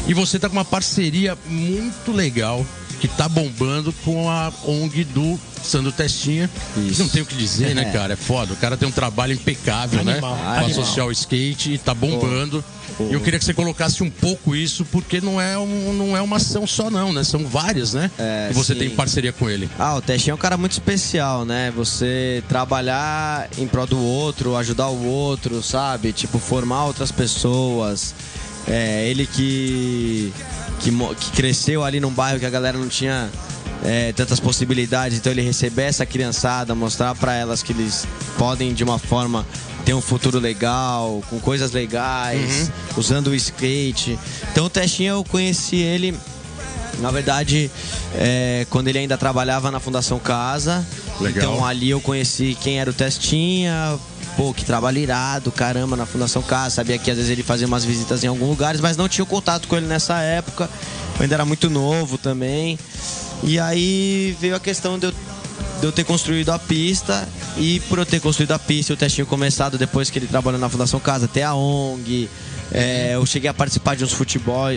E 0.08 0.13
você 0.13 0.38
está 0.38 0.50
com 0.50 0.56
uma 0.56 0.65
parceria 0.65 1.38
muito 1.48 2.12
legal 2.12 2.65
que 2.95 3.08
tá 3.08 3.27
bombando 3.27 3.93
com 4.03 4.29
a 4.29 4.51
ONG 4.65 5.03
do 5.05 5.39
Sandro 5.63 5.91
Testinha. 5.91 6.49
Isso. 6.77 7.01
Não 7.01 7.10
tem 7.10 7.21
o 7.21 7.25
que 7.25 7.36
dizer, 7.36 7.75
né, 7.75 7.86
cara? 7.93 8.13
É 8.13 8.15
foda. 8.15 8.53
O 8.53 8.58
cara 8.58 8.77
tem 8.77 8.88
um 8.88 8.91
trabalho 8.91 9.34
impecável, 9.34 10.03
né? 10.03 10.13
Animal. 10.13 10.36
né? 10.36 10.60
Para 10.60 10.73
social 10.73 11.12
skate 11.12 11.73
e 11.73 11.77
tá 11.77 11.93
bombando. 11.93 12.63
E 12.99 13.13
eu 13.13 13.19
queria 13.19 13.38
que 13.38 13.45
você 13.45 13.53
colocasse 13.53 14.03
um 14.03 14.10
pouco 14.10 14.55
isso, 14.55 14.86
porque 14.86 15.19
não 15.19 15.41
é, 15.41 15.58
um, 15.58 15.93
não 15.93 16.15
é 16.15 16.21
uma 16.21 16.38
ação 16.38 16.65
só, 16.65 16.89
não, 16.89 17.12
né? 17.12 17.23
São 17.23 17.45
várias, 17.45 17.93
né? 17.93 18.10
É, 18.17 18.47
que 18.49 18.53
você 18.53 18.73
sim. 18.73 18.79
tem 18.79 18.89
parceria 18.91 19.34
com 19.34 19.49
ele. 19.49 19.69
Ah, 19.77 19.95
o 19.95 20.01
Testinha 20.01 20.31
é 20.31 20.36
um 20.36 20.38
cara 20.38 20.55
muito 20.55 20.71
especial, 20.71 21.43
né? 21.43 21.73
Você 21.75 22.43
trabalhar 22.47 23.49
em 23.58 23.67
prol 23.67 23.88
do 23.88 23.99
outro, 23.99 24.55
ajudar 24.55 24.88
o 24.88 25.05
outro, 25.05 25.62
sabe? 25.62 26.13
Tipo, 26.13 26.39
formar 26.39 26.86
outras 26.86 27.12
pessoas. 27.12 28.13
É, 28.67 29.08
ele 29.08 29.28
que, 29.28 30.34
que, 30.80 30.91
que 30.91 31.32
cresceu 31.32 31.84
ali 31.84 31.99
num 31.99 32.12
bairro 32.12 32.39
que 32.39 32.45
a 32.45 32.49
galera 32.49 32.78
não 32.78 32.88
tinha 32.88 33.30
é, 33.84 34.12
tantas 34.13 34.39
possibilidades, 34.39 35.17
então 35.17 35.32
ele 35.32 35.41
receber 35.41 35.84
essa 35.84 36.06
criançada, 36.06 36.73
mostrar 36.73 37.13
para 37.15 37.36
elas 37.36 37.62
que 37.62 37.71
eles 37.71 38.08
podem 38.38 38.73
de 38.73 38.84
uma 38.84 38.97
forma 38.97 39.45
ter 39.86 39.93
um 39.93 40.01
futuro 40.01 40.39
legal, 40.39 41.23
com 41.30 41.39
coisas 41.39 41.71
legais, 41.71 42.69
uhum. 42.69 42.97
usando 42.97 43.28
o 43.28 43.36
skate. 43.36 44.17
Então 44.51 44.65
o 44.65 44.69
Testinha 44.69 45.12
eu 45.12 45.23
conheci 45.23 45.75
ele, 45.75 46.17
na 46.99 47.12
verdade, 47.12 47.69
é, 48.15 48.65
quando 48.71 48.88
ele 48.88 48.97
ainda 48.97 49.17
trabalhava 49.17 49.69
na 49.69 49.80
Fundação 49.80 50.17
Casa. 50.17 50.86
Legal. 51.21 51.54
Então 51.54 51.65
ali 51.65 51.91
eu 51.91 52.01
conheci 52.01 52.58
quem 52.60 52.80
era 52.80 52.89
o 52.89 52.93
Testinha, 52.93 53.97
pô, 54.36 54.54
que 54.54 54.65
trabalho 54.65 54.98
irado, 54.98 55.52
caramba, 55.52 55.95
na 55.95 56.06
Fundação 56.06 56.41
Casa. 56.41 56.76
Sabia 56.76 56.98
que 56.98 57.10
às 57.10 57.17
vezes 57.17 57.32
ele 57.32 57.43
fazia 57.43 57.67
umas 57.67 57.86
visitas 57.86 58.24
em 58.24 58.28
alguns 58.28 58.50
lugares, 58.50 58.82
mas 58.82 58.98
não 58.98 59.08
tinha 59.08 59.26
contato 59.26 59.67
com 59.67 59.76
ele 59.76 59.86
nessa 59.86 60.19
época. 60.19 60.69
Eu 61.17 61.24
ainda 61.24 61.36
era 61.36 61.45
muito 61.45 61.69
novo 61.69 62.17
também. 62.17 62.78
E 63.43 63.60
aí 63.60 64.36
veio 64.39 64.56
a 64.56 64.60
questão 64.60 64.98
de 64.98 65.08
eu, 65.08 65.12
de 65.12 65.84
eu 65.84 65.91
ter 65.91 66.04
construído 66.04 66.50
a 66.52 66.60
pista. 66.60 67.28
E 67.58 67.80
por 67.82 68.00
eu 68.00 68.06
ter 68.06 68.19
construído 68.19 68.52
a 68.52 68.60
pista, 68.60 68.93
o 68.93 68.98
testinho 68.98 69.26
começado 69.26 69.78
depois 69.78 70.10
que 70.10 70.19
ele 70.19 70.28
trabalhou 70.28 70.60
na 70.60 70.69
Fundação 70.69 71.00
Casa, 71.00 71.26
até 71.26 71.43
a 71.43 71.54
ONG. 71.54 72.30
É, 72.71 73.12
eu 73.13 73.25
cheguei 73.25 73.49
a 73.49 73.54
participar 73.54 73.95
de 73.95 74.04
uns 74.04 74.12
futebol, 74.12 74.67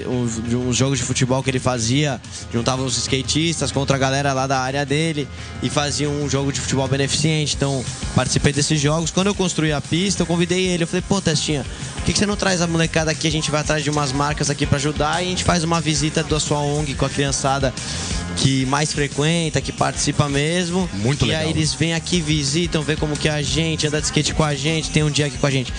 de 0.47 0.57
uns 0.57 0.77
jogos 0.77 0.99
de 0.99 1.05
futebol 1.05 1.43
que 1.43 1.51
ele 1.51 1.59
fazia, 1.59 2.21
juntava 2.53 2.83
os 2.83 2.97
skatistas 2.99 3.73
contra 3.73 3.97
a 3.97 3.99
galera 3.99 4.33
lá 4.33 4.47
da 4.47 4.61
área 4.61 4.85
dele 4.85 5.27
e 5.63 5.71
fazia 5.71 6.09
um 6.09 6.29
jogo 6.29 6.53
de 6.53 6.61
futebol 6.61 6.87
beneficente. 6.87 7.57
Então, 7.57 7.85
participei 8.15 8.53
desses 8.53 8.81
jogos. 8.81 9.11
Quando 9.11 9.29
eu 9.29 9.35
construí 9.35 9.73
a 9.73 9.81
pista, 9.81 10.23
eu 10.23 10.27
convidei 10.27 10.67
ele. 10.67 10.85
Eu 10.85 10.87
falei, 10.89 11.03
pô, 11.09 11.21
Testinha, 11.21 11.65
por 11.95 12.05
que, 12.05 12.13
que 12.13 12.19
você 12.19 12.27
não 12.27 12.37
traz 12.37 12.61
a 12.61 12.67
molecada 12.67 13.11
aqui? 13.11 13.27
A 13.27 13.33
gente 13.33 13.51
vai 13.51 13.61
atrás 13.61 13.83
de 13.83 13.91
umas 13.91 14.13
marcas 14.13 14.51
aqui 14.51 14.67
para 14.67 14.77
ajudar 14.77 15.23
e 15.23 15.27
a 15.27 15.29
gente 15.31 15.45
faz 15.45 15.65
uma 15.65 15.81
visita 15.81 16.23
da 16.23 16.39
sua 16.39 16.59
ONG 16.59 16.95
com 16.95 17.05
a 17.05 17.11
criançada 17.11 17.73
que 18.39 18.65
mais 18.67 18.93
frequenta, 18.93 19.61
que 19.61 19.73
participa 19.73 20.29
mesmo. 20.29 20.89
Muito 20.95 21.25
e 21.25 21.29
legal. 21.29 21.43
E 21.43 21.45
aí 21.47 21.51
eles 21.51 21.75
vêm 21.75 21.95
aqui, 21.95 22.21
visitam, 22.21 22.83
vê 22.83 22.97
como 22.97 23.17
que 23.17 23.29
é 23.29 23.33
a 23.33 23.43
gente, 23.43 23.87
anda 23.87 24.01
de 24.01 24.07
skate 24.07 24.35
com 24.35 24.45
a 24.45 24.55
gente, 24.55 24.91
tem 24.91 25.03
um 25.03 25.11
dia 25.11 25.27
aqui 25.27 25.39
com 25.39 25.47
a 25.47 25.51
gente. 25.51 25.73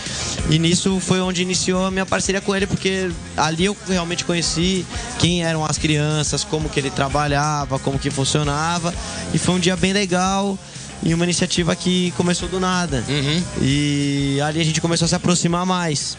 E 0.50 0.60
nisso 0.60 1.00
foi 1.00 1.20
onde 1.20 1.42
iniciou 1.42 1.86
a 1.86 1.92
minha 1.92 2.06
parceria 2.06 2.42
com 2.42 2.56
ele, 2.56 2.68
porque 2.68 3.10
ali 3.38 3.66
eu 3.66 3.76
realmente 3.88 4.26
conheci 4.26 4.86
quem 5.18 5.44
eram 5.44 5.66
as 5.66 5.78
crianças, 5.78 6.44
como 6.44 6.70
que 6.70 6.80
ele 6.80 6.90
trabalhava, 6.90 7.80
como 7.80 7.98
que 7.98 8.10
funcionava. 8.10 8.94
E 9.34 9.38
foi 9.38 9.56
um 9.56 9.60
dia 9.60 9.76
bem 9.76 9.94
legal 9.94 10.58
e 11.02 11.14
uma 11.14 11.24
iniciativa 11.24 11.76
que 11.76 12.12
começou 12.18 12.50
do 12.50 12.60
nada. 12.60 13.04
Uhum. 13.08 13.44
E 13.62 14.40
ali 14.42 14.60
a 14.60 14.66
gente 14.66 14.82
começou 14.82 15.06
a 15.06 15.08
se 15.08 15.16
aproximar 15.16 15.66
mais. 15.66 16.18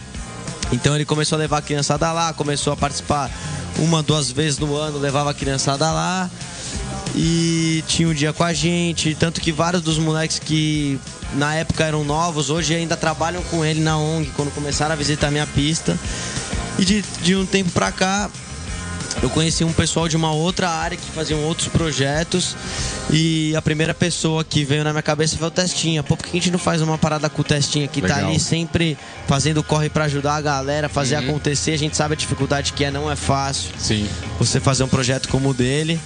Então 0.73 0.95
ele 0.95 1.05
começou 1.05 1.37
a 1.37 1.39
levar 1.39 1.59
a 1.59 1.63
criançada 1.63 2.13
lá, 2.13 2.33
começou 2.33 2.73
a 2.73 2.77
participar 2.77 3.31
uma, 3.79 4.03
duas 4.03 4.31
vezes 4.31 4.59
no 4.59 4.77
ano, 4.77 4.99
levava 4.99 5.31
a 5.31 5.35
criançada 5.35 5.91
lá 5.91 6.31
e 7.15 7.83
tinha 7.87 8.09
um 8.09 8.15
dia 8.15 8.33
com 8.33 8.45
a 8.45 8.53
gente. 8.53 9.15
Tanto 9.15 9.41
que 9.41 9.51
vários 9.53 9.83
dos 9.83 9.99
moleques 9.99 10.39
que 10.39 10.99
na 11.35 11.55
época 11.55 11.85
eram 11.85 12.05
novos, 12.05 12.51
hoje 12.51 12.75
ainda 12.75 12.97
trabalham 12.97 13.43
com 13.45 13.65
ele 13.65 13.81
na 13.81 13.97
ONG, 13.97 14.31
quando 14.37 14.53
começaram 14.55 14.93
a 14.93 14.97
visitar 14.97 15.29
a 15.29 15.31
minha 15.31 15.47
pista. 15.47 15.99
E 16.79 16.85
de, 16.85 17.05
de 17.23 17.37
um 17.37 17.45
tempo 17.45 17.71
pra 17.71 17.93
cá, 17.93 18.31
eu 19.23 19.29
conheci 19.29 19.65
um 19.65 19.73
pessoal 19.73 20.09
de 20.09 20.17
uma 20.17 20.33
outra 20.33 20.71
área 20.71 20.97
que 20.97 21.11
faziam 21.11 21.43
outros 21.45 21.69
projetos 21.69 22.57
e 23.11 23.55
a 23.55 23.61
primeira 23.61 23.93
pessoa 23.93 24.43
que 24.43 24.65
veio 24.65 24.83
na 24.83 24.93
minha 24.93 25.03
cabeça 25.03 25.37
foi 25.37 25.49
o 25.49 25.51
Testinha. 25.51 26.03
Pô, 26.03 26.17
por 26.17 26.25
que 26.27 26.31
a 26.31 26.41
gente 26.41 26.51
não 26.51 26.59
faz 26.59 26.81
uma 26.81 26.97
parada 26.97 27.29
com 27.29 27.43
o 27.43 27.45
Testinha 27.45 27.87
que 27.87 28.01
Legal. 28.01 28.19
tá 28.19 28.27
ali 28.27 28.41
sempre 28.41 28.97
fazendo 29.27 29.63
corre 29.63 29.91
para 29.91 30.05
ajudar 30.05 30.37
a 30.37 30.41
galera, 30.41 30.89
fazer 30.89 31.17
uhum. 31.17 31.31
acontecer? 31.31 31.73
A 31.73 31.79
gente 31.79 31.97
sabe 31.97 32.15
a 32.15 32.17
dificuldade 32.17 32.73
que 32.73 32.85
é, 32.85 32.91
não 32.91 33.11
é 33.11 33.17
fácil. 33.17 33.71
Sim. 33.79 34.09
Você 34.39 34.59
fazer 34.59 34.85
um 34.85 34.89
projeto 34.89 35.29
como 35.29 35.51
o 35.51 35.55
dele. 35.55 36.01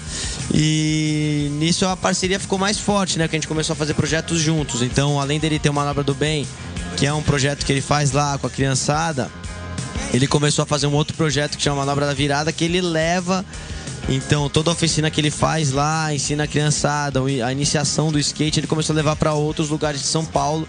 E 0.53 1.51
nisso 1.53 1.87
a 1.87 1.97
parceria 1.97 2.41
ficou 2.41 2.59
mais 2.59 2.79
forte, 2.79 3.19
né? 3.19 3.29
Que 3.29 3.37
a 3.37 3.39
gente 3.39 3.49
começou 3.49 3.75
a 3.75 3.77
fazer 3.77 3.95
projetos 3.95 4.41
juntos. 4.41 4.83
Então, 4.83 5.21
além 5.21 5.39
dele 5.39 5.59
ter 5.59 5.69
uma 5.69 5.83
Manobra 5.83 6.03
do 6.03 6.15
Bem, 6.15 6.47
que 6.97 7.07
é 7.07 7.13
um 7.13 7.23
projeto 7.23 7.65
que 7.65 7.73
ele 7.73 7.81
faz 7.81 8.11
lá 8.13 8.39
com 8.39 8.47
a 8.47 8.51
criançada, 8.51 9.31
ele 10.13 10.27
começou 10.27 10.63
a 10.63 10.67
fazer 10.67 10.87
um 10.87 10.95
outro 10.95 11.17
projeto 11.17 11.57
que 11.57 11.63
chama 11.63 11.77
Manobra 11.77 12.07
da 12.07 12.15
Virada, 12.15 12.53
que 12.53 12.65
ele 12.65 12.81
leva 12.81 13.45
então, 14.09 14.51
toda 14.51 14.71
a 14.71 14.73
oficina 14.73 15.11
que 15.11 15.21
ele 15.21 15.31
faz 15.31 15.73
lá, 15.73 16.13
ensina 16.13 16.45
a 16.45 16.47
criançada, 16.47 17.21
a 17.21 17.53
iniciação 17.53 18.13
do 18.13 18.19
skate, 18.19 18.61
ele 18.61 18.67
começou 18.67 18.93
a 18.93 18.97
levar 18.97 19.17
para 19.17 19.33
outros 19.33 19.71
lugares 19.71 20.01
de 20.01 20.07
São 20.07 20.25
Paulo. 20.25 20.67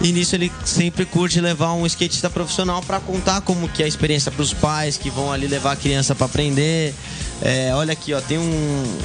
E 0.00 0.12
nisso 0.12 0.36
ele 0.36 0.52
sempre 0.64 1.04
curte 1.04 1.40
levar 1.40 1.72
um 1.72 1.84
skatista 1.86 2.30
profissional 2.30 2.80
para 2.82 3.00
contar 3.00 3.40
como 3.40 3.68
que 3.68 3.82
é 3.82 3.84
a 3.84 3.88
experiência 3.88 4.30
para 4.30 4.42
os 4.42 4.54
pais 4.54 4.96
que 4.96 5.10
vão 5.10 5.32
ali 5.32 5.48
levar 5.48 5.72
a 5.72 5.76
criança 5.76 6.14
para 6.14 6.26
aprender. 6.26 6.94
É, 7.42 7.74
olha 7.74 7.92
aqui, 7.92 8.14
ó, 8.14 8.20
tem 8.20 8.38
um 8.38 8.98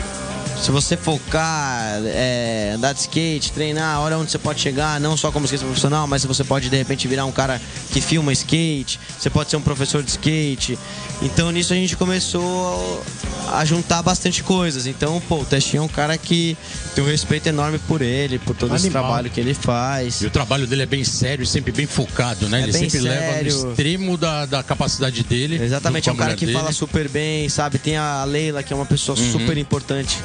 se 0.63 0.71
você 0.71 0.95
focar, 0.95 2.01
é, 2.05 2.71
andar 2.75 2.93
de 2.93 3.01
skate, 3.01 3.51
treinar, 3.51 3.99
olha 3.99 4.17
onde 4.17 4.31
você 4.31 4.39
pode 4.39 4.61
chegar, 4.61 4.97
não 4.97 5.17
só 5.17 5.29
como 5.29 5.43
skate 5.43 5.65
profissional, 5.65 6.07
mas 6.07 6.23
você 6.23 6.41
pode 6.41 6.69
de 6.69 6.77
repente 6.77 7.05
virar 7.05 7.25
um 7.25 7.33
cara 7.33 7.61
que 7.91 7.99
filma 7.99 8.31
skate, 8.31 8.97
você 9.19 9.29
pode 9.29 9.49
ser 9.49 9.57
um 9.57 9.61
professor 9.61 10.01
de 10.01 10.11
skate. 10.11 10.79
Então 11.21 11.51
nisso 11.51 11.71
a 11.73 11.75
gente 11.75 11.95
começou 11.95 13.03
a 13.51 13.63
juntar 13.65 14.01
bastante 14.01 14.43
coisas. 14.43 14.87
Então, 14.87 15.21
pô, 15.27 15.41
o 15.41 15.45
Testinho 15.45 15.81
é 15.81 15.85
um 15.85 15.87
cara 15.87 16.17
que 16.17 16.57
tem 16.95 17.03
um 17.03 17.07
respeito 17.07 17.47
enorme 17.47 17.79
por 17.79 18.01
ele, 18.01 18.39
por 18.39 18.55
todo 18.55 18.71
Animal. 18.71 18.77
esse 18.77 18.89
trabalho 18.89 19.29
que 19.29 19.39
ele 19.39 19.53
faz. 19.53 20.21
E 20.21 20.25
o 20.25 20.31
trabalho 20.31 20.65
dele 20.65 20.83
é 20.83 20.85
bem 20.85 21.03
sério 21.03 21.43
e 21.43 21.47
sempre 21.47 21.71
bem 21.71 21.85
focado, 21.85 22.49
né? 22.49 22.61
É 22.61 22.63
ele 22.63 22.73
sempre 22.73 23.01
sério. 23.01 23.09
leva 23.09 23.43
no 23.43 23.71
extremo 23.71 24.17
da, 24.17 24.45
da 24.45 24.63
capacidade 24.63 25.23
dele. 25.23 25.61
Exatamente, 25.61 26.09
é 26.09 26.11
um 26.11 26.15
cara 26.15 26.35
que 26.35 26.45
dele. 26.45 26.57
fala 26.57 26.71
super 26.71 27.07
bem, 27.09 27.47
sabe? 27.49 27.77
Tem 27.77 27.97
a 27.97 28.23
Leila, 28.23 28.63
que 28.63 28.73
é 28.73 28.75
uma 28.75 28.85
pessoa 28.85 29.17
uhum. 29.17 29.31
super 29.31 29.57
importante 29.57 30.17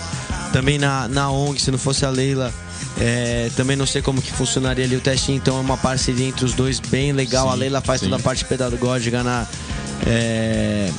também 0.53 0.79
na, 0.79 1.09
na 1.09 1.31
ONG, 1.31 1.61
se 1.61 1.71
não 1.71 1.79
fosse 1.79 2.05
a 2.05 2.11
Leila, 2.11 2.53
é, 2.99 3.51
também 3.57 3.77
não 3.77 3.87
sei 3.87 4.03
como 4.03 4.21
que 4.21 4.33
funcionaria 4.33 4.85
ali 4.85 4.97
o 4.97 5.01
testinho, 5.01 5.37
então 5.37 5.59
é 5.59 5.61
uma 5.61 5.77
parceria 5.77 6.27
entre 6.27 6.45
os 6.45 6.55
dois 6.55 6.81
bem 6.81 7.13
legal. 7.13 7.47
Sim, 7.47 7.53
a 7.53 7.55
Leila 7.57 7.81
faz 7.81 8.01
sim. 8.01 8.07
toda 8.07 8.17
a 8.17 8.23
parte 8.23 8.45
pedagógica 8.45 9.23
na, 9.23 9.47
é, 10.07 10.91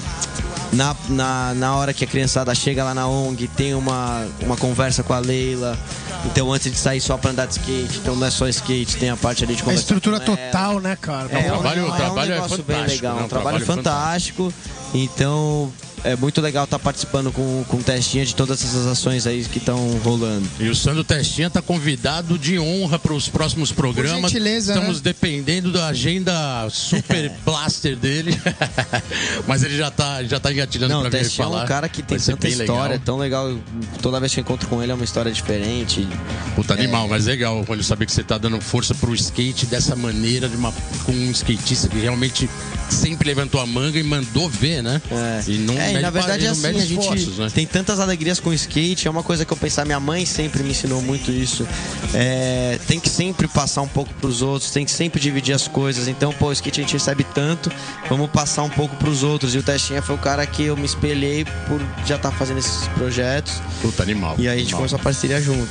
na, 0.71 0.95
na, 1.09 1.53
na 1.53 1.75
hora 1.75 1.93
que 1.93 2.03
a 2.03 2.07
criançada 2.07 2.53
chega 2.53 2.83
lá 2.83 2.93
na 2.93 3.07
ONG, 3.07 3.47
tem 3.47 3.73
uma, 3.73 4.27
uma 4.41 4.55
conversa 4.55 5.03
com 5.03 5.13
a 5.13 5.19
Leila. 5.19 5.77
Então 6.25 6.51
antes 6.51 6.71
de 6.71 6.77
sair 6.77 7.01
só 7.01 7.17
pra 7.17 7.31
andar 7.31 7.45
de 7.47 7.53
skate, 7.53 7.99
então 7.99 8.15
não 8.15 8.27
é 8.27 8.31
só 8.31 8.47
skate, 8.47 8.97
tem 8.97 9.09
a 9.09 9.17
parte 9.17 9.43
ali 9.43 9.55
de 9.55 9.63
conversa. 9.63 9.81
A 9.81 9.83
estrutura 9.83 10.19
total, 10.19 10.79
né, 10.79 10.97
cara? 10.99 11.29
É, 11.31 11.51
o 11.51 11.59
trabalho, 11.59 11.81
é 11.81 11.83
um, 11.83 11.95
trabalho 11.95 12.33
é, 12.33 12.41
um 12.41 12.45
é 12.45 12.57
bem 12.57 12.85
legal, 12.85 13.15
né? 13.15 13.23
um, 13.23 13.27
trabalho, 13.27 13.59
trabalho 13.59 13.65
fantástico. 13.65 14.43
fantástico. 14.51 14.53
Então 14.93 15.71
é 16.03 16.15
muito 16.15 16.39
legal 16.41 16.63
estar 16.63 16.77
tá 16.77 16.83
participando 16.83 17.31
com, 17.31 17.63
com 17.67 17.81
Testinha 17.81 18.25
de 18.25 18.35
todas 18.35 18.63
essas 18.63 18.85
ações 18.87 19.27
aí 19.27 19.43
que 19.43 19.57
estão 19.57 19.97
rolando. 20.03 20.47
E 20.59 20.69
o 20.69 20.75
Sandro 20.75 21.03
Testinha 21.03 21.47
está 21.47 21.61
convidado 21.61 22.37
de 22.37 22.59
honra 22.59 22.97
para 22.97 23.13
os 23.13 23.27
próximos 23.27 23.71
programas. 23.71 24.21
Por 24.21 24.29
gentileza, 24.29 24.73
Estamos 24.73 24.97
né? 24.97 25.01
dependendo 25.03 25.71
da 25.71 25.87
agenda 25.87 26.67
super 26.69 27.31
blaster 27.43 27.95
dele. 27.95 28.39
Mas 29.47 29.63
ele 29.63 29.77
já 29.77 29.89
está 29.89 30.23
já 30.23 30.39
tá 30.39 30.51
engatilhando 30.51 30.99
para 31.01 31.09
vir 31.09 31.29
falar. 31.29 31.61
é 31.61 31.63
um 31.63 31.67
cara 31.67 31.89
que 31.89 32.01
tem 32.01 32.17
tanta 32.17 32.47
história, 32.47 32.93
legal. 32.93 33.05
tão 33.05 33.17
legal. 33.17 33.57
Toda 34.01 34.19
vez 34.19 34.33
que 34.33 34.39
eu 34.39 34.43
encontro 34.43 34.67
com 34.67 34.81
ele 34.81 34.91
é 34.91 34.95
uma 34.95 35.03
história 35.03 35.31
diferente. 35.31 36.07
Puta 36.55 36.73
é... 36.73 36.77
animal, 36.77 37.07
mas 37.07 37.25
legal, 37.25 37.63
Olha, 37.67 37.83
saber 37.83 38.05
que 38.05 38.11
você 38.11 38.21
está 38.21 38.37
dando 38.37 38.59
força 38.61 38.93
para 38.95 39.09
o 39.09 39.15
skate 39.15 39.65
dessa 39.65 39.95
maneira, 39.95 40.47
de 40.49 40.55
uma, 40.55 40.71
com 41.05 41.11
um 41.11 41.31
skatista 41.31 41.87
que 41.87 41.97
realmente 41.97 42.49
sempre 42.89 43.27
levantou 43.27 43.61
a 43.61 43.65
manga 43.65 43.99
e 43.99 44.03
mandou 44.03 44.49
ver, 44.49 44.81
né? 44.81 45.01
É. 45.11 45.43
E 45.47 45.57
não 45.59 45.79
é, 45.79 45.93
É, 45.93 45.99
na 45.99 46.09
verdade 46.09 46.45
é 46.45 46.49
assim, 46.49 46.67
a 46.67 46.73
gente 46.73 46.99
esforços, 46.99 47.37
né? 47.37 47.49
tem 47.53 47.65
tantas 47.65 47.99
alegrias 47.99 48.39
com 48.39 48.49
o 48.49 48.53
skate, 48.53 49.07
é 49.07 49.11
uma 49.11 49.23
coisa 49.23 49.45
que 49.45 49.53
eu 49.53 49.57
pensar, 49.57 49.85
minha 49.85 49.99
mãe 49.99 50.25
sempre 50.25 50.63
me 50.63 50.71
ensinou 50.71 51.01
muito 51.01 51.31
isso. 51.31 51.67
É, 52.13 52.79
tem 52.87 52.99
que 52.99 53.09
sempre 53.09 53.47
passar 53.47 53.81
um 53.81 53.87
pouco 53.87 54.13
pros 54.15 54.41
outros, 54.41 54.71
tem 54.71 54.85
que 54.85 54.91
sempre 54.91 55.19
dividir 55.19 55.53
as 55.53 55.67
coisas. 55.67 56.07
Então, 56.07 56.33
pô, 56.33 56.47
o 56.47 56.51
skate 56.51 56.79
a 56.79 56.83
gente 56.83 56.93
recebe 56.93 57.23
tanto, 57.23 57.71
vamos 58.09 58.29
passar 58.29 58.63
um 58.63 58.69
pouco 58.69 58.95
pros 58.95 59.23
outros. 59.23 59.55
E 59.55 59.57
o 59.57 59.63
Testinha 59.63 60.01
foi 60.01 60.15
o 60.15 60.19
cara 60.19 60.45
que 60.45 60.63
eu 60.63 60.75
me 60.75 60.85
espelhei 60.85 61.45
por 61.67 61.81
já 62.05 62.15
estar 62.15 62.31
fazendo 62.31 62.59
esses 62.59 62.87
projetos. 62.89 63.61
Puta 63.81 64.03
animal. 64.03 64.35
E 64.37 64.47
aí 64.47 64.47
a 64.47 64.51
gente 64.51 64.73
animal. 64.73 64.79
começou 64.79 64.99
a 64.99 65.01
parceria 65.01 65.41
junto. 65.41 65.69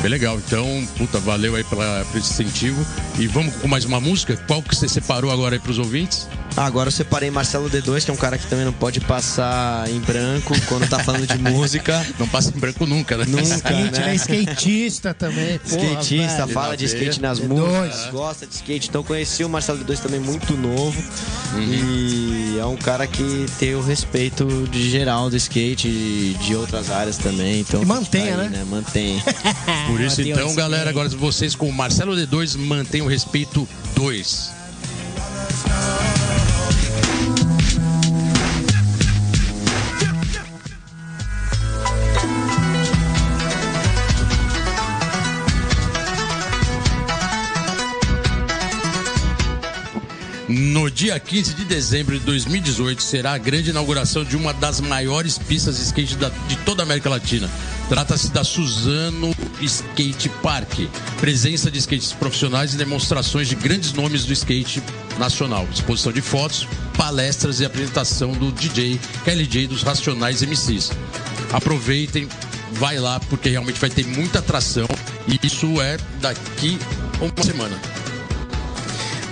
Bem 0.00 0.10
legal. 0.10 0.36
Então, 0.44 0.86
puta, 0.96 1.18
valeu 1.18 1.54
aí 1.56 1.64
pela, 1.64 2.04
esse 2.14 2.18
incentivo. 2.42 2.84
E 3.18 3.26
vamos 3.26 3.54
com 3.56 3.66
mais 3.68 3.84
uma 3.84 4.00
música? 4.00 4.36
Qual 4.46 4.62
que 4.62 4.74
você 4.76 4.88
separou 4.88 5.30
agora 5.30 5.56
aí 5.56 5.60
pros 5.60 5.78
ouvintes? 5.78 6.28
Ah, 6.56 6.64
Agora 6.66 6.88
eu 6.88 6.92
separei 6.92 7.30
Marcelo 7.30 7.68
D2, 7.70 8.04
que 8.04 8.10
é 8.10 8.14
um 8.14 8.16
cara 8.16 8.36
que 8.38 8.46
também 8.46 8.64
não 8.64 8.72
pode 8.72 9.00
passar 9.00 9.88
em 9.90 10.00
branco 10.00 10.54
quando 10.68 10.88
tá 10.88 10.98
falando 10.98 11.26
de 11.26 11.38
música. 11.38 12.04
Não 12.18 12.26
passa 12.26 12.50
em 12.54 12.58
branco 12.58 12.86
nunca, 12.86 13.16
né? 13.16 13.24
Nunca, 13.28 13.42
Skate, 13.42 13.72
ele 13.72 13.96
é 13.96 14.06
né? 14.06 14.14
skatista 14.14 15.12
também. 15.12 15.58
porra, 15.68 15.82
skatista, 15.82 16.46
velho. 16.46 16.48
fala 16.48 16.76
de 16.76 16.84
skate 16.86 17.20
nas 17.20 17.38
D2. 17.40 17.48
músicas, 17.48 18.10
gosta 18.10 18.46
de 18.46 18.54
skate. 18.54 18.88
Então 18.88 19.02
conheci 19.04 19.44
o 19.44 19.48
Marcelo 19.48 19.84
D2 19.84 19.98
também 20.00 20.18
muito 20.20 20.56
novo. 20.56 20.98
Uhum. 21.52 21.62
E 21.62 22.58
é 22.58 22.64
um 22.64 22.76
cara 22.76 23.06
que 23.06 23.46
tem 23.58 23.74
o 23.74 23.82
respeito 23.82 24.46
de 24.70 24.90
geral 24.90 25.28
do 25.28 25.36
skate 25.36 25.88
e 25.88 26.36
de 26.40 26.54
outras 26.56 26.90
áreas 26.90 27.18
também. 27.18 27.60
Então, 27.60 27.82
E 27.82 27.84
mantenha, 27.86 28.36
tá 28.36 28.42
aí, 28.42 28.48
né? 28.48 28.64
Mantém. 28.68 29.22
Por 29.86 30.00
isso, 30.00 30.20
o 30.20 30.24
então, 30.24 30.54
galera, 30.54 30.90
agora 30.90 31.08
vocês 31.08 31.54
com 31.54 31.68
o 31.68 31.72
Marcelo 31.72 32.14
D2 32.14 32.56
mantêm 32.58 33.02
o 33.02 33.06
respeito 33.06 33.68
2. 33.94 34.50
No 50.48 50.88
dia 50.88 51.18
15 51.18 51.54
de 51.54 51.64
dezembro 51.64 52.16
de 52.18 52.24
2018 52.24 53.02
será 53.02 53.32
a 53.32 53.38
grande 53.38 53.70
inauguração 53.70 54.22
de 54.22 54.36
uma 54.36 54.52
das 54.54 54.80
maiores 54.80 55.38
pistas 55.38 55.76
de 55.76 55.82
skate 55.82 56.14
da- 56.16 56.28
de 56.46 56.56
toda 56.58 56.82
a 56.82 56.84
América 56.84 57.10
Latina. 57.10 57.50
Trata-se 57.88 58.30
da 58.30 58.44
Suzano 58.44 59.34
Skate 59.60 60.28
Park. 60.42 60.80
Presença 61.20 61.70
de 61.70 61.78
skates 61.78 62.12
profissionais 62.12 62.74
e 62.74 62.76
demonstrações 62.76 63.48
de 63.48 63.54
grandes 63.54 63.92
nomes 63.92 64.24
do 64.24 64.32
skate 64.32 64.82
nacional. 65.18 65.66
Exposição 65.72 66.12
de 66.12 66.20
fotos, 66.20 66.66
palestras 66.96 67.60
e 67.60 67.64
apresentação 67.64 68.32
do 68.32 68.52
DJ 68.52 69.00
KLJ 69.24 69.66
dos 69.66 69.82
Racionais 69.82 70.42
MCs. 70.42 70.92
Aproveitem, 71.52 72.28
vai 72.72 72.98
lá 72.98 73.20
porque 73.20 73.48
realmente 73.48 73.80
vai 73.80 73.90
ter 73.90 74.06
muita 74.06 74.40
atração 74.40 74.86
e 75.26 75.46
isso 75.46 75.80
é 75.80 75.96
daqui 76.20 76.78
uma 77.20 77.44
semana. 77.44 77.76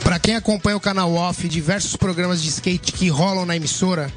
Pra 0.02 0.18
quem 0.18 0.36
acompanha 0.36 0.76
o 0.76 0.80
canal 0.80 1.12
Off 1.14 1.48
diversos 1.48 1.96
programas 1.96 2.42
de 2.42 2.48
skate 2.48 2.92
que 2.92 3.08
rolam 3.08 3.46
na 3.46 3.56
emissora, 3.56 4.12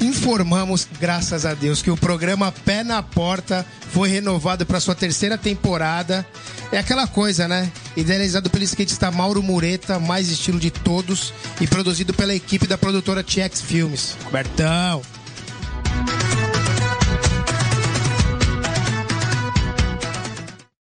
informamos, 0.00 0.86
graças 1.00 1.46
a 1.46 1.54
Deus, 1.54 1.82
que 1.82 1.90
o 1.90 1.96
programa 1.96 2.52
Pé 2.52 2.82
na 2.82 3.02
Porta 3.02 3.64
foi 3.92 4.08
renovado 4.08 4.66
para 4.66 4.80
sua 4.80 4.94
terceira 4.94 5.38
temporada. 5.38 6.26
É 6.72 6.78
aquela 6.78 7.06
coisa, 7.06 7.46
né? 7.46 7.70
Idealizado 7.96 8.50
pelo 8.50 8.64
skatista 8.64 9.10
Mauro 9.10 9.42
Mureta, 9.42 9.98
mais 9.98 10.28
estilo 10.28 10.58
de 10.58 10.70
todos, 10.70 11.32
e 11.60 11.66
produzido 11.66 12.12
pela 12.12 12.34
equipe 12.34 12.66
da 12.66 12.76
produtora 12.76 13.22
TX 13.22 13.62
Filmes. 13.62 14.16
Bertão. 14.30 15.02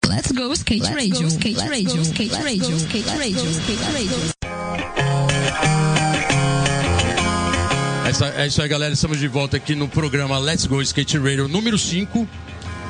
Let's 0.06 0.30
go 0.32 0.52
skate 0.52 0.94
radio, 0.94 1.26
skate 1.28 1.68
radio, 1.68 2.02
skate 2.02 2.34
radio, 2.34 2.76
skate 2.76 3.10
radio, 3.18 3.50
skate 3.50 3.92
radio. 3.92 4.43
É 8.14 8.16
isso- 8.16 8.24
É 8.24 8.46
isso 8.46 8.62
aí, 8.62 8.68
galera. 8.68 8.94
Estamos 8.94 9.18
de 9.18 9.26
volta 9.28 9.56
aqui 9.56 9.74
no 9.74 9.88
programa 9.88 10.38
Let's 10.38 10.66
Go 10.66 10.80
Skate 10.82 11.18
Radio 11.18 11.48
número 11.48 11.76
5, 11.76 12.28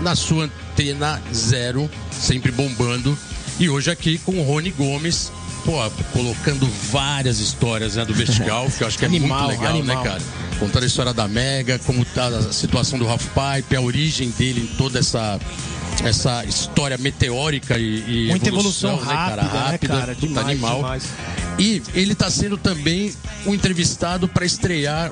na 0.02 0.14
sua 0.14 0.44
antena 0.44 1.20
zero, 1.34 1.90
sempre 2.12 2.52
bombando. 2.52 3.16
E 3.58 3.68
hoje 3.68 3.90
aqui 3.90 4.18
com 4.18 4.32
o 4.38 4.42
Rony 4.42 4.70
Gomes, 4.70 5.32
pô, 5.64 5.78
colocando 6.12 6.68
várias 6.90 7.38
histórias 7.38 7.94
né, 7.94 8.04
do 8.04 8.12
Vertical, 8.12 8.68
que 8.70 8.82
eu 8.82 8.86
acho 8.88 8.98
que 8.98 9.04
é 9.04 9.08
Animal, 9.08 9.44
muito 9.48 9.58
legal, 9.60 9.74
animal. 9.76 9.96
né, 9.96 10.10
cara? 10.10 10.22
Contando 10.58 10.82
a 10.82 10.86
história 10.86 11.14
da 11.14 11.26
Mega, 11.28 11.78
como 11.80 12.04
tá 12.04 12.26
a 12.28 12.52
situação 12.52 12.98
do 12.98 13.08
Half 13.08 13.24
Pipe, 13.28 13.76
a 13.76 13.80
origem 13.80 14.30
dele 14.30 14.68
em 14.70 14.76
toda 14.76 14.98
essa. 14.98 15.38
Essa 16.02 16.44
história 16.44 16.98
meteórica 16.98 17.78
e, 17.78 18.24
e 18.26 18.28
Muita 18.28 18.48
evolução 18.48 18.96
né, 18.96 19.06
cara? 19.14 19.42
rápida, 19.42 19.52
né, 19.58 19.70
rápida, 19.70 19.96
cara? 20.00 20.14
Demais, 20.16 20.46
animal. 20.48 20.76
demais. 20.78 21.04
E 21.59 21.82
ele 21.94 22.12
está 22.12 22.30
sendo 22.30 22.57
também 22.57 23.12
um 23.46 23.55
entrevistado 23.55 24.26
para 24.26 24.44
estrear, 24.44 25.11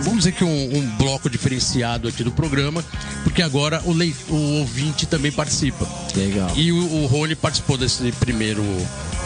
vamos 0.00 0.18
dizer 0.18 0.32
que 0.32 0.44
um, 0.44 0.76
um 0.76 0.86
bloco 0.96 1.30
diferenciado 1.30 2.06
aqui 2.08 2.22
do 2.22 2.30
programa, 2.32 2.84
porque 3.24 3.40
agora 3.42 3.80
o, 3.84 3.92
lei- 3.92 4.14
o 4.28 4.58
ouvinte 4.58 5.06
também 5.06 5.32
participa. 5.32 5.88
Legal. 6.14 6.52
E 6.56 6.70
o, 6.70 6.76
o 7.02 7.06
Rony 7.06 7.34
participou 7.34 7.78
desse 7.78 8.12
primeiro, 8.12 8.62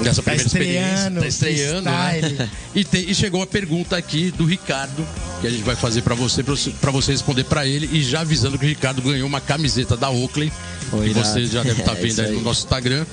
dessa 0.00 0.22
Tá 0.22 0.30
primeira 0.30 0.46
experiência. 0.46 0.88
estreando, 0.90 1.20
Tá 1.20 1.26
estreando, 1.26 1.90
né? 1.90 2.50
E, 2.74 2.86
e 3.11 3.14
chegou 3.14 3.40
a 3.42 3.46
pergunta 3.46 3.96
aqui 3.96 4.30
do 4.32 4.44
Ricardo, 4.44 5.07
que 5.40 5.46
a 5.46 5.50
gente 5.50 5.62
vai 5.62 5.76
fazer 5.76 6.02
para 6.02 6.14
você, 6.14 6.42
para 6.42 6.90
você, 6.90 7.12
responder 7.12 7.44
para 7.44 7.64
ele, 7.66 7.88
e 7.92 8.02
já 8.02 8.20
avisando 8.20 8.59
que 8.59 8.64
o 8.64 8.68
Ricardo 8.68 9.00
ganhou 9.00 9.26
uma 9.28 9.40
camiseta 9.40 9.96
da 9.96 10.11
Oakley, 10.11 10.52
Ô, 10.92 10.98
que 11.02 11.11
você 11.11 11.46
já 11.46 11.62
deve 11.62 11.80
estar 11.80 11.92
É 11.98 12.00
vendo 12.00 12.07
isso 12.11 12.20
aí 12.20 12.32
no 12.32 12.40
nosso 12.42 12.64
Instagram. 12.64 13.07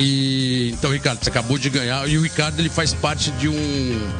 E 0.00 0.70
então, 0.72 0.90
Ricardo, 0.90 1.22
você 1.22 1.28
acabou 1.28 1.58
de 1.58 1.68
ganhar. 1.68 2.08
E 2.08 2.16
o 2.16 2.22
Ricardo 2.22 2.58
ele 2.58 2.70
faz 2.70 2.94
parte 2.94 3.30
de 3.32 3.48
um 3.48 4.10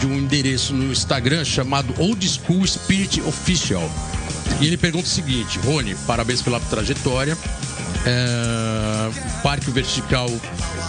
de 0.00 0.06
um 0.06 0.18
endereço 0.18 0.74
no 0.74 0.90
Instagram 0.90 1.44
chamado 1.44 1.94
Old 1.96 2.28
School 2.28 2.66
Spirit 2.66 3.20
Official. 3.20 3.88
E 4.60 4.66
ele 4.66 4.76
pergunta 4.76 5.06
o 5.06 5.10
seguinte: 5.10 5.58
Rony, 5.60 5.94
parabéns 6.06 6.42
pela 6.42 6.58
trajetória. 6.58 7.38
É, 8.04 9.10
o 9.38 9.42
Parque 9.42 9.70
Vertical, 9.70 10.28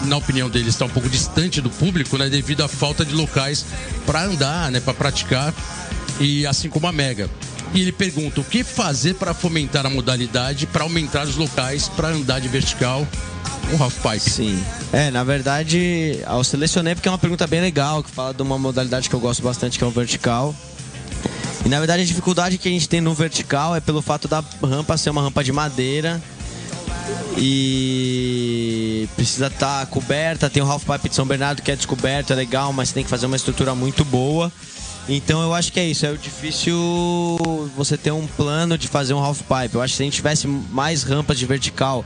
na 0.06 0.18
opinião 0.18 0.50
dele, 0.50 0.70
está 0.70 0.86
um 0.86 0.90
pouco 0.90 1.08
distante 1.08 1.62
do 1.62 1.70
público, 1.70 2.18
né, 2.18 2.28
devido 2.28 2.64
à 2.64 2.68
falta 2.68 3.06
de 3.06 3.14
locais 3.14 3.64
para 4.04 4.24
andar, 4.24 4.72
né, 4.72 4.80
para 4.80 4.96
praticar, 4.96 5.54
e 6.20 6.48
assim 6.48 6.70
como 6.70 6.88
a 6.88 6.92
Mega. 6.92 7.30
E 7.74 7.82
ele 7.82 7.92
pergunta 7.92 8.42
o 8.42 8.44
que 8.44 8.64
fazer 8.64 9.16
para 9.16 9.34
fomentar 9.34 9.86
a 9.86 9.90
modalidade, 9.90 10.68
para 10.68 10.84
aumentar 10.84 11.26
os 11.26 11.36
locais 11.36 11.88
para 11.90 12.10
andar 12.10 12.40
de 12.40 12.48
vertical 12.48 13.08
com 13.70 13.84
half 13.84 13.96
pipe. 13.96 14.20
Sim. 14.20 14.64
É, 14.92 15.10
na 15.10 15.24
verdade, 15.24 16.20
eu 16.28 16.44
selecionei 16.44 16.94
porque 16.96 17.08
é 17.08 17.12
uma 17.12 17.18
pergunta 17.18 17.48
bem 17.48 17.62
legal, 17.62 18.04
que 18.04 18.12
fala 18.12 18.34
de 18.34 18.42
uma 18.42 18.58
modalidade 18.60 19.10
que 19.10 19.16
eu 19.16 19.20
gosto 19.20 19.42
bastante, 19.42 19.78
que 19.78 19.84
é 19.84 19.88
o 19.88 19.92
vertical. 19.92 20.56
E 21.66 21.70
na 21.70 21.80
verdade 21.80 22.04
a 22.04 22.06
dificuldade 22.06 22.58
que 22.58 22.68
a 22.68 22.72
gente 22.72 22.90
tem 22.90 23.00
no 23.00 23.14
vertical 23.14 23.76
é 23.76 23.80
pelo 23.80 24.02
fato 24.02 24.28
da 24.28 24.44
rampa 24.62 24.98
ser 24.98 25.12
uma 25.12 25.22
rampa 25.22 25.42
de 25.44 25.52
madeira 25.54 26.22
e 27.38 29.08
precisa 29.16 29.48
estar 29.48 29.86
coberta, 29.88 30.50
tem 30.50 30.62
o 30.62 30.70
half 30.70 30.84
pipe 30.84 31.10
de 31.10 31.16
São 31.16 31.26
Bernardo 31.26 31.62
que 31.62 31.72
é 31.72 31.76
descoberto, 31.76 32.34
é 32.34 32.36
legal, 32.36 32.74
mas 32.74 32.92
tem 32.92 33.04
que 33.04 33.10
fazer 33.10 33.26
uma 33.26 33.36
estrutura 33.38 33.74
muito 33.74 34.04
boa. 34.04 34.52
Então 35.08 35.42
eu 35.42 35.54
acho 35.54 35.72
que 35.72 35.80
é 35.80 35.86
isso, 35.86 36.06
é 36.06 36.14
difícil 36.14 36.78
você 37.76 37.98
ter 37.98 38.12
um 38.12 38.26
plano 38.26 38.78
de 38.78 38.88
fazer 38.88 39.14
um 39.14 39.20
half 39.20 39.42
pipe. 39.42 39.76
Eu 39.76 39.82
acho 39.82 39.94
que 39.94 39.98
se 39.98 40.04
a 40.04 40.06
gente 40.06 40.16
tivesse 40.16 40.48
mais 40.48 41.04
rampas 41.04 41.38
de 41.38 41.46
vertical 41.46 42.06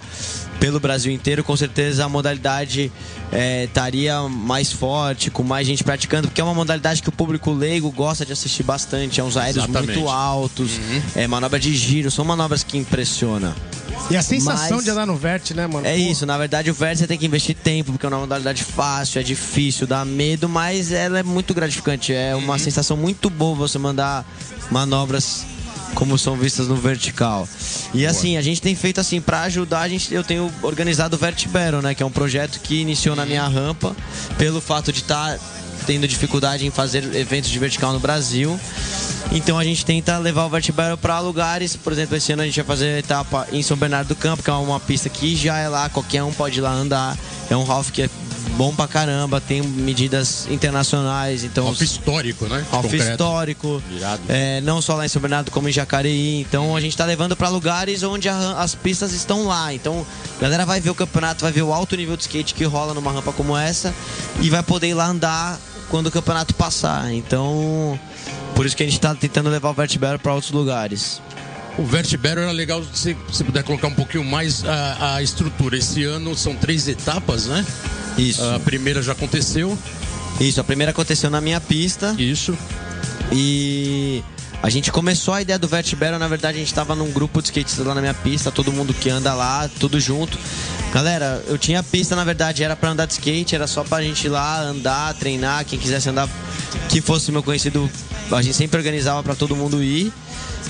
pelo 0.60 0.80
Brasil 0.80 1.12
inteiro, 1.12 1.44
com 1.44 1.56
certeza 1.56 2.06
a 2.06 2.10
modalidade 2.10 2.92
é, 3.32 3.66
estaria 3.66 4.22
mais 4.24 4.72
forte, 4.72 5.30
com 5.30 5.44
mais 5.44 5.68
gente 5.68 5.84
praticando, 5.84 6.28
porque 6.28 6.42
é 6.42 6.44
uma 6.44 6.54
modalidade 6.54 7.02
que 7.02 7.10
o 7.10 7.12
público 7.12 7.52
leigo 7.52 7.92
gosta 7.92 8.26
de 8.26 8.34
assistir 8.34 8.64
bastante. 8.64 9.20
É 9.20 9.24
uns 9.24 9.38
aéreos 9.38 9.64
Exatamente. 9.66 9.94
muito 9.98 10.10
altos, 10.10 10.72
é 11.16 11.28
manobra 11.28 11.60
de 11.60 11.76
giro, 11.76 12.10
são 12.10 12.26
manobras 12.26 12.64
que 12.64 12.78
impressionam. 12.78 13.54
E 14.10 14.16
a 14.16 14.22
sensação 14.22 14.78
Mas- 14.78 14.86
de 14.86 14.90
andar 14.92 15.06
no 15.06 15.16
vert, 15.16 15.52
né, 15.52 15.68
mano? 15.68 15.86
É 15.86 15.94
Pô, 15.94 16.00
isso, 16.00 16.26
na 16.26 16.38
verdade 16.38 16.70
o 16.70 16.74
vert 16.74 16.98
você 16.98 17.08
tem 17.08 17.18
que 17.18 17.26
investir 17.26 17.56
tempo, 17.56 17.92
porque 17.92 18.06
é 18.06 18.10
uma 18.10 18.20
modalidade 18.20 18.64
fácil, 18.64 19.20
é 19.20 19.24
difícil, 19.24 19.86
dá 19.88 20.06
medo, 20.06 20.48
mas 20.48 20.92
ela 20.92 21.20
é 21.20 21.24
muito 21.24 21.54
gratificante. 21.54 22.14
É 22.14 22.36
uma 22.36 22.58
sensação 22.58 22.96
muito 22.96 23.30
boa 23.30 23.56
você 23.56 23.78
mandar 23.78 24.26
manobras 24.72 25.46
como 25.98 26.16
são 26.16 26.36
vistas 26.38 26.68
no 26.68 26.76
vertical. 26.76 27.50
E 27.92 28.06
assim, 28.06 28.38
a 28.38 28.42
gente 28.42 28.62
tem 28.62 28.76
feito 28.76 29.02
assim, 29.02 29.20
pra 29.20 29.42
ajudar, 29.42 29.82
a 29.82 29.90
gente, 29.90 30.14
eu 30.14 30.24
tenho 30.24 30.54
organizado 30.62 31.16
o 31.16 31.20
Vert 31.20 31.48
Battle, 31.48 31.82
né? 31.82 31.96
Que 31.96 32.04
é 32.04 32.06
um 32.06 32.12
projeto 32.12 32.60
que 32.60 32.80
iniciou 32.80 33.16
na 33.16 33.26
minha 33.26 33.48
rampa, 33.48 33.96
pelo 34.38 34.62
fato 34.62 34.94
de 34.94 35.00
estar 35.00 35.40
tendo 35.88 36.08
dificuldade 36.08 36.66
em 36.66 36.70
fazer 36.70 37.16
eventos 37.16 37.50
de 37.50 37.58
vertical 37.58 37.94
no 37.94 38.00
Brasil. 38.00 38.60
Então 39.32 39.58
a 39.58 39.64
gente 39.64 39.84
tenta 39.86 40.18
levar 40.18 40.46
o 40.46 40.50
Vert 40.50 40.70
Battle 40.72 40.98
para 40.98 41.20
lugares, 41.20 41.76
por 41.76 41.92
exemplo, 41.94 42.16
esse 42.18 42.32
ano 42.34 42.42
a 42.42 42.46
gente 42.46 42.58
vai 42.58 42.66
fazer 42.66 42.96
a 42.96 43.00
etapa 43.00 43.48
em 43.52 43.64
São 43.64 43.76
Bernardo 43.78 44.10
do 44.10 44.16
Campo, 44.16 44.44
que 44.44 44.50
é 44.50 44.54
uma 44.54 44.80
pista 44.80 45.10
que 45.10 45.36
já 45.36 45.58
é 45.58 45.68
lá, 45.68 45.90
qualquer 45.90 46.24
um 46.24 46.32
pode 46.34 46.60
ir 46.60 46.62
lá 46.62 46.72
andar. 46.72 47.18
É 47.50 47.56
um 47.56 47.70
half 47.70 47.90
que 47.92 48.04
é 48.04 48.10
bom 48.58 48.74
pra 48.74 48.88
caramba, 48.88 49.40
tem 49.42 49.62
medidas 49.62 50.48
internacionais, 50.50 51.44
então. 51.44 51.68
Off 51.68 51.84
histórico, 51.84 52.46
né? 52.46 52.66
Off 52.72 52.88
histórico. 53.12 53.84
É, 54.30 54.62
não 54.62 54.82
só 54.82 54.96
lá 54.96 55.06
em 55.06 55.10
São 55.10 55.22
Bernardo, 55.22 55.52
como 55.52 55.68
em 55.68 55.72
Jacareí. 55.72 56.42
Então 56.42 56.76
a 56.76 56.80
gente 56.82 56.96
tá 56.96 57.06
levando 57.06 57.36
pra 57.36 57.50
lugares 57.50 58.04
onde 58.04 58.28
a- 58.30 58.56
as 58.60 58.76
pistas 58.76 59.12
estão 59.14 59.46
lá. 59.46 59.74
Então 59.74 60.06
a 60.38 60.42
galera 60.42 60.66
vai 60.66 60.80
ver 60.80 60.90
o 60.90 60.96
campeonato, 60.96 61.42
vai 61.44 61.52
ver 61.52 61.62
o 61.64 61.74
alto 61.74 61.96
nível 61.96 62.16
de 62.16 62.24
skate 62.24 62.54
que 62.54 62.64
rola 62.64 62.94
numa 62.94 63.12
rampa 63.12 63.32
como 63.34 63.56
essa 63.58 63.94
e 64.42 64.50
vai 64.50 64.64
poder 64.64 64.88
ir 64.88 64.94
lá 64.94 65.08
andar 65.08 65.60
quando 65.90 66.08
o 66.08 66.12
campeonato 66.12 66.54
passar. 66.54 67.12
Então. 67.14 68.00
Por 68.56 68.66
isso 68.66 68.76
que 68.76 68.84
a 68.84 68.86
gente 68.86 69.00
tá 69.00 69.14
tentando 69.14 69.50
levar 69.50 69.70
o 69.70 69.74
Vertibero 69.74 70.18
pra 70.18 70.34
outros 70.34 70.52
lugares. 70.52 71.22
O 71.78 71.84
Vertibero 71.84 72.42
era 72.42 72.52
legal 72.52 72.84
se 72.92 73.16
você 73.30 73.44
puder 73.44 73.64
colocar 73.64 73.88
um 73.88 73.94
pouquinho 73.94 74.24
mais 74.24 74.66
a, 74.66 75.16
a 75.16 75.24
estrutura. 75.24 75.78
Esse 75.78 76.04
ano 76.04 76.36
são 76.36 76.56
três 76.56 76.88
etapas, 76.88 77.46
né? 77.46 77.64
Isso. 78.18 78.44
A 78.44 78.60
primeira 78.60 79.02
já 79.04 79.12
aconteceu. 79.12 79.78
Isso, 80.40 80.60
a 80.60 80.64
primeira 80.64 80.92
aconteceu 80.92 81.30
na 81.30 81.40
minha 81.40 81.62
pista. 81.62 82.16
Isso. 82.18 82.58
E 83.32 84.24
a 84.62 84.70
gente 84.70 84.92
começou 84.92 85.34
a 85.34 85.42
ideia 85.42 85.60
do 85.60 85.68
Vertibero, 85.68 86.18
na 86.18 86.28
verdade 86.28 86.58
a 86.58 86.60
gente 86.60 86.74
tava 86.74 86.96
num 86.96 87.12
grupo 87.12 87.42
de 87.42 87.48
skatistas 87.48 87.86
lá 87.86 87.94
na 87.94 88.02
minha 88.02 88.14
pista, 88.14 88.52
todo 88.52 88.72
mundo 88.72 88.94
que 88.94 89.10
anda 89.10 89.34
lá, 89.34 89.70
tudo 89.80 90.00
junto. 90.00 90.38
Galera, 90.94 91.44
eu 91.48 91.58
tinha 91.58 91.80
a 91.82 91.84
pista, 91.84 92.16
na 92.16 92.24
verdade, 92.24 92.64
era 92.64 92.76
pra 92.76 92.90
andar 92.90 93.06
de 93.06 93.14
skate, 93.14 93.54
era 93.54 93.68
só 93.68 93.84
pra 93.84 94.02
gente 94.02 94.26
ir 94.26 94.30
lá 94.30 94.62
andar, 94.62 95.14
treinar, 95.14 95.64
quem 95.66 95.78
quisesse 95.78 96.10
andar, 96.10 96.28
que 96.90 97.02
fosse 97.02 97.32
meu 97.32 97.44
conhecido, 97.44 97.90
a 98.32 98.42
gente 98.42 98.56
sempre 98.56 98.78
organizava 98.78 99.22
pra 99.22 99.36
todo 99.36 99.56
mundo 99.56 99.84
ir. 99.84 100.12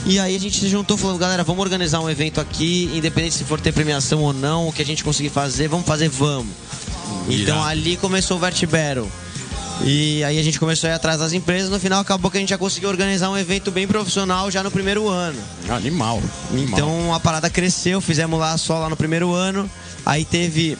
E 0.05 0.19
aí 0.19 0.35
a 0.35 0.39
gente 0.39 0.59
se 0.59 0.69
juntou 0.69 0.97
falou, 0.97 1.17
galera, 1.17 1.43
vamos 1.43 1.61
organizar 1.61 1.99
um 1.99 2.09
evento 2.09 2.39
aqui, 2.39 2.91
independente 2.93 3.35
se 3.35 3.43
for 3.43 3.59
ter 3.59 3.71
premiação 3.71 4.21
ou 4.21 4.33
não, 4.33 4.67
o 4.67 4.73
que 4.73 4.81
a 4.81 4.85
gente 4.85 5.03
conseguir 5.03 5.29
fazer, 5.29 5.67
vamos 5.67 5.85
fazer, 5.85 6.09
vamos. 6.09 6.53
Então 7.29 7.63
ali 7.63 7.97
começou 7.97 8.37
o 8.37 8.39
Vertibero. 8.39 9.09
E 9.83 10.23
aí 10.23 10.39
a 10.39 10.43
gente 10.43 10.59
começou 10.59 10.89
a 10.89 10.93
ir 10.93 10.95
atrás 10.95 11.19
das 11.19 11.33
empresas, 11.33 11.69
no 11.69 11.79
final 11.79 11.99
acabou 11.99 12.31
que 12.31 12.37
a 12.37 12.39
gente 12.39 12.49
já 12.49 12.57
conseguiu 12.57 12.89
organizar 12.89 13.29
um 13.29 13.37
evento 13.37 13.71
bem 13.71 13.87
profissional 13.87 14.49
já 14.49 14.63
no 14.63 14.71
primeiro 14.71 15.07
ano. 15.07 15.39
Animal. 15.69 16.21
animal. 16.51 16.73
Então 16.73 17.13
a 17.13 17.19
parada 17.19 17.49
cresceu, 17.49 18.01
fizemos 18.01 18.39
lá 18.39 18.57
só 18.57 18.79
lá 18.79 18.89
no 18.89 18.97
primeiro 18.97 19.33
ano. 19.33 19.69
Aí 20.05 20.25
teve 20.25 20.77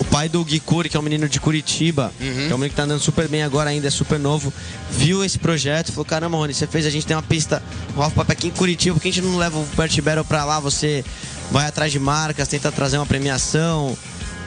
o 0.00 0.04
pai 0.04 0.28
do 0.28 0.44
Gui 0.44 0.58
Curi, 0.58 0.88
que 0.88 0.96
é 0.96 1.00
um 1.00 1.02
menino 1.02 1.28
de 1.28 1.38
Curitiba, 1.40 2.12
que 2.18 2.24
é 2.24 2.54
um 2.54 2.58
menino 2.58 2.70
que 2.70 2.76
tá 2.76 2.82
andando 2.82 3.00
super 3.00 3.28
bem 3.28 3.42
agora 3.42 3.70
ainda, 3.70 3.86
é 3.86 3.90
super 3.90 4.18
novo, 4.18 4.52
viu 4.90 5.24
esse 5.24 5.38
projeto 5.38 5.90
e 5.90 5.92
falou, 5.92 6.04
caramba, 6.04 6.36
Rony, 6.36 6.52
você 6.52 6.66
fez, 6.66 6.84
a 6.86 6.90
gente 6.90 7.06
tem 7.06 7.16
uma 7.16 7.22
pista 7.22 7.62
Rolf 7.94 8.12
Pop 8.14 8.30
aqui 8.30 8.48
em 8.48 8.50
Curitiba, 8.50 8.94
por 8.94 9.02
que 9.02 9.08
a 9.08 9.12
gente 9.12 9.24
não 9.24 9.36
leva 9.36 9.56
o 9.56 9.66
Bert 9.76 10.00
Battle 10.00 10.24
pra 10.24 10.44
lá? 10.44 10.58
Você 10.58 11.04
vai 11.50 11.66
atrás 11.66 11.92
de 11.92 11.98
marcas, 11.98 12.48
tenta 12.48 12.72
trazer 12.72 12.96
uma 12.96 13.06
premiação. 13.06 13.96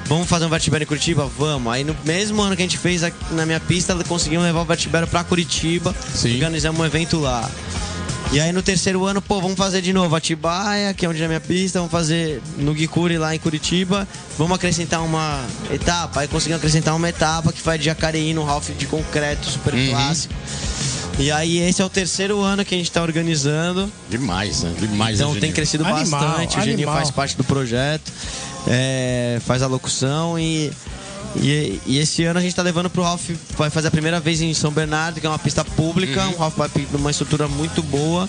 Vamos 0.07 0.27
fazer 0.27 0.45
um 0.45 0.49
Vertibero 0.49 0.83
em 0.83 0.87
Curitiba? 0.87 1.29
Vamos. 1.37 1.71
Aí 1.71 1.83
no 1.83 1.95
mesmo 2.05 2.41
ano 2.41 2.55
que 2.55 2.61
a 2.61 2.65
gente 2.65 2.77
fez 2.77 3.03
aqui 3.03 3.17
na 3.33 3.45
minha 3.45 3.59
pista, 3.59 3.93
conseguimos 4.05 4.45
levar 4.45 4.61
o 4.61 4.65
Vertibero 4.65 5.05
pra 5.05 5.23
Curitiba. 5.23 5.93
Sim. 6.13 6.35
Organizamos 6.35 6.79
um 6.79 6.85
evento 6.85 7.19
lá. 7.19 7.49
E 8.31 8.39
aí 8.41 8.51
no 8.51 8.61
terceiro 8.61 9.05
ano, 9.05 9.21
pô, 9.21 9.41
vamos 9.41 9.57
fazer 9.57 9.81
de 9.81 9.93
novo 9.93 10.13
Atibaia, 10.15 10.93
que 10.93 11.05
é 11.05 11.09
onde 11.09 11.21
é 11.21 11.25
a 11.25 11.27
minha 11.27 11.39
pista, 11.39 11.79
vamos 11.79 11.91
fazer 11.91 12.41
no 12.57 12.73
Guicuri 12.73 13.17
lá 13.17 13.33
em 13.33 13.39
Curitiba. 13.39 14.07
Vamos 14.37 14.55
acrescentar 14.55 15.01
uma 15.03 15.45
etapa. 15.71 16.21
Aí 16.21 16.27
conseguimos 16.27 16.59
acrescentar 16.59 16.95
uma 16.95 17.07
etapa 17.07 17.51
que 17.51 17.61
vai 17.61 17.77
de 17.77 17.85
Jacareí 17.85 18.33
no 18.33 18.43
Ralph 18.43 18.69
de 18.77 18.85
concreto, 18.85 19.45
super 19.49 19.73
clássico. 19.89 20.33
E 21.19 21.31
aí 21.31 21.57
esse 21.57 21.81
é 21.81 21.85
o 21.85 21.89
terceiro 21.89 22.41
ano 22.41 22.63
que 22.63 22.75
a 22.75 22.77
gente 22.77 22.91
tá 22.91 23.01
organizando. 23.01 23.91
Demais, 24.09 24.61
né? 24.61 24.73
Demais. 24.79 25.15
Então 25.15 25.29
Eugenio. 25.29 25.41
tem 25.41 25.51
crescido 25.51 25.83
Animal, 25.85 26.21
bastante. 26.21 26.57
O 26.57 26.59
Geninho 26.59 26.75
animal. 26.75 26.95
faz 26.95 27.09
parte 27.09 27.35
do 27.35 27.43
projeto, 27.43 28.11
é, 28.67 29.39
faz 29.45 29.61
a 29.61 29.67
locução 29.67 30.37
e, 30.37 30.71
e, 31.37 31.79
e 31.85 31.97
esse 31.99 32.23
ano 32.23 32.39
a 32.39 32.41
gente 32.41 32.51
está 32.51 32.61
levando 32.61 32.89
pro 32.89 33.01
Ralph, 33.03 33.29
vai 33.57 33.69
fazer 33.69 33.87
a 33.87 33.91
primeira 33.91 34.19
vez 34.19 34.41
em 34.41 34.53
São 34.53 34.71
Bernardo, 34.71 35.19
que 35.19 35.25
é 35.25 35.29
uma 35.29 35.39
pista 35.39 35.63
pública, 35.63 36.25
Uhum. 36.25 36.33
um 36.33 36.37
Ralph 36.37 36.55
Pipe 36.73 36.87
numa 36.91 37.11
estrutura 37.11 37.47
muito 37.47 37.81
boa. 37.83 38.27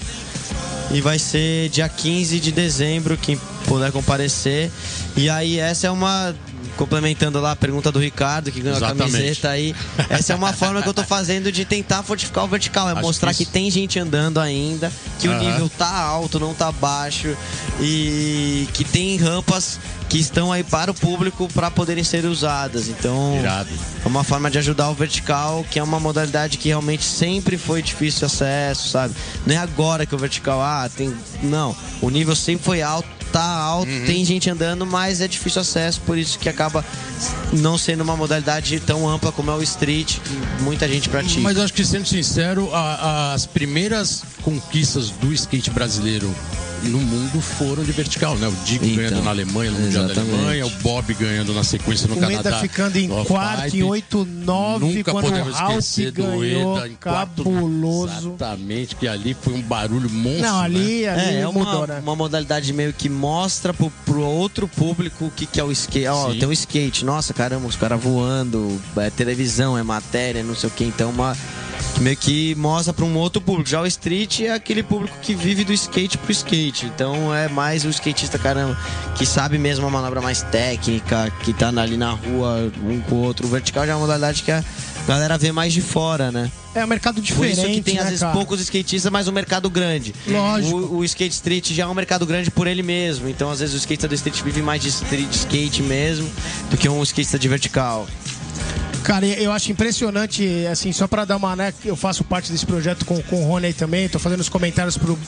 E 0.91 1.03
vai 1.03 1.18
ser 1.18 1.68
dia 1.68 1.86
15 1.86 2.41
de 2.41 2.51
dezembro, 2.51 3.14
quem 3.18 3.39
puder 3.66 3.93
comparecer. 3.93 4.70
E 5.14 5.28
aí 5.28 5.59
essa 5.59 5.86
é 5.86 5.91
uma. 5.91 6.34
Complementando 6.79 7.41
lá 7.41 7.51
a 7.53 7.57
pergunta 7.57 7.91
do 7.91 7.99
Ricardo, 7.99 8.53
que 8.53 8.61
ganhou 8.61 8.76
Exatamente. 8.79 9.03
a 9.03 9.18
camiseta 9.18 9.49
aí. 9.51 9.74
Essa 10.09 10.33
é 10.33 10.37
uma 10.37 10.53
forma 10.53 10.81
que 10.81 10.89
eu 10.89 10.95
tô 10.95 11.03
fazendo 11.03 11.51
de 11.51 11.64
tentar 11.64 12.05
fortificar 12.05 12.45
o 12.45 12.47
vertical. 12.47 12.89
É 12.89 12.93
Acho 12.93 13.01
mostrar 13.03 13.33
que 13.33 13.39
que, 13.39 13.43
isso- 13.43 13.53
tem 13.53 13.68
gente 13.68 13.99
andando 13.99 14.39
ainda, 14.39 14.91
que 15.18 15.26
o 15.29 15.33
Aham. 15.33 15.41
nível 15.41 15.68
tá 15.76 15.91
alto, 15.93 16.39
não 16.39 16.55
tá 16.55 16.70
baixo. 16.70 17.37
E 17.81 18.68
que 18.74 18.85
tem 18.85 19.16
rampas 19.16 19.81
que 20.09 20.18
estão 20.18 20.53
aí 20.53 20.62
para 20.64 20.91
o 20.91 20.95
público 20.95 21.49
para 21.53 21.70
poderem 21.70 22.05
ser 22.05 22.24
usadas. 22.24 22.89
Então, 22.89 23.37
Irado. 23.39 23.68
é 24.05 24.09
uma 24.09 24.22
forma 24.24 24.51
de 24.51 24.57
ajudar 24.59 24.89
o 24.89 24.95
vertical, 24.95 25.66
que 25.70 25.79
é 25.79 25.83
uma 25.83 25.99
modalidade 26.01 26.57
que 26.59 26.68
realmente 26.68 27.05
sempre 27.05 27.59
foi 27.59 27.83
difícil 27.83 28.20
de 28.20 28.24
acesso, 28.26 28.89
sabe? 28.89 29.14
Não 29.45 29.55
é 29.55 29.59
agora 29.59 30.07
que 30.07 30.14
o 30.14 30.18
vertical, 30.18 30.62
ah, 30.62 30.89
tem. 30.95 31.12
Não, 31.43 31.76
o 32.01 32.09
nível 32.09 32.35
sempre 32.37 32.64
foi 32.64 32.81
alto, 32.83 33.07
tá 33.39 33.45
alto, 33.59 33.91
Uhum. 33.91 34.05
tem 34.07 34.24
gente 34.24 34.51
andando, 34.51 34.84
mas 34.86 35.20
é 35.20 35.28
difícil 35.28 35.61
acesso, 35.61 36.01
por 36.03 36.18
isso 36.18 36.39
que 36.39 36.49
acaba 36.49 36.84
não 37.53 37.78
sendo 37.78 38.03
uma 38.03 38.16
modalidade 38.16 38.80
tão 38.80 39.09
ampla 39.09 39.30
como 39.32 39.51
é 39.51 39.55
o 39.55 39.62
street, 39.62 40.16
que 40.18 40.62
muita 40.62 40.89
gente 40.89 41.09
pratica. 41.09 41.41
Mas 41.41 41.57
eu 41.57 41.62
acho 41.62 41.72
que, 41.72 41.84
sendo 41.84 42.07
sincero, 42.07 42.68
a- 42.74 43.32
as 43.34 43.47
primeiras 43.47 44.22
conquistas 44.43 45.11
do 45.11 45.32
skate 45.32 45.70
brasileiro 45.70 46.34
no 46.85 46.99
mundo 46.99 47.41
foram 47.41 47.83
de 47.85 47.93
vertical, 47.93 48.37
né? 48.37 48.49
O 48.49 48.53
Dico 48.64 48.85
Então, 48.85 48.97
ganhando 48.97 49.22
na 49.22 49.31
Alemanha, 49.31 49.70
no 49.70 49.81
Mundial 49.81 50.07
da. 50.07 50.20
Alemanha, 50.20 50.66
o 50.66 50.70
Bob 50.83 51.12
ganhando 51.14 51.53
na 51.53 51.64
sequência 51.64 52.07
no 52.07 52.14
O 52.16 52.20
Canadá. 52.20 52.51
Eda 52.51 52.61
ficando 52.61 52.97
em 52.97 53.09
quarto, 53.24 53.76
em 53.76 53.83
8, 53.83 54.24
9, 54.24 54.85
Nunca 54.87 55.12
quando 55.12 55.26
o 55.26 55.51
Ralph 55.51 55.79
esquecer 55.79 56.12
do 56.12 56.22
ganhou, 56.22 56.76
Eda 56.79 56.89
em 56.89 56.95
quarto. 56.95 57.45
cabuloso. 57.45 58.29
Exatamente, 58.37 58.97
que 58.97 59.09
ali 59.09 59.35
foi 59.41 59.55
um 59.55 59.62
barulho 59.62 60.09
monstro. 60.11 60.43
Não, 60.43 60.61
ali, 60.61 61.03
né? 61.03 61.09
ali 61.11 61.37
É, 61.37 61.41
é 61.41 61.49
uma, 61.49 61.64
mudou, 61.64 61.87
né? 61.87 62.01
uma 62.03 62.16
modalidade 62.16 62.72
meio 62.72 62.93
que 62.93 63.09
mostra 63.09 63.74
pro, 63.74 63.91
pro 64.05 64.20
outro 64.22 64.68
público 64.68 65.26
o 65.26 65.31
que, 65.31 65.47
que 65.47 65.61
é 65.61 65.64
o 65.64 65.72
skate. 65.72 66.07
Ó, 66.07 66.33
Sim. 66.33 66.39
tem 66.39 66.49
o 66.49 66.53
skate, 66.53 67.05
nossa, 67.05 67.35
caramba, 67.35 67.66
os 67.66 67.76
caras 67.76 68.01
voando, 68.01 68.81
é 68.97 69.11
televisão, 69.11 69.76
é 69.76 69.83
matéria, 69.83 70.43
não 70.43 70.55
sei 70.55 70.68
o 70.68 70.72
que. 70.72 70.85
Então, 70.85 71.11
uma, 71.11 71.37
que 71.95 72.01
meio 72.01 72.16
que 72.16 72.55
mostra 72.55 72.93
pra 72.93 73.05
um 73.05 73.16
outro 73.16 73.41
público. 73.41 73.68
Já 73.68 73.81
o 73.81 73.87
street 73.87 74.41
é 74.41 74.53
aquele 74.53 74.83
público 74.83 75.16
que 75.22 75.35
vive 75.35 75.64
do 75.64 75.72
skate 75.72 76.18
pro 76.18 76.33
skate. 76.33 76.87
Então, 76.87 77.35
é 77.35 77.49
mais 77.49 77.85
o 77.85 77.89
skatista, 77.91 78.39
caramba, 78.39 78.79
que 79.16 79.26
sabe 79.26 79.59
mesmo 79.59 79.87
a 79.87 79.91
manobra 79.91 80.20
mais 80.20 80.43
técnica, 80.43 81.33
que 81.43 81.53
tá 81.53 81.68
ali 81.68 81.97
na 81.97 82.11
rua 82.11 82.72
um 82.85 83.01
com 83.01 83.14
o 83.14 83.18
outro. 83.18 83.47
O 83.47 83.51
vertical 83.51 83.87
já 83.87 83.93
é 83.93 83.95
uma 83.95 84.03
modalidade 84.03 84.43
que 84.43 84.51
a 84.51 84.64
galera 85.07 85.39
vê 85.39 85.53
mais 85.53 85.72
de 85.72 85.81
fora, 85.81 86.31
né? 86.31 86.51
É 86.74 86.85
um 86.85 86.89
mercado 86.89 87.16
Por 87.16 87.22
diferente, 87.22 87.59
isso 87.59 87.66
que 87.66 87.81
tem 87.81 87.95
né, 87.95 88.01
às 88.01 88.07
vezes 88.07 88.20
cara? 88.20 88.33
poucos 88.33 88.61
skatistas, 88.61 89.11
mas 89.11 89.26
um 89.26 89.33
mercado 89.33 89.68
grande. 89.70 90.14
Lógico. 90.26 90.76
O, 90.76 90.97
o 90.99 91.05
skate 91.05 91.35
street 91.35 91.72
já 91.72 91.85
é 91.85 91.87
um 91.87 91.95
mercado 91.95 92.26
grande 92.26 92.51
por 92.51 92.66
ele 92.66 92.83
mesmo. 92.83 93.29
Então, 93.29 93.51
às 93.51 93.61
vezes, 93.61 93.74
o 93.74 93.79
skatista 93.79 94.07
do 94.07 94.14
street 94.14 94.43
vive 94.43 94.62
mais 94.62 94.83
de 94.83 94.89
street 94.89 95.33
skate 95.33 95.83
mesmo 95.83 96.31
do 96.70 96.76
que 96.76 96.89
um 96.89 97.03
skatista 97.03 97.39
de 97.39 97.49
vertical. 97.49 98.07
Cara, 99.05 99.25
eu 99.27 99.51
acho 99.53 99.73
impressionante, 99.73 100.67
assim, 100.71 100.93
só 100.93 101.07
pra 101.07 101.25
dar 101.25 101.37
uma, 101.39 101.57
né, 101.57 101.73
eu 101.83 101.97
faço 101.97 102.23
parte 102.25 102.53
desse 102.53 102.67
projeto 102.67 103.07
com, 103.07 103.23
com 103.23 103.43
o 103.43 103.47
Rony 103.49 103.67
aí 103.69 103.73
também, 103.73 104.07
tô 104.09 104.19
fazendo 104.19 104.41
os 104.41 104.51
comentários 104.51 104.99
pro 104.99 105.19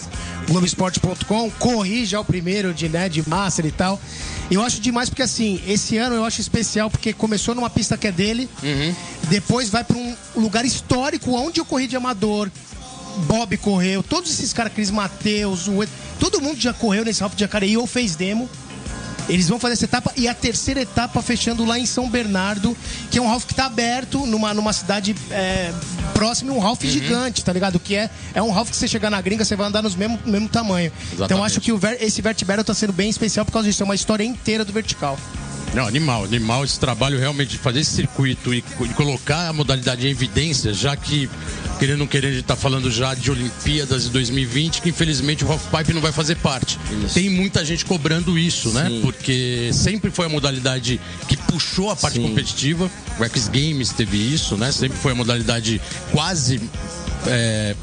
Globoesporte.com, 0.49 1.51
corri 1.53 2.05
já 2.05 2.21
o 2.21 2.25
primeiro 2.25 2.75
de, 2.75 2.89
né, 2.91 3.09
de 3.09 3.27
Master 3.27 3.64
e 3.64 3.71
tal. 3.73 3.99
Eu 4.51 4.62
acho 4.62 4.81
demais 4.81 5.09
porque, 5.09 5.23
assim, 5.23 5.62
esse 5.66 5.97
ano 5.97 6.14
eu 6.16 6.25
acho 6.25 6.41
especial 6.43 6.91
porque 6.91 7.12
começou 7.14 7.55
numa 7.55 7.71
pista 7.71 7.97
que 7.97 8.07
é 8.07 8.12
dele, 8.12 8.49
depois 9.29 9.71
vai 9.71 9.83
pra 9.85 9.97
um 9.97 10.14
lugar 10.37 10.64
histórico 10.66 11.33
onde 11.33 11.59
eu 11.61 11.64
corri 11.64 11.87
de 11.87 11.97
amador, 11.97 12.51
Bob 13.27 13.57
correu, 13.57 14.03
todos 14.03 14.31
esses 14.31 14.53
caras, 14.53 14.73
Cris 14.75 14.91
Ed- 14.91 15.89
todo 16.18 16.41
mundo 16.43 16.61
já 16.61 16.73
correu 16.75 17.05
nesse 17.05 17.21
Ralph 17.21 17.35
de 17.35 17.41
Jacareí 17.41 17.77
ou 17.79 17.87
fez 17.87 18.14
demo. 18.14 18.49
Eles 19.31 19.49
vão 19.49 19.59
fazer 19.59 19.74
essa 19.74 19.85
etapa 19.85 20.12
e 20.16 20.26
a 20.26 20.35
terceira 20.35 20.81
etapa 20.81 21.22
fechando 21.22 21.64
lá 21.64 21.78
em 21.78 21.87
São 21.87 22.09
Bernardo, 22.09 22.76
que 23.11 23.18
é 23.18 23.22
um 23.22 23.28
Ralph 23.28 23.45
que 23.45 23.55
tá 23.55 23.66
aberto 23.66 24.26
numa, 24.26 24.53
numa 24.53 24.72
cidade 24.72 25.14
é, 25.31 25.72
próxima, 26.12 26.53
um 26.53 26.59
Ralph 26.59 26.83
gigante, 26.83 27.45
tá 27.45 27.53
ligado? 27.53 27.78
Que 27.78 27.95
é, 27.95 28.11
é 28.35 28.43
um 28.43 28.51
Ralph 28.51 28.70
que 28.70 28.76
você 28.76 28.89
chegar 28.89 29.09
na 29.09 29.20
gringa, 29.20 29.45
você 29.45 29.57
vai 29.57 29.66
andar 29.68 29.83
nos 29.83 29.95
mesmo, 29.95 30.18
mesmo 30.26 30.49
tamanho. 30.49 30.93
Então 31.12 31.26
Exatamente. 31.26 31.47
acho 31.47 31.61
que 31.61 31.72
o 31.72 31.81
esse 32.01 32.20
Vert 32.20 32.45
Battle 32.45 32.64
tá 32.64 32.74
sendo 32.74 32.93
bem 32.93 33.09
especial 33.09 33.47
por 33.47 33.53
causa 33.53 33.68
disso. 33.68 33.83
É 33.83 33.85
uma 33.85 33.95
história 33.95 34.24
inteira 34.24 34.64
do 34.64 34.72
vertical. 34.72 35.18
Não, 35.75 35.87
animal, 35.87 36.25
animal 36.25 36.64
esse 36.64 36.79
trabalho 36.81 37.18
realmente 37.18 37.51
de 37.51 37.59
fazer 37.59 37.81
esse 37.81 37.93
circuito 37.93 38.53
e, 38.53 38.59
e 38.59 38.89
colocar 38.95 39.49
a 39.49 39.53
modalidade 39.53 40.07
em 40.07 40.11
evidência, 40.11 40.75
já 40.75 40.97
que, 40.97 41.31
querendo 41.79 41.93
ou 41.93 41.99
não 42.01 42.07
querendo, 42.07 42.33
a 42.33 42.35
gente 42.35 42.45
tá 42.45 42.57
falando 42.57 42.91
já 42.91 43.14
de 43.14 43.31
Olimpíadas 43.31 44.05
de 44.05 44.11
2020, 44.11 44.83
que 44.83 44.89
infelizmente 44.91 45.45
o 45.45 45.51
Halfpipe 45.51 45.93
não 45.93 46.01
vai 46.01 46.11
fazer 46.12 46.37
parte. 46.37 46.79
Tem 47.14 47.31
muita 47.31 47.64
gente 47.64 47.85
cobrando 47.85 48.37
isso, 48.39 48.71
né? 48.71 48.89
Sim. 48.89 49.01
Porque 49.01 49.71
sempre 49.73 50.11
foi 50.11 50.27
a 50.27 50.29
modalidade 50.29 51.01
que 51.29 51.37
puxou 51.37 51.91
a 51.91 51.97
parte 51.97 52.16
Sim. 52.16 52.23
competitiva. 52.23 52.91
O 53.18 53.25
X 53.25 53.49
Games 53.49 53.91
teve 53.91 54.16
isso, 54.16 54.57
né? 54.57 54.73
Sempre 54.73 54.99
foi 54.99 55.12
a 55.12 55.14
modalidade 55.14 55.81
quase. 56.11 56.61
é, 57.27 57.77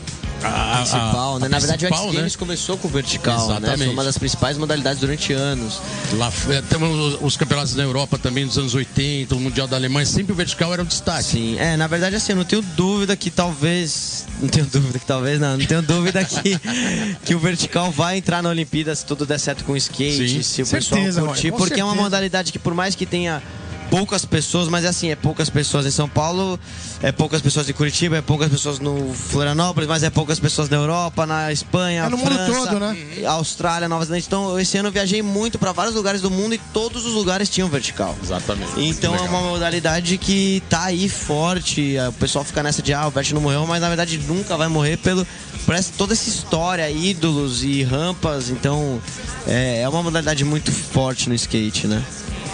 a, 0.44 0.78
principal, 0.78 1.36
a, 1.36 1.40
né? 1.40 1.46
a 1.46 1.50
Na 1.50 1.60
verdade, 1.60 1.86
o 1.86 1.90
X 1.90 2.00
Games 2.00 2.34
né? 2.34 2.40
começou 2.40 2.78
com 2.78 2.88
o 2.88 2.92
vertical, 2.92 3.36
Exatamente. 3.36 3.80
né? 3.80 3.86
Foi 3.86 3.94
uma 3.94 4.04
das 4.04 4.18
principais 4.18 4.58
modalidades 4.58 5.00
durante 5.00 5.34
anos. 5.34 5.82
Lá 6.14 6.32
é, 6.50 6.62
temos 6.62 6.90
os, 7.16 7.22
os 7.22 7.38
campeonatos 7.38 7.74
da 7.74 7.84
Europa 7.84 8.18
também 8.18 8.46
dos 8.46 8.58
anos 8.58 8.76
80, 8.76 9.36
o 9.36 9.40
Mundial 9.40 9.68
da 9.68 9.76
Alemanha, 9.78 10.06
sempre 10.06 10.34
o 10.34 10.36
vertical 10.36 10.74
era 10.74 10.82
o 10.82 10.86
destaque. 10.86 11.24
Sim, 11.24 11.58
é, 11.60 11.76
na 11.78 11.88
verdade, 11.88 12.16
assim, 12.16 12.34
eu 12.34 12.38
não 12.38 12.44
tenho 12.46 12.62
dúvida 12.62 13.16
que 13.16 13.30
talvez. 13.30 14.26
Não 14.42 14.50
tenho 14.50 14.66
dúvida 14.66 15.00
que 15.00 15.06
talvez 15.06 15.40
não, 15.40 15.58
não 15.58 15.66
tenho 15.66 15.82
dúvida 15.82 16.24
que, 16.24 16.60
que 17.26 17.36
o 17.36 17.40
vertical 17.40 17.92
vai 17.92 18.18
entrar 18.18 18.44
na 18.44 18.50
Olimpíada 18.50 18.96
se 18.96 19.06
tudo 19.06 19.26
der 19.26 19.40
certo 19.40 19.64
com 19.64 19.74
o 19.74 19.78
skate, 19.78 20.30
Sim. 20.30 20.44
se 20.44 20.62
o 20.62 20.66
Certeza, 20.66 21.04
pessoal 21.22 21.26
curtir, 21.28 21.50
Rony, 21.50 21.52
com 21.52 21.58
porque 21.58 21.80
é 21.80 21.84
uma 21.84 21.92
certeza. 21.92 22.04
modalidade 22.04 22.52
que, 22.52 22.60
por 22.60 22.74
mais 22.74 22.96
que 22.96 23.06
tenha 23.06 23.42
poucas 23.90 24.26
pessoas, 24.26 24.68
mas 24.68 24.86
é 24.86 24.88
assim, 24.90 25.10
é 25.10 25.16
poucas 25.16 25.50
pessoas 25.50 25.86
em 25.86 25.92
São 25.92 26.08
Paulo, 26.08 26.60
é 27.02 27.12
poucas 27.12 27.42
pessoas 27.42 27.70
em 27.70 27.74
Curitiba, 27.74 28.18
é 28.18 28.22
poucas 28.22 28.50
pessoas 28.50 28.80
no 28.80 29.14
Florianópolis, 29.14 29.88
mas 29.88 30.04
é 30.04 30.10
poucas 30.10 30.40
pessoas 30.40 30.70
na 30.70 30.78
Europa, 30.78 31.26
na 31.26 31.52
Espanha, 31.52 32.04
É 32.04 32.10
no 32.10 32.18
mundo 32.18 32.34
França, 32.34 32.68
todo, 32.68 32.80
né? 32.80 32.98
Austrália, 33.26 33.88
Nova 33.88 34.06
Zelândia. 34.06 34.28
Então, 34.28 34.60
esse 34.60 34.78
ano 34.78 34.90
eu 34.90 34.92
viajei 34.92 35.22
muito 35.22 35.58
para 35.58 35.72
vários 35.72 35.96
lugares 35.96 36.22
do 36.22 36.30
mundo 36.30 36.56
e 36.56 36.58
todos 36.74 37.06
os 37.06 37.14
lugares 37.14 37.50
tinham 37.50 37.70
vertical. 37.70 38.16
Exatamente. 38.22 38.72
Então 38.78 39.16
é 39.16 39.22
uma 39.22 39.42
modalidade 39.42 40.18
que 40.18 40.62
tá 40.70 40.86
aí 40.86 41.10
forte. 41.10 41.96
O 42.10 42.14
pessoal 42.14 42.44
fica 42.44 42.62
nessa 42.62 42.82
de 42.82 42.94
ah, 42.94 43.08
o 43.08 43.12
Vert 43.12 43.32
não 43.32 43.42
morreu, 43.42 43.66
mas 43.66 43.82
na 43.82 43.88
verdade 43.88 44.18
nunca 44.20 44.58
vai 44.58 44.68
morrer 44.68 44.98
pelo. 44.98 45.26
Parece 45.66 45.92
toda 45.94 46.14
essa 46.14 46.30
história, 46.30 46.90
ídolos 46.90 47.64
e 47.64 47.84
rampas. 47.84 48.50
Então 48.50 49.02
é, 49.46 49.82
é 49.82 49.90
uma 49.90 50.04
modalidade 50.04 50.44
muito 50.44 50.72
forte 50.72 51.30
no 51.30 51.36
skate, 51.36 51.88
né? 51.88 52.04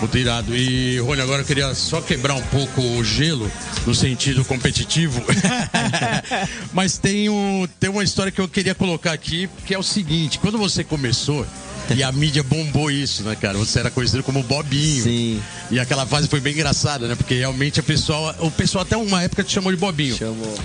Muito 0.03 0.17
irado. 0.17 0.53
E, 0.53 0.99
Rony, 0.99 1.21
agora 1.21 1.43
eu 1.43 1.45
queria 1.45 1.73
só 1.73 2.01
quebrar 2.01 2.33
um 2.33 2.41
pouco 2.47 2.81
o 2.81 3.01
gelo 3.05 3.49
no 3.85 3.95
sentido 3.95 4.43
competitivo. 4.43 5.23
Mas 6.73 6.97
tem, 6.97 7.29
um, 7.29 7.65
tem 7.79 7.89
uma 7.89 8.03
história 8.03 8.29
que 8.29 8.41
eu 8.41 8.47
queria 8.49 8.75
colocar 8.75 9.13
aqui, 9.13 9.49
que 9.65 9.73
é 9.73 9.79
o 9.79 9.83
seguinte: 9.83 10.39
quando 10.39 10.57
você 10.57 10.83
começou. 10.83 11.47
E 11.95 12.01
a 12.03 12.11
mídia 12.11 12.43
bombou 12.43 12.89
isso, 12.89 13.23
né, 13.23 13.35
cara? 13.35 13.57
Você 13.57 13.79
era 13.79 13.91
conhecido 13.91 14.23
como 14.23 14.41
Bobinho. 14.43 15.03
Sim. 15.03 15.41
E 15.69 15.79
aquela 15.79 16.05
fase 16.05 16.27
foi 16.27 16.39
bem 16.39 16.53
engraçada, 16.53 17.07
né? 17.07 17.15
Porque 17.15 17.35
realmente 17.35 17.79
a 17.79 17.83
pessoa, 17.83 18.35
o 18.39 18.49
pessoal 18.49 18.83
até 18.83 18.95
uma 18.95 19.21
época 19.23 19.43
te 19.43 19.53
chamou 19.53 19.71
de 19.71 19.77
Bobinho. 19.77 20.15
Chamou. 20.17 20.55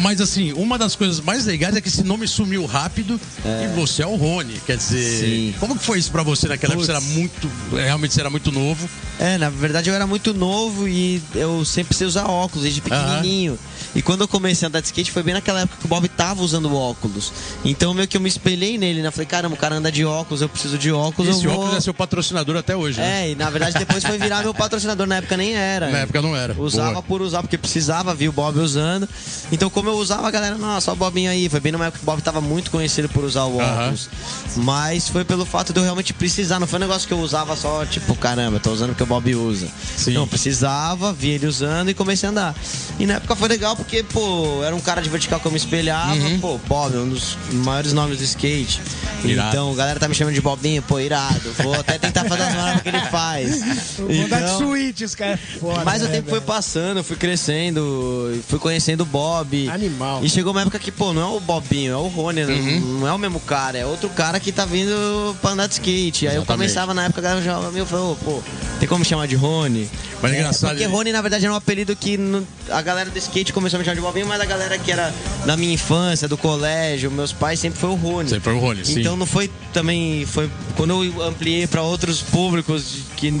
Mas 0.00 0.20
assim, 0.20 0.52
uma 0.52 0.78
das 0.78 0.96
coisas 0.96 1.20
mais 1.20 1.46
legais 1.46 1.76
é 1.76 1.80
que 1.80 1.88
esse 1.88 2.02
nome 2.02 2.26
sumiu 2.26 2.64
rápido 2.64 3.20
e 3.44 3.74
você 3.74 4.02
é 4.02 4.06
o 4.06 4.16
Rony. 4.16 4.54
Quer 4.66 4.76
dizer, 4.76 5.20
Sim. 5.20 5.54
como 5.60 5.76
que 5.76 5.84
foi 5.84 5.98
isso 5.98 6.10
pra 6.10 6.22
você 6.22 6.48
naquela 6.48 6.74
época? 6.74 6.86
Você 6.86 6.92
era 6.92 7.00
muito. 7.00 7.50
Realmente 7.72 8.14
você 8.14 8.20
era 8.20 8.30
muito 8.30 8.50
novo. 8.50 8.88
É, 9.18 9.36
na 9.38 9.50
verdade 9.50 9.90
eu 9.90 9.94
era 9.94 10.06
muito 10.06 10.32
novo 10.32 10.88
e 10.88 11.22
eu 11.34 11.64
sempre 11.64 11.88
precisei 11.88 12.08
usar 12.08 12.26
óculos 12.26 12.62
desde 12.62 12.80
pequenininho. 12.80 13.58
E 13.94 14.00
quando 14.00 14.22
eu 14.22 14.28
comecei 14.28 14.66
a 14.66 14.68
andar 14.68 14.80
de 14.80 14.86
skate 14.86 15.12
foi 15.12 15.22
bem 15.22 15.34
naquela 15.34 15.60
época 15.60 15.78
que 15.78 15.84
o 15.84 15.88
Bob 15.88 16.08
tava 16.08 16.42
usando 16.42 16.74
óculos. 16.74 17.32
Então 17.64 17.92
meio 17.92 18.08
que 18.08 18.16
eu 18.16 18.20
me 18.20 18.28
espelhei 18.28 18.78
nele, 18.78 19.02
né? 19.02 19.10
Falei, 19.10 19.26
caramba, 19.26 19.54
o 19.54 19.58
cara 19.58 19.76
anda 19.76 19.92
de 19.92 20.04
óculos, 20.04 20.40
eu 20.40 20.48
preciso 20.52 20.78
de 20.78 20.92
óculos. 20.92 21.36
Esse 21.36 21.46
vou... 21.46 21.56
óculos 21.56 21.76
é 21.76 21.80
seu 21.80 21.94
patrocinador 21.94 22.56
até 22.56 22.76
hoje, 22.76 23.00
né? 23.00 23.26
É, 23.26 23.30
e 23.30 23.34
na 23.34 23.50
verdade 23.50 23.78
depois 23.78 24.04
foi 24.04 24.18
virar 24.18 24.42
meu 24.42 24.54
patrocinador. 24.54 25.06
Na 25.06 25.16
época 25.16 25.36
nem 25.36 25.54
era. 25.54 25.90
Na 25.90 25.98
época 25.98 26.22
não 26.22 26.36
era. 26.36 26.54
Usava 26.56 26.92
Boa. 26.92 27.02
por 27.02 27.22
usar, 27.22 27.42
porque 27.42 27.58
precisava, 27.58 28.14
vi 28.14 28.28
o 28.28 28.32
Bob 28.32 28.58
usando. 28.58 29.08
Então, 29.50 29.68
como 29.68 29.88
eu 29.88 29.94
usava, 29.94 30.28
a 30.28 30.30
galera, 30.30 30.56
nossa, 30.56 30.90
ó 30.90 30.94
o 30.94 30.96
Bobinho 30.96 31.30
aí. 31.30 31.48
Foi 31.48 31.60
bem 31.60 31.72
numa 31.72 31.86
época 31.86 31.98
que 31.98 32.04
o 32.04 32.06
Bob 32.06 32.22
tava 32.22 32.40
muito 32.40 32.70
conhecido 32.70 33.08
por 33.08 33.24
usar 33.24 33.44
o 33.44 33.58
óculos. 33.58 34.08
Mas 34.56 35.08
foi 35.08 35.24
pelo 35.24 35.44
fato 35.44 35.72
de 35.72 35.80
eu 35.80 35.82
realmente 35.82 36.12
precisar. 36.12 36.60
Não 36.60 36.66
foi 36.66 36.78
um 36.78 36.82
negócio 36.82 37.08
que 37.08 37.14
eu 37.14 37.20
usava 37.20 37.56
só, 37.56 37.84
tipo, 37.86 38.14
caramba, 38.14 38.60
tô 38.60 38.70
usando 38.70 38.90
porque 38.90 39.02
o 39.02 39.06
Bob 39.06 39.34
usa. 39.34 39.66
Sim. 39.96 40.12
Não, 40.12 40.26
precisava, 40.26 41.12
vi 41.12 41.30
ele 41.30 41.46
usando 41.46 41.90
e 41.90 41.94
comecei 41.94 42.28
a 42.28 42.30
andar. 42.30 42.54
E 42.98 43.06
na 43.06 43.14
época 43.14 43.34
foi 43.34 43.48
legal 43.48 43.74
porque, 43.74 44.02
pô, 44.02 44.62
era 44.62 44.74
um 44.74 44.80
cara 44.80 45.00
de 45.00 45.08
vertical 45.08 45.40
que 45.40 45.46
eu 45.46 45.52
me 45.52 45.56
espelhava. 45.56 46.14
Pô, 46.40 46.58
Bob, 46.68 46.96
um 46.96 47.08
dos 47.08 47.36
maiores 47.52 47.92
nomes 47.92 48.18
do 48.18 48.24
skate. 48.24 48.80
Uhum. 49.22 49.30
Irado. 49.30 49.48
Então, 49.48 49.72
a 49.72 49.74
galera 49.74 50.00
tá 50.00 50.08
me 50.08 50.14
chamando 50.14 50.34
de 50.34 50.41
Bobinho, 50.42 50.82
pô, 50.82 50.98
irado. 51.00 51.52
Vou 51.62 51.74
até 51.74 51.98
tentar 51.98 52.24
fazer 52.24 52.42
as 52.42 52.54
manobras 52.54 52.82
que 52.82 52.88
ele 52.88 53.00
faz. 53.10 53.60
Vou 53.96 54.28
dar 54.28 54.38
de 54.40 54.44
Então- 54.44 54.58
suíte, 54.58 55.04
os 55.04 55.14
caras. 55.14 55.38
Foda, 55.60 55.84
mas 55.84 56.02
o 56.02 56.06
né, 56.06 56.10
tempo 56.12 56.28
foi 56.28 56.38
velho? 56.40 56.46
passando, 56.46 56.98
eu 56.98 57.04
fui 57.04 57.16
crescendo, 57.16 58.42
fui 58.48 58.58
conhecendo 58.58 59.02
o 59.02 59.06
Bob. 59.06 59.68
Animal. 59.68 60.24
E 60.24 60.28
chegou 60.28 60.52
uma 60.52 60.62
época 60.62 60.78
que, 60.78 60.90
pô, 60.90 61.12
não 61.12 61.22
é 61.22 61.36
o 61.36 61.40
Bobinho, 61.40 61.92
é 61.92 61.96
o 61.96 62.08
Rony, 62.08 62.42
Uhum. 62.44 62.98
não 63.00 63.08
é 63.08 63.12
o 63.12 63.18
mesmo 63.18 63.40
cara, 63.40 63.78
é 63.78 63.86
outro 63.86 64.08
cara 64.10 64.38
que 64.40 64.50
tá 64.52 64.64
vindo 64.64 65.36
pra 65.40 65.50
andar 65.50 65.66
de 65.66 65.74
skate. 65.74 66.26
Aí 66.26 66.34
eu 66.34 66.42
Exatamente. 66.42 66.46
começava 66.46 66.94
na 66.94 67.04
época, 67.04 67.20
a 67.20 67.22
galera 67.24 67.42
já 67.42 67.60
meu 67.70 67.86
falou, 67.86 68.16
pô, 68.16 68.42
tem 68.80 68.88
como 68.88 69.00
me 69.00 69.04
chamar 69.06 69.26
de 69.28 69.36
Rony? 69.36 69.88
Mas 70.20 70.32
é 70.32 70.38
engraçado, 70.38 70.70
Porque 70.70 70.84
ele- 70.84 70.92
Rony, 70.92 71.12
na 71.12 71.20
verdade, 71.20 71.44
era 71.44 71.52
um 71.52 71.56
apelido 71.56 71.96
que 71.96 72.16
no- 72.16 72.46
a 72.70 72.80
galera 72.80 73.10
do 73.10 73.18
skate 73.18 73.52
começou 73.52 73.76
a 73.76 73.78
me 73.80 73.84
chamar 73.84 73.94
de 73.96 74.00
Bobinho, 74.00 74.26
mas 74.26 74.40
a 74.40 74.44
galera 74.44 74.78
que 74.78 74.90
era 74.92 75.12
da 75.44 75.56
minha 75.56 75.72
infância, 75.74 76.28
do 76.28 76.36
colégio, 76.38 77.10
meus 77.10 77.32
pais, 77.32 77.58
sempre 77.58 77.80
foi 77.80 77.90
o 77.90 77.94
Rony. 77.94 78.28
Sempre 78.28 78.44
foi 78.44 78.54
o 78.54 78.58
Rony, 78.60 78.84
sim. 78.84 79.00
Então 79.00 79.16
não 79.16 79.26
foi 79.26 79.50
também. 79.72 80.24
Foi 80.32 80.50
quando 80.76 81.04
eu 81.04 81.22
ampliei 81.22 81.66
pra 81.66 81.82
outros 81.82 82.22
públicos 82.22 83.00
que, 83.16 83.38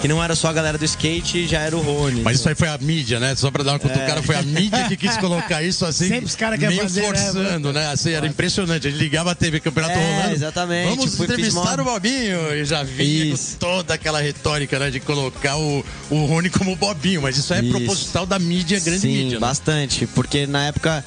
que 0.00 0.06
não 0.06 0.22
era 0.22 0.36
só 0.36 0.46
a 0.48 0.52
galera 0.52 0.78
do 0.78 0.84
skate, 0.84 1.48
já 1.48 1.58
era 1.58 1.76
o 1.76 1.80
Rony. 1.82 2.20
Mas 2.22 2.38
isso 2.38 2.48
aí 2.48 2.54
foi 2.54 2.68
a 2.68 2.78
mídia, 2.78 3.18
né? 3.18 3.34
Só 3.34 3.50
pra 3.50 3.64
dar 3.64 3.72
uma 3.72 3.78
cutucada, 3.80 4.22
foi 4.22 4.36
a 4.36 4.42
mídia 4.42 4.84
que 4.88 4.96
quis 4.96 5.16
colocar 5.18 5.64
isso 5.64 5.84
assim. 5.84 6.06
Sempre 6.06 6.26
os 6.26 6.36
caras 6.36 6.60
querem 6.60 6.78
fazer, 6.78 7.00
né, 7.00 7.06
forçando, 7.08 7.72
né? 7.72 7.90
Assim, 7.90 8.12
era 8.12 8.24
impressionante. 8.24 8.86
Ele 8.86 8.98
ligava 8.98 9.32
a 9.32 9.34
TV, 9.34 9.58
campeonato 9.58 9.98
É, 9.98 10.16
rolando. 10.16 10.34
exatamente. 10.34 10.88
Vamos 10.90 11.04
fiz 11.16 11.20
entrevistar 11.20 11.80
o 11.80 11.84
Bobinho. 11.84 12.54
E 12.54 12.64
já 12.64 12.84
vinha 12.84 13.36
com 13.36 13.42
toda 13.58 13.94
aquela 13.94 14.20
retórica, 14.20 14.78
né? 14.78 14.90
De 14.90 15.00
colocar 15.00 15.56
o, 15.56 15.84
o 16.08 16.24
Rony 16.26 16.50
como 16.50 16.76
Bobinho. 16.76 17.22
Mas 17.22 17.36
isso 17.36 17.52
é 17.52 17.60
Isso. 17.60 17.70
proposital 17.70 18.24
da 18.26 18.38
mídia, 18.38 18.78
grande 18.78 19.00
Sim, 19.00 19.08
mídia. 19.08 19.34
né? 19.34 19.40
bastante. 19.40 20.06
Porque 20.06 20.46
na 20.46 20.66
época 20.68 21.04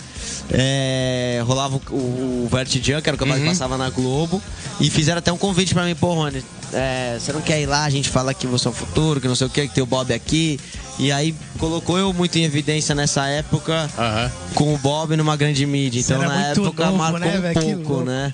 é, 0.52 1.42
rolava 1.46 1.76
o, 1.90 1.94
o, 1.96 2.46
o 2.46 2.50
Vert 2.52 2.70
Jam, 2.84 3.02
que 3.02 3.10
era 3.10 3.16
o 3.16 3.18
que 3.18 3.24
Uhum. 3.24 3.30
mais 3.30 3.44
passava 3.44 3.78
na 3.78 3.90
Globo. 3.90 4.42
E 4.80 4.90
fizeram 4.90 5.20
até 5.20 5.32
um 5.32 5.38
convite 5.38 5.74
pra 5.74 5.84
mim, 5.86 5.96
pô, 5.96 6.14
Rony, 6.14 6.44
é, 6.74 7.18
você 7.20 7.32
não 7.34 7.42
quer 7.42 7.62
ir 7.62 7.66
lá? 7.66 7.84
A 7.84 7.90
gente 7.90 8.10
fala 8.10 8.34
que 8.34 8.48
você 8.48 8.68
é 8.68 8.72
o 8.72 8.74
futuro, 8.74 9.22
que 9.22 9.28
não 9.28 9.36
sei 9.36 9.48
o 9.48 9.50
que, 9.50 9.68
que 9.68 9.74
tem 9.76 9.84
o 9.84 9.88
Bob 9.88 10.14
aqui. 10.14 10.60
E 11.00 11.12
aí 11.12 11.34
colocou 11.58 11.98
eu 11.98 12.14
muito 12.14 12.38
em 12.38 12.44
evidência 12.44 12.94
nessa 12.94 13.26
época 13.28 13.90
Aham. 13.98 14.32
com 14.54 14.74
o 14.74 14.78
Bob 14.78 15.16
numa 15.16 15.36
grande 15.36 15.66
mídia. 15.66 16.00
Então 16.00 16.20
na 16.22 16.48
época 16.48 16.86
novo, 16.86 16.98
marcou 16.98 17.20
né, 17.20 17.38
um? 17.40 17.54
Que 17.54 17.76
pouco, 17.76 17.94
louco. 17.94 18.06
né? 18.06 18.34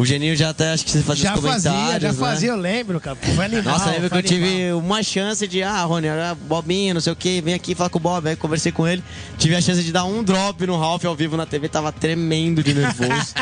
O 0.00 0.04
Geninho 0.06 0.34
já 0.34 0.48
até 0.48 0.72
acho 0.72 0.82
que 0.82 0.90
você 0.92 1.02
fazia 1.02 1.24
Já 1.24 1.34
os 1.34 1.40
comentários. 1.40 1.82
fazia, 1.82 2.00
já 2.00 2.08
né? 2.08 2.14
fazia, 2.14 2.48
eu 2.48 2.56
lembro, 2.56 2.98
cara. 2.98 3.18
Foi 3.20 3.44
animal. 3.44 3.64
Nossa, 3.64 3.90
lembra 3.90 4.08
que 4.08 4.08
foi 4.08 4.18
eu 4.18 4.22
tive 4.22 4.72
uma 4.72 5.02
chance 5.02 5.46
de, 5.46 5.62
ah, 5.62 5.82
Rony, 5.82 6.08
ah, 6.08 6.34
Bobinho, 6.34 6.94
não 6.94 7.02
sei 7.02 7.12
o 7.12 7.16
que, 7.16 7.42
vem 7.42 7.52
aqui 7.52 7.74
falar 7.74 7.90
com 7.90 7.98
o 7.98 8.00
Bob. 8.00 8.26
Aí 8.26 8.34
conversei 8.34 8.72
com 8.72 8.88
ele, 8.88 9.04
tive 9.36 9.54
a 9.56 9.60
chance 9.60 9.82
de 9.84 9.92
dar 9.92 10.04
um 10.04 10.24
drop 10.24 10.66
no 10.66 10.78
Ralph 10.78 11.04
ao 11.04 11.14
vivo 11.14 11.36
na 11.36 11.44
TV, 11.44 11.68
tava 11.68 11.92
tremendo 11.92 12.62
de 12.62 12.72
nervoso. 12.72 13.34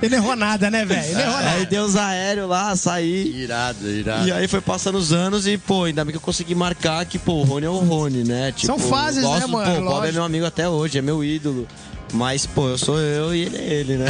Ele 0.00 0.08
não 0.16 0.24
errou 0.24 0.34
nada, 0.34 0.70
né, 0.70 0.82
velho? 0.86 1.04
Ele 1.04 1.12
não 1.12 1.20
errou 1.20 1.36
aí 1.36 1.44
nada. 1.44 1.66
deu 1.66 1.84
os 1.84 1.94
aéreos 1.94 2.48
lá, 2.48 2.74
saí. 2.74 3.42
Irado, 3.42 3.86
irado. 3.86 4.28
E 4.28 4.32
aí 4.32 4.48
foi 4.48 4.62
passando 4.62 4.96
os 4.96 5.12
anos 5.12 5.46
e, 5.46 5.58
pô, 5.58 5.84
ainda 5.84 6.02
bem 6.06 6.12
que 6.12 6.16
eu 6.16 6.22
consegui 6.22 6.54
marcar 6.54 7.04
que, 7.04 7.18
pô, 7.18 7.34
o 7.34 7.42
Rony 7.42 7.66
é 7.66 7.68
o 7.68 7.76
Rony, 7.76 8.24
né? 8.24 8.50
Tipo, 8.52 8.64
São 8.64 8.78
fases, 8.78 9.22
gosto, 9.22 9.46
né, 9.46 9.52
mano? 9.52 9.74
Pô, 9.74 9.80
o 9.82 9.84
Bob 9.90 10.08
é 10.08 10.12
meu 10.12 10.24
amigo 10.24 10.46
até 10.46 10.66
hoje, 10.66 10.96
é 10.96 11.02
meu 11.02 11.22
ídolo. 11.22 11.68
Mas, 12.12 12.46
pô, 12.46 12.68
eu 12.68 12.78
sou 12.78 12.98
eu 12.98 13.34
e 13.34 13.42
ele 13.42 13.56
é 13.56 13.72
ele, 13.72 13.96
né? 13.96 14.06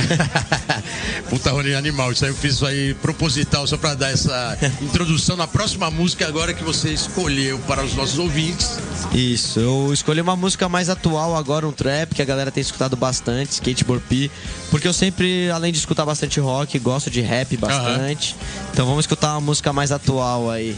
Puta 1.28 1.50
Rony 1.50 1.74
animal. 1.74 2.12
Isso 2.12 2.24
aí 2.24 2.30
eu 2.30 2.34
fiz 2.34 2.54
isso 2.54 2.66
aí 2.66 2.94
proposital, 2.94 3.66
só 3.66 3.76
pra 3.76 3.94
dar 3.94 4.10
essa 4.10 4.58
introdução 4.80 5.36
na 5.36 5.46
próxima 5.46 5.90
música 5.90 6.26
agora 6.26 6.54
que 6.54 6.64
você 6.64 6.90
escolheu 6.90 7.58
para 7.60 7.84
os 7.84 7.94
nossos 7.94 8.18
ouvintes. 8.18 8.78
Isso, 9.12 9.60
eu 9.60 9.92
escolhi 9.92 10.20
uma 10.20 10.36
música 10.36 10.68
mais 10.68 10.88
atual 10.88 11.36
agora, 11.36 11.66
um 11.66 11.72
trap, 11.72 12.14
que 12.14 12.22
a 12.22 12.24
galera 12.24 12.50
tem 12.50 12.60
escutado 12.60 12.96
bastante, 12.96 13.52
Skateboard 13.52 14.04
P, 14.08 14.30
porque 14.70 14.88
eu 14.88 14.92
sempre, 14.92 15.50
além 15.50 15.72
de 15.72 15.78
escutar 15.78 16.04
bastante 16.04 16.40
rock, 16.40 16.78
gosto 16.78 17.10
de 17.10 17.20
rap 17.20 17.56
bastante. 17.56 18.36
Então 18.72 18.86
vamos 18.86 19.04
escutar 19.04 19.32
uma 19.32 19.40
música 19.40 19.72
mais 19.72 19.92
atual 19.92 20.50
aí. 20.50 20.76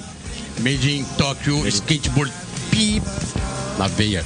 Made 0.59 0.91
in 0.91 1.05
Tokyo, 1.17 1.67
skateboard 1.67 2.33
pip 2.71 3.05
na 3.79 3.87
veia. 3.89 4.25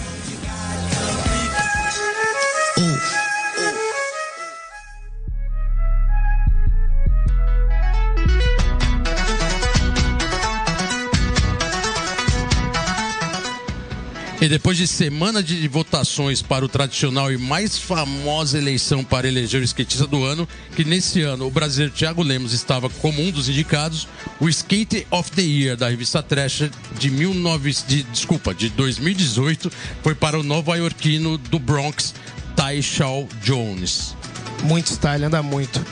E 14.47 14.49
depois 14.49 14.79
de 14.79 14.87
semana 14.87 15.43
de 15.43 15.67
votações 15.67 16.41
para 16.41 16.65
o 16.65 16.69
tradicional 16.69 17.33
e 17.33 17.37
mais 17.37 17.77
famosa 17.77 18.57
eleição 18.57 19.03
para 19.03 19.27
eleger 19.27 19.61
o 19.61 19.65
skatista 19.65 20.07
do 20.07 20.23
ano, 20.23 20.49
que 20.77 20.85
nesse 20.85 21.21
ano 21.23 21.49
o 21.49 21.51
brasileiro 21.51 21.93
Thiago 21.93 22.23
Lemos 22.23 22.53
estava 22.53 22.89
como 22.89 23.21
um 23.21 23.33
dos 23.33 23.49
indicados, 23.49 24.07
o 24.39 24.49
Skate 24.49 25.05
of 25.11 25.33
the 25.33 25.43
Year 25.43 25.77
da 25.77 25.89
revista 25.89 26.23
Thrasher 26.23 26.71
de 26.97 27.11
19, 27.11 27.75
de, 27.89 28.05
desculpa, 28.05 28.55
de 28.55 28.69
2018 28.69 29.69
foi 30.01 30.15
para 30.15 30.39
o 30.39 30.45
nova-iorquino 30.45 31.37
do 31.37 31.59
Bronx, 31.59 32.15
Ty 32.55 32.81
Shaw 32.81 33.29
Jones. 33.43 34.15
Muito 34.63 34.93
style, 34.93 35.25
anda 35.25 35.43
muito. 35.43 35.85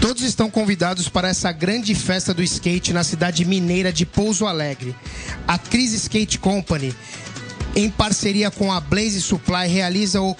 Todos 0.00 0.22
estão 0.22 0.50
convidados 0.50 1.08
para 1.08 1.28
essa 1.28 1.52
grande 1.52 1.94
festa 1.94 2.34
do 2.34 2.42
skate 2.42 2.92
na 2.92 3.04
cidade 3.04 3.44
mineira 3.44 3.92
de 3.92 4.04
Pouso 4.04 4.46
Alegre. 4.46 4.94
A 5.46 5.58
Cris 5.58 5.92
Skate 5.92 6.38
Company, 6.38 6.94
em 7.74 7.90
parceria 7.90 8.50
com 8.50 8.72
a 8.72 8.80
Blaze 8.80 9.20
Supply, 9.20 9.68
realiza 9.68 10.20
o 10.20 10.36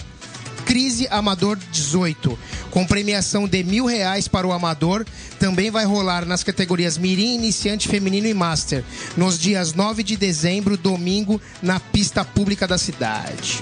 Crise 0.64 1.08
Amador 1.10 1.58
18, 1.72 2.38
com 2.70 2.86
premiação 2.86 3.48
de 3.48 3.64
mil 3.64 3.86
reais 3.86 4.28
para 4.28 4.46
o 4.46 4.52
amador. 4.52 5.04
Também 5.38 5.70
vai 5.70 5.84
rolar 5.84 6.24
nas 6.24 6.44
categorias 6.44 6.96
Mirim, 6.96 7.34
Iniciante, 7.34 7.88
Feminino 7.88 8.26
e 8.26 8.34
Master, 8.34 8.84
nos 9.16 9.38
dias 9.38 9.74
9 9.74 10.02
de 10.02 10.16
dezembro, 10.16 10.76
domingo, 10.76 11.40
na 11.62 11.80
pista 11.80 12.24
pública 12.24 12.68
da 12.68 12.78
cidade. 12.78 13.58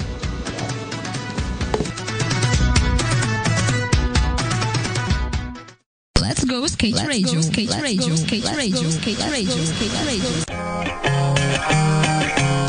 Let's 6.21 6.45
go 6.45 6.65
skate 6.67 6.95
Let's 6.95 7.09
radio, 7.09 7.35
go, 7.35 7.41
skate 7.41 7.71
let's 7.71 7.83
radio, 7.83 8.09
go, 8.09 8.15
skate 8.17 8.45
let's 8.45 8.57
radio, 8.57 8.83
go, 8.83 8.91
skate 8.91 9.19
let's 9.19 9.31
radio, 9.31 9.57
go, 9.57 9.63
skate 9.65 9.93
radio. 10.05 11.38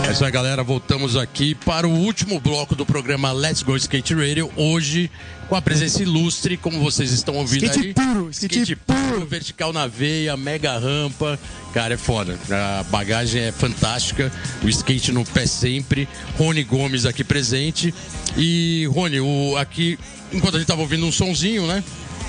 É 0.09 0.11
isso 0.11 0.25
aí, 0.25 0.31
galera. 0.31 0.63
Voltamos 0.63 1.15
aqui 1.15 1.53
para 1.53 1.87
o 1.87 1.91
último 1.91 2.39
bloco 2.39 2.73
do 2.73 2.83
programa 2.83 3.31
Let's 3.31 3.61
Go 3.61 3.77
Skate 3.77 4.15
Radio. 4.15 4.51
Hoje, 4.55 5.07
com 5.47 5.55
a 5.55 5.61
presença 5.61 6.01
ilustre, 6.01 6.57
como 6.57 6.79
vocês 6.79 7.11
estão 7.11 7.35
ouvindo 7.35 7.65
Skate 7.65 7.87
aí. 7.89 7.93
puro, 7.93 8.29
skate 8.31 8.75
puro, 8.75 9.23
vertical 9.27 9.71
na 9.71 9.85
veia, 9.85 10.35
mega 10.35 10.79
rampa. 10.79 11.39
Cara, 11.75 11.93
é 11.93 11.97
foda. 11.97 12.39
A 12.49 12.81
bagagem 12.89 13.39
é 13.43 13.51
fantástica. 13.51 14.31
O 14.63 14.67
skate 14.67 15.11
no 15.11 15.23
pé 15.23 15.45
sempre. 15.45 16.09
Rony 16.39 16.63
Gomes 16.63 17.05
aqui 17.05 17.23
presente. 17.23 17.93
E, 18.35 18.89
Rony, 18.91 19.19
o, 19.19 19.57
aqui, 19.57 19.99
enquanto 20.33 20.55
a 20.55 20.57
gente 20.57 20.67
tava 20.67 20.81
ouvindo 20.81 21.05
um 21.05 21.11
sonzinho, 21.11 21.67
né? 21.67 21.83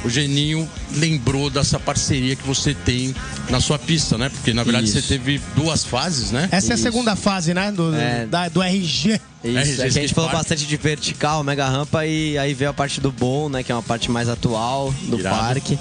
O 0.05 0.09
Geninho 0.09 0.68
lembrou 0.94 1.51
dessa 1.51 1.78
parceria 1.78 2.34
que 2.34 2.46
você 2.46 2.72
tem 2.72 3.14
na 3.51 3.61
sua 3.61 3.78
pista, 3.78 4.16
né? 4.16 4.30
Porque 4.30 4.53
na 4.55 4.62
verdade 4.64 4.86
Isso. 4.86 4.94
você 4.94 5.03
teve 5.03 5.40
duas 5.55 5.84
fases, 5.84 6.30
né? 6.30 6.48
Essa 6.51 6.68
é 6.68 6.72
a 6.72 6.74
Isso. 6.74 6.82
segunda 6.84 7.14
fase, 7.14 7.53
né? 7.53 7.70
Do, 7.70 7.94
É. 7.94 8.24
da- 8.26 8.48
do 8.48 8.62
RG. 8.62 9.20
Isso, 9.42 9.80
é 9.82 9.88
que 9.90 9.98
a 9.98 10.03
gente 10.03 10.12
falou 10.14 10.30
bastante 10.30 10.66
de 10.66 10.76
vertical, 10.76 11.42
mega 11.42 11.66
rampa 11.66 12.05
e 12.07 12.36
aí 12.36 12.53
veio 12.53 12.70
a 12.70 12.74
parte 12.74 13.01
do 13.01 13.11
bowl, 13.11 13.48
né, 13.48 13.62
que 13.62 13.72
é 13.72 13.74
uma 13.74 13.82
parte 13.82 14.11
mais 14.11 14.28
atual 14.28 14.92
do 15.05 15.18
Irado. 15.18 15.34
parque. 15.36 15.78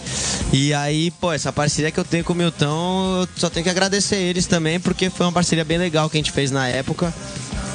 E 0.54 0.74
aí, 0.74 1.12
pô, 1.12 1.32
essa 1.34 1.52
parceria 1.52 1.92
que 1.92 2.00
eu 2.00 2.06
tenho 2.06 2.24
com 2.24 2.32
o 2.32 2.36
Milton, 2.36 3.22
eu 3.22 3.28
só 3.36 3.50
tenho 3.50 3.64
que 3.66 3.70
agradecer 3.70 4.16
eles 4.16 4.46
também, 4.48 4.80
porque 4.80 5.10
foi 5.10 5.26
uma 5.26 5.32
parceria 5.34 5.66
bem 5.66 5.78
legal 5.78 6.10
que 6.10 6.18
a 6.18 6.20
gente 6.20 6.32
fez 6.32 6.52
na 6.52 6.68
época. 6.70 7.14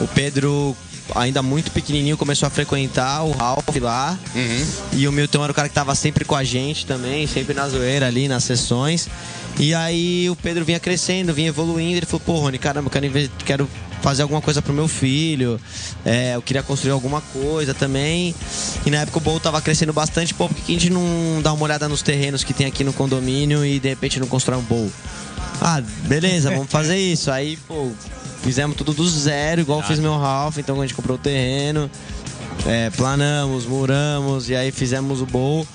O 0.00 0.08
Pedro, 0.08 0.74
ainda 1.14 1.42
muito 1.42 1.70
pequenininho, 1.70 2.16
começou 2.16 2.46
a 2.46 2.50
frequentar 2.50 3.22
o 3.24 3.32
Ralph 3.32 3.76
lá. 3.80 4.18
E 4.92 5.06
o 5.08 5.12
Milton 5.12 5.42
era 5.42 5.52
o 5.52 5.54
cara 5.54 5.68
que 5.68 5.74
tava 5.74 5.94
sempre 5.94 6.24
com 6.24 6.34
a 6.34 6.44
gente 6.44 6.86
também, 6.86 7.26
sempre 7.26 7.54
na 7.54 7.68
zoeira 7.68 8.06
ali, 8.06 8.28
nas 8.28 8.44
sessões. 8.44 9.08
E 9.58 9.72
aí 9.74 10.28
o 10.30 10.36
Pedro 10.36 10.64
vinha 10.64 10.80
crescendo, 10.80 11.32
vinha 11.32 11.48
evoluindo. 11.48 11.96
Ele 11.96 12.06
falou, 12.06 12.20
pô, 12.20 12.38
Rony, 12.40 12.58
caramba, 12.58 12.88
eu 12.88 12.90
quero, 12.90 13.30
quero 13.44 13.70
fazer 14.02 14.22
alguma 14.22 14.42
coisa 14.42 14.60
pro 14.60 14.72
meu 14.72 14.88
filho. 14.88 15.58
É, 16.04 16.34
eu 16.34 16.42
queria 16.42 16.62
construir 16.62 16.92
alguma 16.92 17.20
coisa 17.20 17.72
também. 17.72 18.34
E 18.84 18.90
na 18.90 18.98
época 18.98 19.18
o 19.18 19.20
Bowl 19.20 19.40
tava 19.40 19.60
crescendo 19.62 19.92
bastante, 19.92 20.34
pô, 20.34 20.48
por 20.48 20.56
que 20.56 20.72
a 20.72 20.78
gente 20.78 20.90
não 20.90 21.40
dá 21.42 21.52
uma 21.52 21.64
olhada 21.64 21.88
nos 21.88 22.02
terrenos 22.02 22.44
que 22.44 22.52
tem 22.52 22.66
aqui 22.66 22.84
no 22.84 22.92
condomínio 22.92 23.64
e 23.64 23.78
de 23.78 23.88
repente 23.88 24.20
não 24.20 24.26
constrói 24.26 24.58
um 24.58 24.62
Bowl? 24.62 24.90
Ah, 25.60 25.82
beleza, 26.06 26.50
vamos 26.50 26.70
fazer 26.70 26.96
isso. 26.98 27.30
Aí, 27.30 27.56
pô, 27.68 27.90
fizemos 28.42 28.76
tudo 28.76 28.92
do 28.92 29.08
zero, 29.08 29.60
igual 29.60 29.82
fiz 29.82 29.98
meu 29.98 30.18
Ralph, 30.18 30.58
então 30.58 30.80
a 30.80 30.86
gente 30.86 30.94
comprou 30.94 31.16
o 31.16 31.20
terreno. 31.20 31.90
É, 32.66 32.90
planamos, 32.90 33.66
muramos 33.66 34.48
e 34.48 34.56
aí 34.56 34.70
fizemos 34.70 35.20
o 35.20 35.26
bowl. 35.26 35.66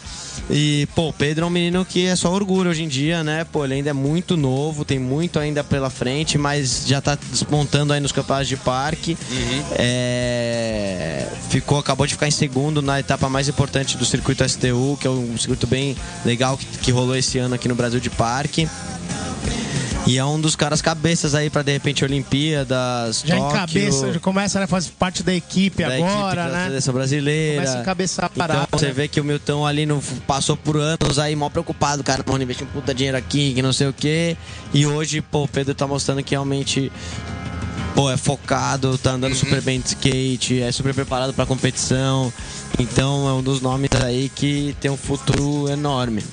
E, 0.50 0.88
pô, 0.96 1.10
o 1.10 1.14
Pedro 1.14 1.46
é 1.46 1.48
um 1.48 1.50
menino 1.50 1.86
que 1.86 2.08
é 2.08 2.16
só 2.16 2.32
orgulho 2.32 2.72
hoje 2.72 2.84
em 2.84 2.88
dia, 2.88 3.24
né? 3.24 3.44
Pô, 3.44 3.66
ele 3.66 3.76
ainda 3.76 3.92
é 3.92 3.94
muito 3.94 4.36
novo, 4.36 4.84
tem 4.84 4.98
muito 4.98 5.38
ainda 5.38 5.64
pela 5.64 5.92
frente, 5.92 6.38
mas 6.38 6.86
já 6.88 7.00
tá 7.00 7.18
despontando 7.30 7.94
aí 7.94 8.00
nos 8.00 8.12
campeonatos 8.12 8.48
de 8.48 8.58
parque. 8.58 9.16
É, 9.74 11.28
ficou, 11.50 11.78
acabou 11.78 12.08
de 12.08 12.14
ficar 12.14 12.28
em 12.28 12.32
segundo 12.32 12.82
na 12.82 13.00
etapa 13.00 13.30
mais 13.30 13.48
importante 13.48 13.96
do 13.96 14.06
circuito 14.06 14.48
STU, 14.48 14.98
que 15.00 15.06
é 15.06 15.10
um 15.10 15.38
circuito 15.38 15.68
bem 15.68 15.96
legal 16.26 16.58
que, 16.58 16.66
que 16.66 16.92
rolou 16.92 17.16
esse 17.16 17.38
ano 17.38 17.54
aqui 17.54 17.68
no 17.68 17.76
Brasil 17.76 18.00
de 18.00 18.10
parque. 18.10 18.68
E 20.10 20.18
é 20.18 20.26
um 20.26 20.42
dos 20.42 20.56
caras 20.56 20.82
cabeças 20.82 21.36
aí 21.36 21.52
pra 21.52 21.62
de 21.62 21.72
repente 21.72 22.04
Olimpíadas, 22.04 23.22
Já 23.24 23.38
Tóquio, 23.38 23.56
encabeça, 23.56 24.12
já 24.12 24.20
começa 24.20 24.64
a 24.64 24.66
fazer 24.66 24.90
parte 24.98 25.22
da 25.22 25.32
equipe 25.32 25.84
da 25.84 25.94
agora, 25.94 26.16
equipe 26.16 26.36
da 26.36 26.48
né? 26.48 26.66
seleção 26.66 26.94
brasileira. 26.96 27.56
Começa 27.58 27.78
a 27.78 27.82
encabeçar 27.82 28.26
a 28.26 28.30
parada. 28.30 28.64
Então 28.68 28.80
você 28.80 28.88
né? 28.88 28.92
vê 28.92 29.08
que 29.08 29.22
o 29.22 29.24
Milton 29.24 29.68
ali 29.68 29.86
no, 29.86 30.02
passou 30.26 30.58
por 30.58 30.78
anos 30.78 31.20
aí, 31.20 31.36
mal 31.36 31.52
preocupado, 31.52 32.04
cara, 32.04 32.24
mano, 32.26 32.42
investir 32.42 32.66
um 32.66 32.72
puta 32.72 32.92
dinheiro 32.92 33.20
aqui, 33.20 33.54
que 33.54 33.62
não 33.62 33.72
sei 33.72 33.88
o 33.88 33.94
quê. 33.94 34.36
E 34.74 34.84
hoje, 34.84 35.22
pô, 35.22 35.44
o 35.44 35.48
Pedro 35.48 35.76
tá 35.76 35.86
mostrando 35.86 36.24
que 36.24 36.32
realmente. 36.32 36.92
Pô, 37.94 38.10
é 38.10 38.18
focado, 38.18 38.98
tá 38.98 39.12
andando 39.12 39.36
super 39.36 39.62
bem 39.62 39.80
de 39.80 39.90
skate, 39.90 40.60
é 40.60 40.72
super 40.72 40.96
preparado 40.96 41.36
pra 41.36 41.46
competição. 41.46 42.34
Então 42.80 43.30
é 43.30 43.34
um 43.34 43.44
dos 43.44 43.62
nomes 43.62 43.92
aí 44.04 44.32
que 44.34 44.76
tem 44.82 44.90
um 44.90 44.98
futuro 44.98 45.70
enorme. 45.70 46.24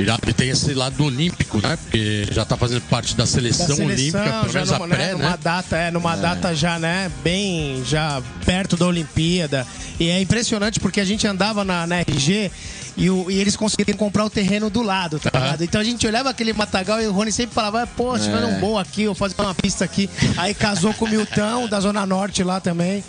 E 0.00 0.04
já 0.06 0.18
tem 0.18 0.48
esse 0.50 0.74
lado 0.74 1.04
olímpico, 1.04 1.58
né? 1.60 1.76
Porque 1.76 2.26
já 2.30 2.44
tá 2.44 2.56
fazendo 2.56 2.80
parte 2.82 3.14
da 3.14 3.20
da 3.20 3.26
seleção, 3.26 3.66
seleção, 3.76 3.86
olímpica, 3.86 4.22
pelo 4.40 4.48
já 4.52 4.58
menos 4.60 4.72
a 4.72 4.78
numa, 4.78 4.86
né, 4.86 4.94
pré, 4.96 5.12
numa 5.12 5.30
né? 5.30 5.38
data, 5.42 5.76
é, 5.76 5.90
numa 5.90 6.16
data 6.16 6.54
já, 6.54 6.78
né, 6.78 7.10
bem 7.22 7.82
já 7.84 8.22
perto 8.46 8.76
da 8.78 8.86
Olimpíada. 8.86 9.66
E 9.98 10.08
é 10.08 10.18
impressionante 10.20 10.80
porque 10.80 11.00
a 11.00 11.04
gente 11.04 11.26
andava 11.26 11.62
na, 11.64 11.86
na 11.86 11.96
RG 12.00 12.50
e, 12.96 13.10
o- 13.10 13.30
e 13.30 13.38
eles 13.38 13.56
conseguiram 13.56 13.98
comprar 13.98 14.24
o 14.24 14.30
terreno 14.30 14.70
do 14.70 14.80
lado, 14.82 15.18
tá 15.20 15.30
ligado? 15.38 15.62
Então 15.64 15.78
a 15.80 15.84
gente 15.84 16.06
olhava 16.06 16.30
aquele 16.30 16.54
matagal 16.54 17.02
e 17.02 17.06
o 17.06 17.12
Rony 17.12 17.30
sempre 17.30 17.54
falava, 17.54 17.86
pô, 17.86 18.16
se 18.18 18.24
tiver 18.24 18.42
um 18.46 18.58
bom 18.58 18.78
aqui, 18.78 19.02
eu 19.02 19.12
vou 19.12 19.28
fazer 19.28 19.34
uma 19.38 19.54
pista 19.54 19.84
aqui. 19.84 20.08
Aí 20.38 20.54
casou 20.54 20.94
com 20.94 21.04
o 21.04 21.08
Milton, 21.08 21.68
da 21.68 21.78
Zona 21.78 22.06
Norte 22.06 22.42
lá 22.42 22.58
também. 22.58 23.04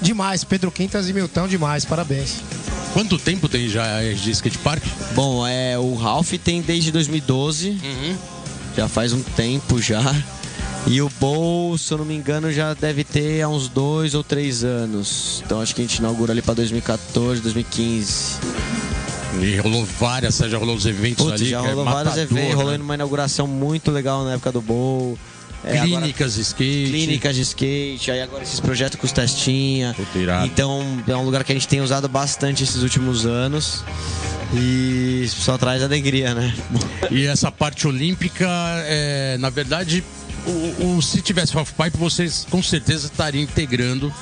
Demais, 0.00 0.44
Pedro 0.44 0.70
Quintas 0.70 1.08
e 1.08 1.12
Milton, 1.12 1.48
demais, 1.48 1.84
parabéns. 1.84 2.36
Quanto 2.92 3.18
tempo 3.18 3.48
tem 3.48 3.68
já 3.68 3.84
a 3.84 4.02
RG 4.04 4.30
Skate 4.32 4.58
Park? 4.58 4.82
Bom, 5.14 5.46
é, 5.46 5.78
o 5.78 5.94
Ralph 5.94 6.32
tem 6.42 6.60
desde 6.62 6.92
2012, 6.92 7.78
já 8.76 8.88
faz 8.88 9.12
um 9.12 9.22
tempo 9.22 9.80
já. 9.80 10.00
E 10.86 11.00
o 11.00 11.08
Bowl, 11.18 11.78
se 11.78 11.92
eu 11.92 11.98
não 11.98 12.04
me 12.04 12.14
engano, 12.14 12.52
já 12.52 12.74
deve 12.74 13.04
ter 13.04 13.40
há 13.40 13.48
uns 13.48 13.68
dois 13.68 14.14
ou 14.14 14.22
três 14.22 14.62
anos. 14.62 15.42
Então 15.44 15.60
acho 15.60 15.74
que 15.74 15.80
a 15.80 15.84
gente 15.84 15.96
inaugura 15.96 16.32
ali 16.32 16.42
pra 16.42 16.52
2014, 16.52 17.40
2015. 17.40 18.34
E 19.40 19.56
rolou 19.56 19.84
várias, 19.98 20.36
já 20.36 20.58
rolou 20.58 20.76
os 20.76 20.86
eventos 20.86 21.24
Putz, 21.24 21.40
ali. 21.40 21.50
já 21.50 21.58
é 21.64 21.68
rolou 21.70 21.84
vários 21.84 22.14
matador, 22.14 22.38
eventos, 22.38 22.48
né? 22.50 22.54
rolou 22.54 22.78
numa 22.78 22.94
inauguração 22.94 23.46
muito 23.46 23.90
legal 23.90 24.24
na 24.24 24.34
época 24.34 24.52
do 24.52 24.60
Bowl. 24.60 25.18
É, 25.64 25.78
agora- 25.78 26.00
Clínicas 26.02 26.34
de 26.34 26.40
skate. 26.42 26.90
clínicas 26.90 27.36
de 27.36 27.42
skate, 27.42 28.10
aí 28.10 28.20
agora 28.22 28.42
esses 28.42 28.60
projetos 28.60 28.98
com 29.00 29.06
os 29.06 29.12
testinha. 29.12 29.94
Puta. 29.94 30.44
Então 30.46 31.02
é 31.06 31.16
um 31.16 31.24
lugar 31.24 31.42
que 31.44 31.52
a 31.52 31.54
gente 31.54 31.66
tem 31.68 31.80
usado 31.80 32.08
bastante 32.08 32.62
esses 32.62 32.82
últimos 32.82 33.24
anos. 33.26 33.82
E 34.56 35.26
só 35.28 35.58
traz 35.58 35.82
alegria, 35.82 36.32
né? 36.34 36.54
E 37.10 37.26
essa 37.26 37.50
parte 37.50 37.88
olímpica, 37.88 38.46
é, 38.86 39.36
na 39.38 39.50
verdade, 39.50 40.04
o, 40.46 40.96
o- 40.96 41.02
se 41.02 41.20
tivesse 41.22 41.56
halfpipe, 41.56 41.96
vocês 41.96 42.46
com 42.50 42.62
certeza 42.62 43.06
estariam 43.06 43.42
integrando 43.42 44.12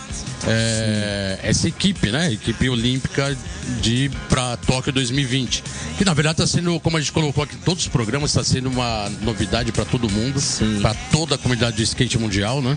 é, 0.46 1.38
essa 1.42 1.68
equipe, 1.68 2.10
né? 2.10 2.32
Equipe 2.32 2.68
olímpica 2.68 3.36
de 3.80 4.10
para 4.28 4.56
Tóquio 4.58 4.92
2020. 4.92 5.62
Que 5.98 6.04
na 6.04 6.14
verdade 6.14 6.42
está 6.42 6.46
sendo, 6.58 6.78
como 6.80 6.96
a 6.96 7.00
gente 7.00 7.12
colocou 7.12 7.44
aqui, 7.44 7.54
em 7.54 7.58
todos 7.58 7.84
os 7.84 7.88
programas 7.88 8.30
está 8.30 8.42
sendo 8.44 8.68
uma 8.68 9.08
novidade 9.22 9.70
para 9.72 9.84
todo 9.84 10.08
mundo, 10.10 10.40
para 10.80 10.94
toda 11.12 11.34
a 11.36 11.38
comunidade 11.38 11.76
de 11.76 11.82
skate 11.84 12.18
mundial, 12.18 12.60
né? 12.62 12.76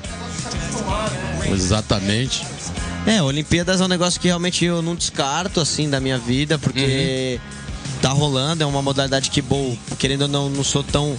Exatamente. 1.51 2.45
É, 3.05 3.21
Olimpíadas 3.21 3.81
é 3.81 3.85
um 3.85 3.87
negócio 3.87 4.19
que 4.19 4.27
realmente 4.27 4.65
eu 4.65 4.81
não 4.81 4.95
descarto, 4.95 5.59
assim, 5.59 5.89
da 5.89 5.99
minha 5.99 6.17
vida, 6.17 6.57
porque 6.57 7.39
tá 8.01 8.09
rolando, 8.09 8.63
é 8.63 8.65
uma 8.65 8.81
modalidade 8.81 9.29
que, 9.29 9.41
bom, 9.41 9.77
querendo 9.99 10.23
ou 10.23 10.27
não, 10.27 10.49
não 10.49 10.63
sou 10.63 10.83
tão 10.83 11.15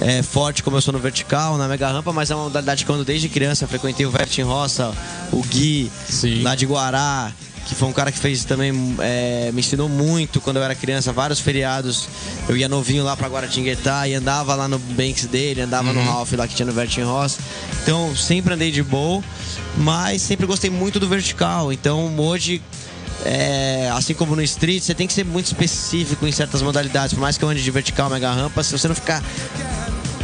é, 0.00 0.22
forte 0.22 0.62
como 0.62 0.76
eu 0.76 0.80
sou 0.80 0.92
no 0.92 0.98
vertical, 0.98 1.58
na 1.58 1.68
mega 1.68 1.88
rampa, 1.88 2.12
mas 2.12 2.30
é 2.30 2.34
uma 2.34 2.44
modalidade 2.44 2.84
que 2.84 2.90
quando 2.90 3.04
desde 3.04 3.28
criança. 3.28 3.66
Frequentei 3.66 4.06
o 4.06 4.10
Vert 4.10 4.36
em 4.38 4.42
Roça, 4.42 4.92
o 5.30 5.42
Gui, 5.42 5.90
Sim. 6.08 6.42
lá 6.42 6.54
de 6.54 6.64
Guará, 6.64 7.30
que 7.66 7.74
foi 7.74 7.88
um 7.88 7.92
cara 7.92 8.10
que 8.10 8.18
fez 8.18 8.44
também, 8.44 8.72
é, 8.98 9.50
me 9.52 9.60
ensinou 9.60 9.88
muito 9.88 10.40
quando 10.40 10.56
eu 10.56 10.62
era 10.62 10.74
criança, 10.74 11.12
vários 11.12 11.38
feriados, 11.38 12.08
eu 12.48 12.56
ia 12.56 12.68
novinho 12.68 13.04
lá 13.04 13.16
pra 13.16 13.28
Guaratinguetá 13.28 14.08
e 14.08 14.14
andava 14.14 14.54
lá 14.54 14.66
no 14.66 14.78
Banks 14.78 15.26
dele, 15.26 15.60
andava 15.60 15.92
no 15.92 16.02
Ralph 16.02 16.32
lá 16.32 16.48
que 16.48 16.54
tinha 16.54 16.66
no 16.66 16.72
Vert 16.72 16.96
em 16.96 17.04
Roça, 17.04 17.38
então 17.82 18.16
sempre 18.16 18.54
andei 18.54 18.72
de 18.72 18.82
boa, 18.82 19.22
mas 19.76 20.22
sempre 20.22 20.46
gostei 20.46 20.70
muito 20.70 20.98
do 20.98 21.06
vertical, 21.06 21.72
então 21.72 22.12
hoje 22.18 22.60
é, 23.24 23.90
assim 23.94 24.14
como 24.14 24.34
no 24.34 24.42
street, 24.42 24.82
você 24.82 24.94
tem 24.94 25.06
que 25.06 25.12
ser 25.12 25.24
muito 25.24 25.46
específico 25.46 26.26
em 26.26 26.32
certas 26.32 26.62
modalidades. 26.62 27.12
Por 27.12 27.20
mais 27.20 27.36
que 27.36 27.44
eu 27.44 27.48
ande 27.50 27.62
de 27.62 27.70
vertical, 27.70 28.08
mega 28.08 28.32
rampa, 28.32 28.62
se 28.62 28.72
você 28.72 28.88
não 28.88 28.94
ficar 28.94 29.22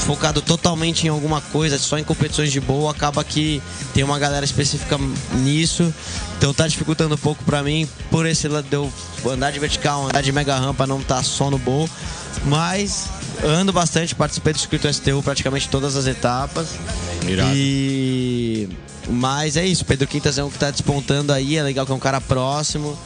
focado 0.07 0.41
totalmente 0.41 1.07
em 1.07 1.11
alguma 1.11 1.41
coisa, 1.41 1.79
só 1.79 1.99
em 1.99 2.05
competições 2.05 2.53
de 2.53 2.61
boa, 2.61 2.93
acaba 2.93 3.25
que 3.25 3.61
tem 3.93 4.05
uma 4.05 4.19
galera 4.19 4.45
específica 4.45 4.97
nisso. 5.35 5.93
Então 6.39 6.55
tá 6.55 6.69
dificultando 6.69 7.17
um 7.17 7.19
pouco 7.19 7.43
pra 7.45 7.63
mim 7.63 7.89
por 8.11 8.25
esse 8.25 8.47
lado 8.47 8.69
de 8.69 8.77
eu 8.77 8.93
andar 9.29 9.51
de 9.51 9.59
vertical, 9.59 10.07
andar 10.07 10.23
de 10.23 10.31
mega 10.31 10.57
rampa, 10.57 10.87
não 10.87 11.03
tá 11.03 11.23
só 11.23 11.51
no 11.51 11.59
bowl. 11.59 11.91
Mas 12.45 13.09
ando 13.45 13.73
bastante, 13.73 14.15
participei 14.15 14.53
do 14.53 14.59
circuito 14.61 14.93
STU 14.93 15.23
praticamente 15.23 15.69
todas 15.69 15.97
as 15.97 16.07
etapas. 16.07 16.69
Irado. 17.27 17.51
E 17.55 18.69
mas 19.09 19.57
é 19.57 19.65
isso, 19.65 19.85
Pedro 19.85 20.07
Quintas 20.07 20.37
é 20.39 20.45
um 20.45 20.51
que 20.51 20.59
tá 20.59 20.71
despontando 20.71 21.33
aí, 21.33 21.57
é 21.57 21.63
legal 21.63 21.87
que 21.87 21.93
é 21.93 21.95
um 21.95 22.01
cara 22.01 22.21
próximo. 22.21 22.99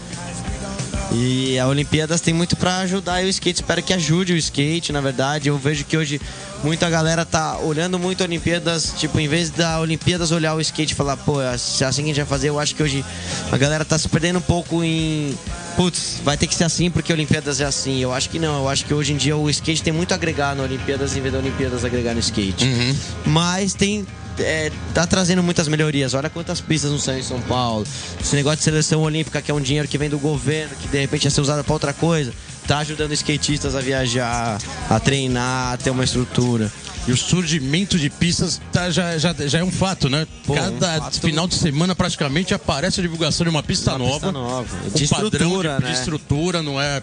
E 1.12 1.58
a 1.58 1.66
Olimpíadas 1.66 2.20
tem 2.20 2.32
muito 2.32 2.56
para 2.56 2.78
ajudar 2.78 3.24
o 3.24 3.28
skate. 3.28 3.60
Espero 3.60 3.82
que 3.82 3.92
ajude 3.92 4.32
o 4.32 4.36
skate, 4.36 4.92
na 4.92 5.00
verdade. 5.00 5.48
Eu 5.48 5.58
vejo 5.58 5.84
que 5.84 5.96
hoje 5.96 6.20
muita 6.62 6.88
galera 6.88 7.24
tá 7.24 7.58
olhando 7.58 7.98
muito 7.98 8.22
a 8.22 8.26
Olimpíadas, 8.26 8.94
tipo, 8.96 9.18
em 9.18 9.26
vez 9.26 9.50
da 9.50 9.80
Olimpíadas 9.80 10.30
olhar 10.30 10.54
o 10.54 10.60
skate 10.60 10.92
e 10.92 10.96
falar, 10.96 11.16
pô, 11.16 11.40
é 11.40 11.48
assim 11.48 11.80
que 11.80 11.88
a 11.88 12.14
gente 12.14 12.16
vai 12.16 12.26
fazer, 12.26 12.48
eu 12.48 12.60
acho 12.60 12.74
que 12.74 12.82
hoje 12.82 13.04
a 13.50 13.56
galera 13.56 13.84
tá 13.84 13.98
se 13.98 14.08
perdendo 14.08 14.38
um 14.38 14.42
pouco 14.42 14.84
em. 14.84 15.36
Putz, 15.76 16.20
vai 16.22 16.36
ter 16.36 16.46
que 16.46 16.54
ser 16.54 16.64
assim 16.64 16.90
porque 16.90 17.10
a 17.12 17.14
Olimpíadas 17.14 17.60
é 17.60 17.64
assim. 17.64 17.98
Eu 18.00 18.12
acho 18.12 18.28
que 18.28 18.38
não, 18.38 18.60
eu 18.60 18.68
acho 18.68 18.84
que 18.84 18.94
hoje 18.94 19.12
em 19.12 19.16
dia 19.16 19.36
o 19.36 19.48
skate 19.50 19.82
tem 19.82 19.92
muito 19.92 20.12
a 20.12 20.14
agregar 20.14 20.54
na 20.54 20.62
Olimpíadas 20.62 21.16
em 21.16 21.20
vez 21.20 21.32
da 21.32 21.40
Olimpíadas 21.40 21.84
agregar 21.84 22.14
no 22.14 22.20
skate. 22.20 22.64
Uhum. 22.64 22.96
Mas 23.26 23.74
tem 23.74 24.06
é, 24.38 24.70
tá 24.94 25.06
trazendo 25.06 25.42
muitas 25.42 25.68
melhorias. 25.68 26.14
Olha 26.14 26.30
quantas 26.30 26.60
pistas 26.60 26.90
não 26.90 26.98
são 26.98 27.16
em 27.16 27.22
São 27.22 27.40
Paulo. 27.42 27.86
Esse 28.20 28.34
negócio 28.36 28.58
de 28.58 28.64
seleção 28.64 29.02
olímpica, 29.02 29.42
que 29.42 29.50
é 29.50 29.54
um 29.54 29.60
dinheiro 29.60 29.88
que 29.88 29.98
vem 29.98 30.08
do 30.08 30.18
governo, 30.18 30.74
que 30.80 30.88
de 30.88 31.00
repente 31.00 31.24
ia 31.24 31.30
ser 31.30 31.40
usado 31.40 31.64
para 31.64 31.72
outra 31.72 31.92
coisa, 31.92 32.32
tá 32.66 32.78
ajudando 32.78 33.12
skatistas 33.12 33.74
a 33.74 33.80
viajar, 33.80 34.58
a 34.88 35.00
treinar, 35.00 35.74
a 35.74 35.76
ter 35.76 35.90
uma 35.90 36.04
estrutura. 36.04 36.70
E 37.06 37.12
o 37.12 37.16
surgimento 37.16 37.98
de 37.98 38.10
pistas 38.10 38.60
tá, 38.72 38.90
já, 38.90 39.16
já, 39.16 39.32
já 39.32 39.58
é 39.58 39.64
um 39.64 39.70
fato, 39.70 40.08
né? 40.08 40.26
Pô, 40.46 40.54
Cada 40.54 40.70
um 40.70 41.00
fato... 41.00 41.20
final 41.20 41.48
de 41.48 41.54
semana 41.54 41.94
praticamente 41.94 42.52
aparece 42.52 43.00
a 43.00 43.02
divulgação 43.02 43.44
de 43.44 43.50
uma 43.50 43.62
pista 43.62 43.92
uma 43.92 43.98
nova. 43.98 44.26
Pista 44.26 44.32
nova. 44.32 44.76
Com 44.78 44.98
de 44.98 45.04
estrutura, 45.04 45.76
de, 45.76 45.84
né? 45.84 45.90
de 45.90 45.98
estrutura, 45.98 46.62
não 46.62 46.80
é 46.80 47.02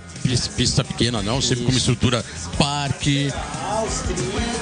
pista 0.56 0.84
pequena, 0.84 1.22
não. 1.22 1.42
Sempre 1.42 1.66
com 1.66 1.72
uma 1.72 1.78
estrutura 1.78 2.24
parque, 2.58 3.32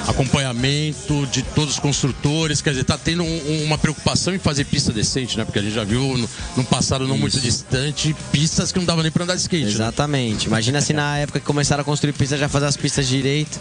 acompanhamento 0.08 1.26
de 1.26 1.42
todos 1.42 1.74
os 1.74 1.80
construtores. 1.80 2.62
Quer 2.62 2.70
dizer, 2.70 2.84
tá 2.84 2.96
tendo 2.96 3.22
um, 3.22 3.64
uma 3.64 3.76
preocupação 3.76 4.34
em 4.34 4.38
fazer 4.38 4.64
pista 4.64 4.92
decente, 4.92 5.36
né? 5.36 5.44
Porque 5.44 5.58
a 5.58 5.62
gente 5.62 5.74
já 5.74 5.84
viu 5.84 6.16
no, 6.16 6.28
no 6.56 6.64
passado 6.64 7.06
não 7.06 7.14
Isso. 7.14 7.20
muito 7.20 7.40
distante 7.40 8.16
pistas 8.32 8.72
que 8.72 8.78
não 8.78 8.86
dava 8.86 9.02
nem 9.02 9.12
para 9.12 9.24
andar 9.24 9.34
de 9.34 9.42
skate. 9.42 9.66
Exatamente. 9.66 10.46
Né? 10.46 10.46
Imagina 10.46 10.80
se 10.80 10.92
na 10.92 11.18
época 11.18 11.40
que 11.40 11.46
começaram 11.46 11.82
a 11.82 11.84
construir 11.84 12.12
pistas 12.14 12.40
já 12.40 12.48
fazer 12.48 12.66
as 12.66 12.76
pistas 12.76 13.06
direito. 13.06 13.60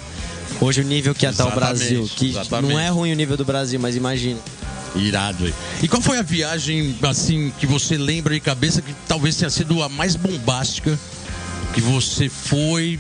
Hoje 0.62 0.82
o 0.82 0.84
nível 0.84 1.14
que 1.14 1.26
está 1.26 1.46
o 1.46 1.52
Brasil, 1.52 1.75
que 2.16 2.30
exatamente. 2.30 2.72
não 2.72 2.80
é 2.80 2.90
ruim 2.90 3.12
o 3.12 3.16
nível 3.16 3.38
do 3.38 3.46
Brasil, 3.46 3.80
mas 3.80 3.96
imagina. 3.96 4.40
Irado. 4.96 5.54
E 5.84 5.88
qual 5.88 6.02
foi 6.02 6.18
a 6.18 6.22
viagem 6.22 6.96
assim 7.04 7.52
que 7.60 7.68
você 7.68 7.98
lembra 7.98 8.34
de 8.34 8.40
cabeça 8.40 8.82
que 8.82 8.96
talvez 9.08 9.36
tenha 9.36 9.50
sido 9.50 9.84
a 9.84 9.90
mais 9.90 10.16
bombástica 10.16 10.98
que 11.74 11.82
você 11.82 12.30
foi 12.30 12.98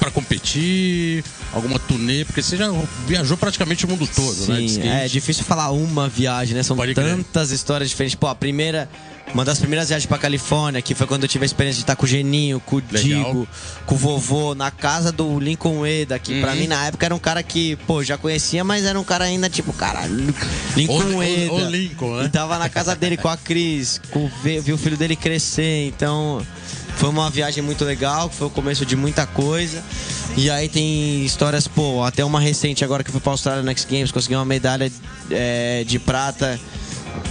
para 0.00 0.10
competir, 0.10 1.22
alguma 1.52 1.78
turnê, 1.78 2.24
porque 2.24 2.42
você 2.42 2.56
já 2.56 2.68
viajou 3.06 3.36
praticamente 3.36 3.84
o 3.84 3.88
mundo 3.88 4.08
todo, 4.12 4.34
Sim, 4.34 4.78
né? 4.78 5.04
É 5.04 5.08
difícil 5.08 5.44
falar 5.44 5.70
uma 5.70 6.08
viagem, 6.08 6.56
né? 6.56 6.62
São 6.62 6.76
Pode 6.76 6.94
tantas 6.94 7.48
crer. 7.48 7.54
histórias 7.54 7.90
diferentes. 7.90 8.16
Pô, 8.16 8.26
a 8.26 8.34
primeira 8.34 8.88
uma 9.34 9.44
das 9.44 9.58
primeiras 9.58 9.88
viagens 9.88 10.06
pra 10.06 10.18
Califórnia, 10.18 10.82
que 10.82 10.94
foi 10.94 11.06
quando 11.06 11.22
eu 11.22 11.28
tive 11.28 11.44
a 11.44 11.46
experiência 11.46 11.78
de 11.78 11.84
estar 11.84 11.96
com 11.96 12.04
o 12.04 12.08
Geninho, 12.08 12.60
com 12.60 12.76
o 12.76 12.82
Legal. 12.90 13.02
Digo, 13.02 13.48
com 13.86 13.94
o 13.94 13.98
vovô, 13.98 14.54
na 14.54 14.70
casa 14.70 15.10
do 15.10 15.38
Lincoln 15.40 15.86
Eda, 15.86 16.18
que 16.18 16.34
uhum. 16.34 16.40
pra 16.40 16.54
mim 16.54 16.66
na 16.66 16.86
época 16.86 17.06
era 17.06 17.14
um 17.14 17.18
cara 17.18 17.42
que, 17.42 17.76
pô, 17.86 18.02
já 18.02 18.18
conhecia, 18.18 18.62
mas 18.62 18.84
era 18.84 18.98
um 18.98 19.04
cara 19.04 19.24
ainda 19.24 19.48
tipo, 19.48 19.72
cara, 19.72 20.06
Lincoln 20.76 21.16
o, 21.16 21.22
Eda. 21.22 21.52
O, 21.52 21.56
o 21.56 21.70
Lincoln, 21.70 22.16
né? 22.16 22.24
E 22.26 22.28
tava 22.28 22.58
na 22.58 22.68
casa 22.68 22.94
dele 22.94 23.16
com 23.16 23.28
a 23.28 23.36
Cris, 23.36 24.00
com, 24.10 24.30
viu 24.42 24.74
o 24.74 24.78
filho 24.78 24.96
dele 24.96 25.16
crescer, 25.16 25.86
então. 25.86 26.44
Foi 26.96 27.08
uma 27.08 27.30
viagem 27.30 27.64
muito 27.64 27.86
legal, 27.86 28.28
foi 28.28 28.48
o 28.48 28.50
começo 28.50 28.84
de 28.84 28.94
muita 28.94 29.26
coisa. 29.26 29.82
E 30.36 30.50
aí 30.50 30.68
tem 30.68 31.24
histórias, 31.24 31.66
pô, 31.66 32.04
até 32.04 32.22
uma 32.22 32.38
recente 32.38 32.84
agora 32.84 33.02
que 33.02 33.10
fui 33.10 33.18
pra 33.18 33.32
Austrália 33.32 33.62
Next 33.62 33.90
Games, 33.90 34.12
consegui 34.12 34.34
uma 34.34 34.44
medalha 34.44 34.92
é, 35.30 35.84
de 35.84 35.98
prata 35.98 36.60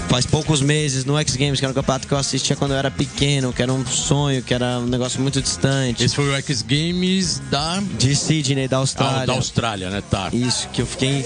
faz 0.08 0.26
poucos 0.26 0.62
meses 0.62 1.06
no 1.06 1.18
X 1.18 1.36
Games, 1.36 1.60
que 1.60 1.66
era 1.66 1.72
um 1.72 1.76
campeonato 1.76 2.08
que 2.08 2.14
eu 2.14 2.18
assistia 2.18 2.56
quando 2.56 2.72
eu 2.72 2.78
era 2.78 2.92
pequeno, 2.92 3.54
que 3.54 3.62
era 3.62 3.72
um 3.72 3.86
sonho, 3.86 4.42
que 4.44 4.54
era 4.54 4.80
um 4.80 4.86
negócio 4.86 5.22
muito 5.22 5.42
distante. 5.42 6.04
Esse 6.04 6.16
foi 6.16 6.30
o 6.30 6.36
X 6.36 6.62
Games 6.62 7.42
da. 7.50 7.82
De 7.98 8.16
Sydney, 8.16 8.68
da 8.68 8.78
Austrália. 8.78 9.22
Ah, 9.22 9.26
da 9.26 9.34
Austrália, 9.34 9.90
né? 9.90 10.04
Tá. 10.10 10.30
Isso, 10.34 10.68
que 10.70 10.82
eu 10.82 10.86
fiquei. 10.86 11.26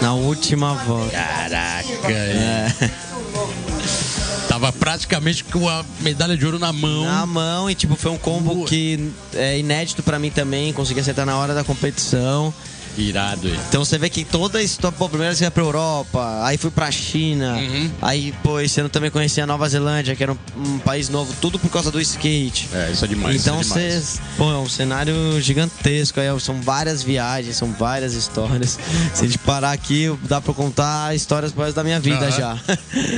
Na 0.00 0.14
última 0.14 0.74
volta. 0.74 1.10
Caraca, 1.10 2.10
é. 2.10 2.72
Tava 4.48 4.72
praticamente 4.72 5.44
com 5.44 5.68
a 5.68 5.84
medalha 6.00 6.36
de 6.36 6.44
ouro 6.46 6.58
na 6.58 6.72
mão. 6.72 7.04
Na 7.04 7.26
mão, 7.26 7.70
e 7.70 7.74
tipo, 7.74 7.94
foi 7.96 8.10
um 8.10 8.18
combo 8.18 8.64
que 8.64 9.12
é 9.34 9.58
inédito 9.58 10.02
para 10.02 10.18
mim 10.18 10.30
também. 10.30 10.72
Consegui 10.72 11.00
acertar 11.00 11.26
na 11.26 11.36
hora 11.36 11.54
da 11.54 11.62
competição. 11.62 12.52
Irado. 13.02 13.48
Então 13.68 13.84
você 13.84 13.98
vê 13.98 14.08
que 14.08 14.24
toda 14.24 14.58
a 14.58 14.62
história. 14.62 14.96
Pô, 14.96 15.08
primeiro 15.08 15.34
você 15.34 15.44
ia 15.44 15.50
pra 15.50 15.62
Europa, 15.62 16.40
aí 16.44 16.56
fui 16.56 16.70
pra 16.70 16.90
China, 16.90 17.54
uhum. 17.54 17.90
aí, 18.02 18.34
pô, 18.42 18.60
esse 18.60 18.80
ano 18.80 18.88
também 18.88 19.10
conheci 19.10 19.40
a 19.40 19.46
Nova 19.46 19.68
Zelândia, 19.68 20.16
que 20.16 20.22
era 20.22 20.32
um, 20.32 20.38
um, 20.56 20.78
país 20.78 21.08
novo, 21.08 21.32
tudo 21.40 21.58
por 21.58 21.70
causa 21.70 21.90
do 21.90 22.00
skate. 22.00 22.68
É, 22.72 22.90
isso 22.90 23.04
é 23.04 23.08
demais. 23.08 23.40
Então 23.40 23.62
você. 23.62 23.80
É 23.80 24.02
pô, 24.36 24.50
é 24.50 24.58
um 24.58 24.68
cenário 24.68 25.14
gigantesco. 25.40 26.20
Aí 26.20 26.28
são 26.40 26.60
várias 26.60 27.02
viagens, 27.02 27.56
são 27.56 27.72
várias 27.72 28.14
histórias. 28.14 28.78
Se 29.14 29.24
a 29.24 29.26
gente 29.26 29.38
parar 29.38 29.72
aqui, 29.72 30.12
dá 30.28 30.40
pra 30.40 30.54
contar 30.54 31.14
histórias 31.14 31.52
resto 31.52 31.74
da 31.74 31.84
minha 31.84 32.00
vida 32.00 32.26
uhum. 32.26 32.32
já. 32.32 32.58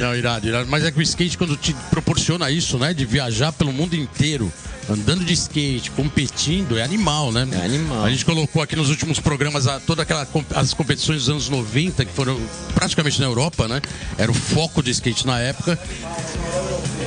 Não, 0.01 0.15
irado, 0.15 0.47
irado. 0.47 0.69
Mas 0.69 0.85
é 0.85 0.91
que 0.91 0.99
o 0.99 1.03
skate, 1.03 1.37
quando 1.37 1.57
te 1.57 1.75
proporciona 1.91 2.51
isso, 2.51 2.79
né? 2.79 2.93
De 2.95 3.05
viajar 3.05 3.53
pelo 3.53 3.73
mundo 3.73 3.95
inteiro 3.95 4.53
andando 4.91 5.25
de 5.25 5.33
skate, 5.33 5.91
competindo, 5.93 6.77
é 6.77 6.83
animal, 6.83 7.31
né? 7.31 7.49
É 7.53 7.65
animal. 7.65 8.05
A 8.05 8.11
gente 8.11 8.25
colocou 8.25 8.61
aqui 8.61 8.75
nos 8.75 8.91
últimos 8.91 9.21
programas 9.21 9.67
a, 9.67 9.79
toda 9.79 10.03
aquela 10.03 10.27
as 10.55 10.75
competições 10.75 11.21
dos 11.21 11.29
anos 11.29 11.49
90, 11.49 12.05
que 12.05 12.13
foram 12.13 12.41
praticamente 12.75 13.21
na 13.21 13.27
Europa, 13.27 13.69
né? 13.69 13.81
Era 14.19 14.31
o 14.31 14.35
foco 14.35 14.83
do 14.83 14.91
skate 14.91 15.27
na 15.27 15.39
época. 15.39 15.79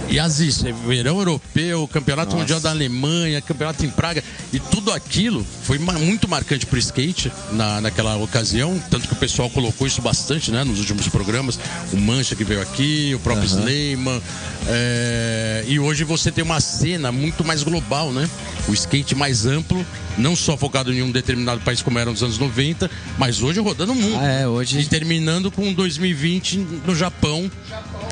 E 0.10 0.20
as 0.20 0.40
isso, 0.40 0.68
é 0.68 0.72
verão 0.72 1.18
europeu, 1.18 1.88
campeonato 1.88 2.32
Nossa. 2.32 2.42
mundial 2.42 2.60
da 2.60 2.70
Alemanha, 2.70 3.42
campeonato 3.42 3.86
em 3.86 3.90
Praga. 3.90 4.24
E 4.52 4.60
tudo 4.60 4.92
aquilo 4.92 5.46
foi 5.64 5.80
muito 5.80 6.28
marcante 6.28 6.66
pro 6.66 6.78
skate 6.78 7.32
na, 7.52 7.82
naquela 7.82 8.16
ocasião. 8.18 8.82
Tanto 8.90 9.08
que 9.08 9.14
o 9.14 9.18
pessoal 9.18 9.50
colocou 9.50 9.88
isso 9.88 10.02
bastante, 10.02 10.52
né? 10.52 10.64
Nos 10.64 10.80
últimos 10.80 11.08
programas. 11.08 11.60
O 11.92 11.98
Mancha 11.98 12.36
que 12.36 12.44
veio 12.44 12.62
aqui, 12.62 13.14
o 13.16 13.20
próprio 13.20 13.50
uhum. 13.50 13.60
Sleiman. 13.60 14.22
É... 14.68 15.64
E 15.68 15.80
hoje 15.80 16.04
você 16.04 16.32
tem 16.32 16.44
uma 16.44 16.60
cena 16.60 17.12
muito 17.12 17.44
mais 17.44 17.64
global, 17.64 18.12
né? 18.12 18.30
O 18.68 18.74
skate 18.74 19.16
mais 19.16 19.46
amplo, 19.46 19.86
não 20.18 20.36
só 20.36 20.56
focado 20.56 20.94
em 20.94 21.02
um 21.02 21.12
determinado 21.12 21.62
país 21.62 21.82
como 21.82 22.00
era 22.00 22.10
nos 22.10 22.24
anos 22.24 22.38
90, 22.38 22.90
mas 23.18 23.42
hoje 23.42 23.60
rodando 23.60 23.92
o 23.92 23.96
mundo. 23.96 24.18
Ah, 24.20 24.28
é, 24.28 24.48
hoje. 24.48 24.80
E 24.80 24.86
terminando 24.86 25.52
com 25.52 25.74
2020 25.74 26.58
no 26.86 26.96
Japão 26.96 27.52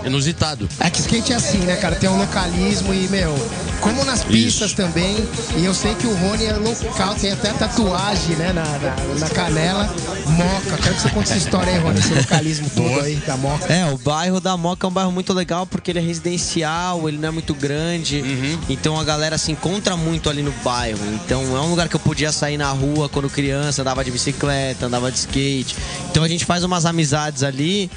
inusitado. 0.06 0.68
É 0.80 0.90
que 0.90 1.00
skate 1.00 1.34
é 1.34 1.36
assim, 1.36 1.60
né, 1.60 1.76
cara? 1.76 1.96
Tem 1.96 2.10
um 2.10 2.18
localismo 2.18 2.94
e, 2.94 3.08
meu, 3.10 3.36
como 3.80 4.04
nas 4.06 4.24
pistas 4.24 4.68
Isso. 4.68 4.76
também, 4.76 5.18
e 5.58 5.66
eu 5.66 5.74
sei 5.74 5.96
que 5.96 6.08
o 6.08 6.16
Rony 6.16 6.46
é 6.46 6.54
local, 6.54 7.16
tem 7.16 7.32
até 7.32 7.52
tatuagem, 7.52 8.36
né, 8.36 8.54
na, 8.54 8.64
na, 8.64 8.96
na 9.20 9.30
canela, 9.30 9.94
Moca. 10.28 10.78
Quero 10.78 10.96
que 10.96 11.02
você 11.02 11.10
conte 11.10 11.32
essa 11.32 11.38
história 11.38 11.74
aí, 11.74 11.80
Rony, 11.80 12.00
esse 12.00 12.14
localismo 12.14 12.70
todo 12.76 13.02
aí 13.02 13.16
da 13.16 13.36
Moca. 13.38 13.72
É, 13.72 13.92
o 13.92 13.98
bairro 13.98 14.40
da 14.40 14.56
Moca 14.56 14.86
é 14.86 14.90
um 14.90 14.94
bairro 14.94 15.12
muito 15.12 15.34
legal 15.34 15.66
porque 15.66 15.92
ele 15.92 16.00
é 16.00 16.02
residencial, 16.02 17.08
ele 17.10 17.18
não 17.18 17.30
é 17.30 17.32
muito 17.32 17.54
grande, 17.54 18.22
uhum. 18.22 18.60
então 18.70 19.00
a 19.00 19.04
galera 19.04 19.38
se 19.38 19.52
encontra 19.52 19.98
muito 19.98 20.30
ali 20.30 20.44
no 20.44 20.52
bairro. 20.64 21.00
Então 21.26 21.42
é 21.56 21.62
um 21.62 21.70
lugar 21.70 21.90
que 21.90 21.96
eu 21.96 22.00
podia 22.00 22.32
sair 22.32 22.58
na 22.58 22.70
rua 22.72 23.10
quando 23.10 23.30
criança, 23.30 23.82
andava 23.82 24.04
de 24.04 24.12
bicicleta, 24.12 24.86
andava 24.86 25.12
de 25.12 25.18
skate. 25.18 25.76
Então 26.10 26.24
a 26.24 26.28
gente 26.28 26.46
faz 26.46 26.64
umas 26.64 26.86
amizades 26.86 27.44
ali 27.44 27.90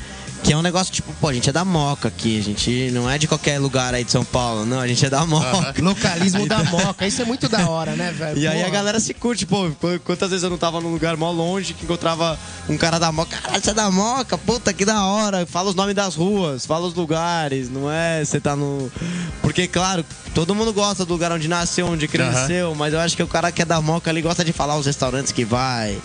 que 0.44 0.52
é 0.52 0.56
um 0.56 0.60
negócio 0.60 0.92
tipo, 0.92 1.10
pô, 1.14 1.28
a 1.28 1.32
gente 1.32 1.48
é 1.48 1.52
da 1.52 1.64
Moca 1.64 2.08
aqui, 2.08 2.38
a 2.38 2.42
gente 2.42 2.90
não 2.92 3.08
é 3.08 3.16
de 3.16 3.26
qualquer 3.26 3.58
lugar 3.58 3.94
aí 3.94 4.04
de 4.04 4.12
São 4.12 4.24
Paulo, 4.26 4.66
não, 4.66 4.78
a 4.78 4.86
gente 4.86 5.04
é 5.04 5.08
da 5.08 5.24
Moca. 5.24 5.74
Localismo 5.80 6.46
da 6.46 6.62
Moca, 6.64 7.06
isso 7.06 7.22
é 7.22 7.24
muito 7.24 7.48
da 7.48 7.66
hora, 7.66 7.96
né, 7.96 8.12
velho? 8.12 8.38
E 8.38 8.46
aí 8.46 8.62
a 8.62 8.68
galera 8.68 9.00
se 9.00 9.14
curte, 9.14 9.46
pô, 9.46 9.70
quantas 10.04 10.28
vezes 10.28 10.44
eu 10.44 10.50
não 10.50 10.58
tava 10.58 10.82
num 10.82 10.92
lugar 10.92 11.16
mó 11.16 11.30
longe 11.30 11.72
que 11.72 11.84
encontrava 11.84 12.38
um 12.68 12.76
cara 12.76 12.98
da 12.98 13.10
Moca, 13.10 13.34
caralho, 13.38 13.64
você 13.64 13.70
é 13.70 13.74
da 13.74 13.90
Moca, 13.90 14.36
puta, 14.36 14.70
que 14.74 14.84
da 14.84 15.06
hora, 15.06 15.46
fala 15.46 15.70
os 15.70 15.74
nomes 15.74 15.94
das 15.94 16.14
ruas, 16.14 16.66
fala 16.66 16.86
os 16.86 16.92
lugares, 16.92 17.70
não 17.70 17.90
é 17.90 18.22
você 18.22 18.38
tá 18.38 18.54
no... 18.54 18.92
Porque, 19.40 19.66
claro, 19.66 20.04
todo 20.34 20.54
mundo 20.54 20.74
gosta 20.74 21.06
do 21.06 21.12
lugar 21.14 21.32
onde 21.32 21.48
nasceu, 21.48 21.86
onde 21.86 22.06
cresceu, 22.06 22.68
uhum. 22.68 22.74
mas 22.74 22.92
eu 22.92 23.00
acho 23.00 23.16
que 23.16 23.22
o 23.22 23.26
cara 23.26 23.50
que 23.50 23.62
é 23.62 23.64
da 23.64 23.80
Moca 23.80 24.10
ali 24.10 24.20
gosta 24.20 24.44
de 24.44 24.52
falar 24.52 24.76
os 24.76 24.84
restaurantes 24.84 25.32
que 25.32 25.44
vai 25.44 25.98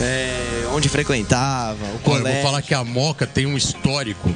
é, 0.00 0.66
onde 0.72 0.88
frequentava, 0.88 1.84
o 1.94 1.98
colégio. 2.00 2.28
eu 2.28 2.32
vou 2.34 2.42
falar 2.42 2.62
que 2.62 2.74
a 2.74 2.84
Moca 2.84 3.26
tem 3.26 3.46
um 3.46 3.56
histórico 3.56 4.34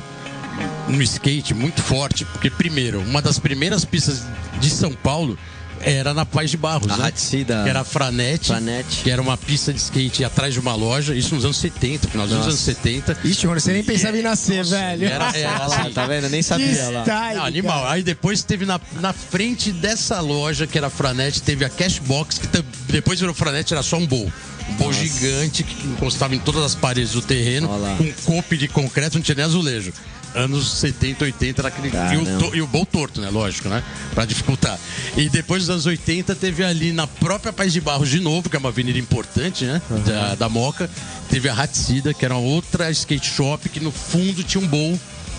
no 0.89 1.03
skate 1.03 1.55
muito 1.55 1.83
forte, 1.83 2.25
porque 2.25 2.51
primeiro, 2.51 3.01
uma 3.01 3.23
das 3.23 3.39
primeiras 3.39 3.85
pistas 3.85 4.25
de 4.61 4.71
São 4.71 4.93
Paulo 4.93 5.39
era 5.83 6.15
na 6.15 6.25
Paz 6.25 6.51
de 6.51 6.57
Barros, 6.57 6.91
a 6.91 6.97
né? 6.97 7.13
Da... 7.47 7.63
Que 7.63 7.69
era 7.69 7.81
a 7.81 7.85
Franete, 7.85 8.49
Franete, 8.49 9.03
que 9.03 9.11
era 9.11 9.21
uma 9.21 9.37
pista 9.37 9.73
de 9.73 9.79
skate 9.81 10.25
atrás 10.25 10.55
de 10.55 10.61
uma 10.61 10.75
loja, 10.75 11.15
isso 11.15 11.35
nos 11.35 11.45
anos 11.45 11.59
70, 11.59 12.09
final 12.09 12.27
dos 12.27 12.37
anos 12.37 12.59
70. 12.59 13.19
Ixi, 13.25 13.47
mano, 13.47 13.61
você 13.61 13.73
nem 13.73 13.85
pensava 13.85 14.17
em 14.17 14.23
nascer, 14.23 14.65
velho. 14.65 15.07
Era, 15.07 15.37
era 15.37 15.65
assim, 15.65 15.91
tá 15.93 16.07
vendo? 16.07 16.25
Eu 16.25 16.31
nem 16.31 16.43
sabia 16.43 16.89
lá. 16.91 17.05
Não, 17.35 17.45
animal. 17.45 17.87
Aí 17.89 18.03
depois 18.03 18.43
teve 18.43 18.65
na, 18.65 18.81
na 19.01 19.13
frente 19.13 19.73
dessa 19.73 20.21
loja, 20.21 20.67
que 20.67 20.79
era 20.79 20.87
a 20.87 20.91
Franete, 20.91 21.43
teve 21.43 21.65
a 21.65 21.69
Cashbox, 21.69 22.39
que 22.39 22.49
depois 22.89 23.21
virou 23.21 23.35
Franete, 23.35 23.73
era 23.73 23.83
só 23.83 23.97
um 23.97 24.07
bowl. 24.07 24.31
Um 24.69 24.75
bowl 24.75 24.93
gigante 24.93 25.65
que 25.65 25.87
encostava 25.89 26.35
em 26.35 26.39
todas 26.39 26.63
as 26.63 26.75
paredes 26.75 27.13
do 27.13 27.23
terreno, 27.23 27.69
com 27.99 28.13
cope 28.25 28.57
de 28.57 28.69
concreto, 28.69 29.17
não 29.17 29.23
tinha 29.23 29.35
nem 29.35 29.45
azulejo. 29.45 29.93
Anos 30.35 30.73
70, 30.79 31.25
80, 31.25 31.63
naquele. 31.63 31.89
E 31.89 32.17
o, 32.17 32.39
to, 32.39 32.57
e 32.57 32.63
o 32.63 32.67
bol 32.67 32.87
torto, 32.87 33.21
né? 33.21 33.31
Lógico, 33.31 33.69
né? 33.69 33.83
Pra 34.15 34.25
dificultar. 34.25 34.79
E 35.17 35.29
depois 35.29 35.63
dos 35.63 35.71
anos 35.71 35.87
80, 35.87 36.35
teve 36.35 36.65
ali 36.65 36.93
na 36.93 37.07
própria 37.07 37.53
Paz 37.53 37.73
de 37.73 37.81
Barros 37.81 38.09
de 38.09 38.21
novo, 38.21 38.49
que 38.49 38.57
é 38.57 38.59
uma 38.59 38.69
avenida 38.69 38.99
importante, 38.99 39.65
né? 39.65 39.81
Uhum. 39.91 40.03
Da, 40.03 40.35
da 40.35 40.49
Moca. 40.49 40.89
Teve 41.29 41.49
a 41.49 41.55
Hatsida, 41.55 42.13
que 42.13 42.25
era 42.25 42.37
outra 42.37 42.91
skate 42.91 43.31
shop, 43.31 43.69
que 43.69 43.81
no 43.81 43.91
fundo 43.91 44.43
tinha 44.43 44.63
um 44.63 44.67
bowl. 44.67 44.99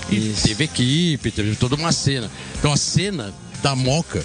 E 0.10 0.32
Isso. 0.32 0.44
teve 0.48 0.66
equipe, 0.66 1.32
teve 1.32 1.56
toda 1.56 1.76
uma 1.76 1.92
cena. 1.92 2.30
Então 2.60 2.74
a 2.74 2.78
cena 2.78 3.34
da 3.62 3.76
Moca 3.76 4.24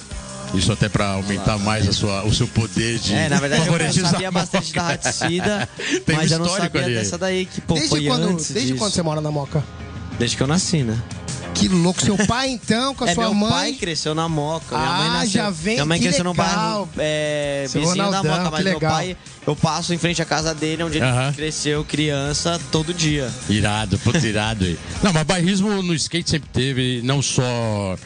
isso 0.54 0.72
até 0.72 0.88
para 0.88 1.08
aumentar 1.10 1.58
mais 1.58 1.86
a 1.88 1.92
sua, 1.92 2.24
o 2.24 2.32
seu 2.32 2.48
poder 2.48 2.98
de 2.98 3.14
É, 3.14 3.28
na 3.28 3.38
verdade 3.38 3.68
eu 3.68 4.06
sabia 4.06 4.30
bastante 4.30 4.72
da 4.72 4.88
Hatsida, 4.88 5.68
mas 6.08 6.30
eu 6.32 6.38
não 6.38 6.48
sabia 6.48 6.84
ali. 6.84 6.94
dessa 6.94 7.18
daí 7.18 7.44
que 7.44 7.60
pô, 7.60 7.74
desde 7.74 7.90
foi 7.90 8.06
quando, 8.06 8.28
antes 8.30 8.50
Desde 8.50 8.72
disso. 8.72 8.78
quando 8.78 8.92
você 8.92 9.02
mora 9.02 9.20
na 9.20 9.30
Moca? 9.30 9.62
Desde 10.18 10.36
que 10.36 10.42
eu 10.42 10.46
nasci, 10.46 10.82
né? 10.82 11.00
Que 11.54 11.68
louco. 11.68 12.00
Seu 12.00 12.16
pai, 12.26 12.50
então, 12.50 12.94
com 12.94 13.04
a 13.04 13.10
é, 13.10 13.14
sua 13.14 13.24
meu 13.24 13.34
mãe. 13.34 13.50
Meu 13.50 13.58
pai 13.58 13.72
cresceu 13.74 14.14
na 14.14 14.28
Moca. 14.28 14.76
Minha 14.76 14.90
ah, 14.90 14.98
mãe 14.98 15.08
nasceu, 15.10 15.42
já 15.42 15.50
vem. 15.50 15.74
Minha 15.74 15.86
mãe 15.86 16.00
cresceu 16.00 16.24
legal. 16.24 16.34
no 16.34 16.34
bairro 16.34 16.88
é, 16.98 17.62
vizinho 17.64 17.88
Ronaldão, 17.88 18.22
da 18.22 18.38
Moca, 18.38 18.50
mas 18.50 18.64
meu 18.64 18.80
pai, 18.80 19.16
eu 19.46 19.56
passo 19.56 19.94
em 19.94 19.98
frente 19.98 20.22
à 20.22 20.24
casa 20.24 20.54
dele, 20.54 20.82
onde 20.82 20.98
ele 20.98 21.06
uh 21.06 21.10
-huh. 21.10 21.34
cresceu 21.34 21.84
criança 21.84 22.60
todo 22.70 22.94
dia. 22.94 23.30
Irado, 23.48 23.98
puto 23.98 24.24
irado 24.24 24.64
aí. 24.64 24.78
Não, 25.02 25.12
mas 25.12 25.24
bairrismo 25.24 25.82
no 25.82 25.94
skate 25.94 26.30
sempre 26.30 26.48
teve, 26.52 27.00
não 27.02 27.20
só 27.20 27.96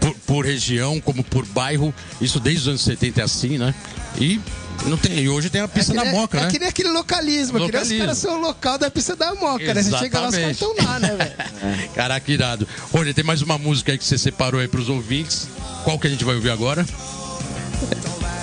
por, 0.00 0.14
por, 0.26 0.44
região, 0.44 1.00
como 1.00 1.22
por 1.22 1.44
bairro. 1.46 1.92
Isso 2.20 2.40
desde 2.40 2.62
os 2.62 2.68
anos 2.68 2.82
70 2.82 3.20
é 3.20 3.24
assim, 3.24 3.58
né? 3.58 3.74
E 4.18 4.40
não 4.86 4.96
tem, 4.96 5.18
e 5.18 5.28
hoje 5.28 5.48
tem 5.48 5.60
a 5.60 5.68
pista 5.68 5.92
é 5.92 5.96
da 5.96 6.04
Moca, 6.06 6.36
é, 6.36 6.42
né? 6.42 6.48
É 6.48 6.50
que 6.50 6.58
nem 6.58 6.68
aquele 6.68 6.90
localismo, 6.90 7.58
localismo. 7.58 7.70
que 7.70 7.88
nem 7.88 8.00
os 8.00 8.04
caras 8.06 8.18
são 8.18 8.38
o 8.38 8.40
local 8.40 8.78
da 8.78 8.90
pista 8.90 9.16
da 9.16 9.34
Moca, 9.34 9.62
Exatamente. 9.62 9.74
né? 9.74 9.82
Você 9.82 9.98
chega 9.98 10.20
lá, 10.20 10.28
os 10.28 10.34
caras 10.36 10.50
estão 10.50 10.74
lá, 10.84 10.98
né, 10.98 11.16
velho? 11.16 11.88
Caraca, 11.94 12.32
irado. 12.32 12.68
Olha, 12.92 13.14
tem 13.14 13.24
mais 13.24 13.40
uma 13.40 13.56
música 13.56 13.92
aí 13.92 13.98
que 13.98 14.04
você 14.04 14.18
separou 14.18 14.60
aí 14.60 14.68
pros 14.68 14.88
ouvintes. 14.88 15.48
Qual 15.84 15.98
que 15.98 16.06
a 16.06 16.10
gente 16.10 16.24
vai 16.24 16.34
ouvir 16.34 16.50
agora? 16.50 16.84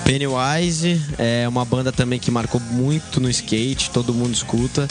Pennywise 0.04 1.02
é 1.18 1.48
uma 1.48 1.64
banda 1.64 1.92
também 1.92 2.20
que 2.20 2.30
marcou 2.30 2.60
muito 2.60 3.22
no 3.22 3.30
skate, 3.30 3.92
todo 3.92 4.14
mundo 4.14 4.34
escuta. 4.34 4.88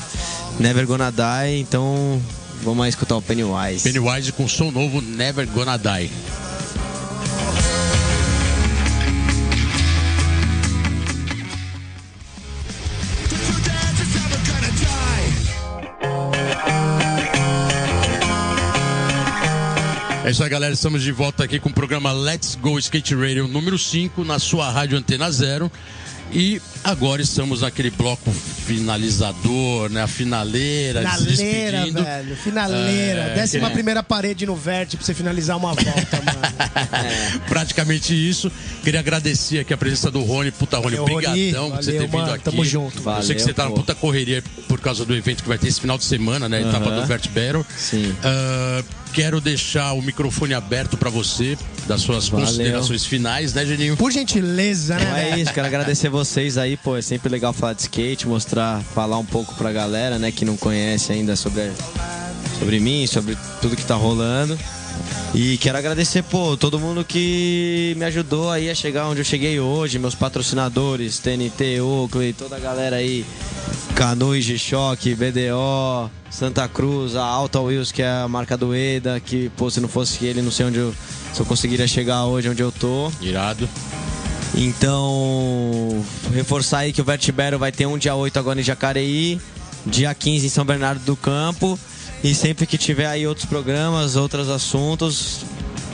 Never 0.58 0.86
Gonna 0.86 1.10
Die, 1.10 1.60
então 1.60 2.20
vamos 2.62 2.84
aí 2.84 2.90
escutar 2.90 3.16
o 3.16 3.22
Pennywise. 3.22 3.82
Pennywise 3.82 4.32
com 4.32 4.48
som 4.48 4.70
novo 4.70 5.00
Never 5.00 5.46
Gonna 5.48 5.76
Die. 5.76 6.10
É 20.22 20.30
isso 20.30 20.44
aí, 20.44 20.50
galera. 20.50 20.74
Estamos 20.74 21.02
de 21.02 21.12
volta 21.12 21.44
aqui 21.44 21.58
com 21.58 21.70
o 21.70 21.72
programa 21.72 22.12
Let's 22.12 22.54
Go 22.54 22.78
Skate 22.78 23.14
Radio 23.14 23.48
número 23.48 23.78
5 23.78 24.22
na 24.22 24.38
sua 24.38 24.70
rádio 24.70 24.98
Antena 24.98 25.30
Zero. 25.30 25.72
E 26.32 26.60
agora 26.84 27.22
estamos 27.22 27.62
naquele 27.62 27.90
bloco 27.90 28.30
finalizador, 28.30 29.90
né? 29.90 30.02
A 30.02 30.06
finaleira, 30.06 31.00
finaleira 31.00 31.84
se 31.84 31.90
velho. 31.90 32.36
Finaleira. 32.36 33.20
É, 33.22 33.34
Décima 33.34 33.68
que... 33.68 33.74
primeira 33.74 34.02
parede 34.02 34.46
no 34.46 34.54
vértice 34.54 34.96
pra 34.98 35.06
você 35.06 35.14
finalizar 35.14 35.56
uma 35.56 35.72
volta, 35.72 36.22
mano. 36.22 36.40
é. 36.92 37.38
Praticamente 37.48 38.14
isso. 38.14 38.52
Queria 38.84 39.00
agradecer 39.00 39.60
aqui 39.60 39.72
a 39.72 39.76
presença 39.76 40.10
do 40.10 40.22
Rony. 40.22 40.52
Puta, 40.52 40.78
Rony, 40.78 40.98
obrigadão 40.98 41.70
por 41.70 41.82
você 41.82 41.92
ter 41.92 42.00
vindo 42.00 42.12
mano, 42.12 42.34
aqui. 42.34 42.44
Tamo 42.44 42.64
junto. 42.64 43.02
Valeu, 43.02 43.20
Eu 43.20 43.26
sei 43.26 43.34
que 43.34 43.42
você 43.42 43.54
tá 43.54 43.64
na 43.64 43.70
puta 43.70 43.94
correria 43.94 44.44
por 44.68 44.78
causa 44.78 45.04
do 45.04 45.16
evento 45.16 45.42
que 45.42 45.48
vai 45.48 45.58
ter 45.58 45.66
esse 45.66 45.80
final 45.80 45.98
de 45.98 46.04
semana, 46.04 46.48
né? 46.48 46.60
Etapa 46.60 46.90
uh 46.90 46.92
-huh. 46.92 47.00
do 47.00 47.06
Vert 47.06 47.26
Battle. 47.30 47.66
Sim. 47.76 48.10
Uh, 48.10 48.99
Quero 49.12 49.40
deixar 49.40 49.92
o 49.92 50.02
microfone 50.02 50.54
aberto 50.54 50.96
para 50.96 51.10
você, 51.10 51.58
das 51.86 52.00
suas 52.02 52.28
Valeu. 52.28 52.46
considerações 52.46 53.04
finais, 53.04 53.52
né, 53.54 53.66
Geninho? 53.66 53.96
Por 53.96 54.12
gentileza, 54.12 54.94
né? 54.94 55.02
Então 55.02 55.16
é 55.16 55.40
isso, 55.40 55.52
quero 55.52 55.66
agradecer 55.66 56.08
vocês 56.08 56.56
aí, 56.56 56.76
pô, 56.76 56.96
é 56.96 57.02
sempre 57.02 57.28
legal 57.28 57.52
falar 57.52 57.72
de 57.72 57.82
skate, 57.82 58.28
mostrar, 58.28 58.80
falar 58.94 59.18
um 59.18 59.24
pouco 59.24 59.54
pra 59.56 59.72
galera, 59.72 60.18
né, 60.18 60.30
que 60.30 60.44
não 60.44 60.56
conhece 60.56 61.12
ainda 61.12 61.34
sobre, 61.34 61.72
sobre 62.58 62.78
mim, 62.78 63.06
sobre 63.06 63.36
tudo 63.60 63.74
que 63.76 63.84
tá 63.84 63.96
rolando. 63.96 64.56
E 65.34 65.56
quero 65.58 65.78
agradecer, 65.78 66.22
pô, 66.22 66.56
todo 66.56 66.78
mundo 66.78 67.04
que 67.04 67.94
me 67.96 68.04
ajudou 68.04 68.50
aí 68.50 68.68
a 68.68 68.74
chegar 68.74 69.06
onde 69.06 69.20
eu 69.20 69.24
cheguei 69.24 69.60
hoje, 69.60 69.98
meus 69.98 70.14
patrocinadores, 70.14 71.18
TNT, 71.20 71.80
Oakley, 71.80 72.32
toda 72.32 72.56
a 72.56 72.58
galera 72.58 72.96
aí, 72.96 73.24
Canu 74.00 74.34
e 74.34 74.40
G-Shock, 74.40 75.14
BDO, 75.14 76.10
Santa 76.30 76.66
Cruz, 76.66 77.14
a 77.14 77.22
Alta 77.22 77.60
Wheels, 77.60 77.92
que 77.92 78.00
é 78.00 78.08
a 78.10 78.26
marca 78.26 78.56
do 78.56 78.74
EDA, 78.74 79.20
que, 79.20 79.50
pô, 79.58 79.70
se 79.70 79.78
não 79.78 79.90
fosse 79.90 80.24
ele, 80.24 80.40
não 80.40 80.50
sei 80.50 80.64
onde 80.64 80.78
eu, 80.78 80.94
se 81.34 81.38
eu 81.38 81.44
conseguiria 81.44 81.86
chegar 81.86 82.24
hoje 82.24 82.48
onde 82.48 82.62
eu 82.62 82.72
tô. 82.72 83.12
Irado. 83.20 83.68
Então, 84.54 86.02
reforçar 86.32 86.78
aí 86.78 86.94
que 86.94 87.02
o 87.02 87.04
Vertibero 87.04 87.58
vai 87.58 87.70
ter 87.70 87.84
um 87.84 87.98
dia 87.98 88.14
8 88.14 88.38
agora 88.38 88.58
em 88.58 88.62
Jacareí, 88.62 89.38
dia 89.84 90.14
15 90.14 90.46
em 90.46 90.48
São 90.48 90.64
Bernardo 90.64 91.04
do 91.04 91.14
Campo. 91.14 91.78
E 92.24 92.34
sempre 92.34 92.64
que 92.64 92.78
tiver 92.78 93.06
aí 93.06 93.26
outros 93.26 93.44
programas, 93.44 94.16
outros 94.16 94.48
assuntos, 94.48 95.44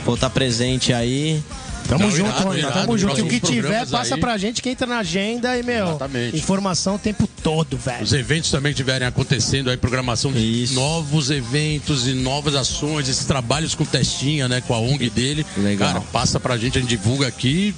vou 0.05 0.15
estar 0.15 0.31
presente 0.31 0.93
aí. 0.93 1.43
Tamo 1.89 2.05
Não, 2.05 2.11
junto, 2.11 2.31
irado, 2.31 2.59
irado, 2.59 2.81
Tamo 2.81 2.99
junto. 2.99 3.19
E 3.19 3.23
o 3.23 3.29
que 3.29 3.41
tiver, 3.41 3.87
passa 3.89 4.15
aí. 4.15 4.21
pra 4.21 4.37
gente 4.37 4.61
que 4.63 4.71
entra 4.71 4.87
na 4.87 4.99
agenda 4.99 5.57
e, 5.59 5.63
meu, 5.63 5.89
Exatamente. 5.89 6.37
informação 6.37 6.97
o 6.97 6.99
tempo 6.99 7.29
todo, 7.47 7.77
velho. 7.77 8.03
Os 8.03 8.13
eventos 8.13 8.51
também 8.51 8.73
que 8.73 8.81
estiverem 8.81 9.07
acontecendo 9.07 9.71
aí, 9.71 9.77
programação 9.77 10.33
de 10.33 10.65
Isso. 10.65 10.75
novos 10.75 11.31
eventos 11.31 12.09
e 12.09 12.13
novas 12.13 12.57
ações, 12.57 13.09
esses 13.09 13.25
trabalhos 13.25 13.73
com 13.73 13.85
testinha, 13.85 14.49
né, 14.49 14.61
com 14.61 14.75
a 14.75 14.81
ONG 14.81 15.09
dele. 15.09 15.47
Legal. 15.57 15.93
Cara, 15.93 16.01
passa 16.13 16.41
pra 16.41 16.57
gente, 16.57 16.77
a 16.77 16.81
gente 16.81 16.91
divulga 16.91 17.29
aqui, 17.29 17.73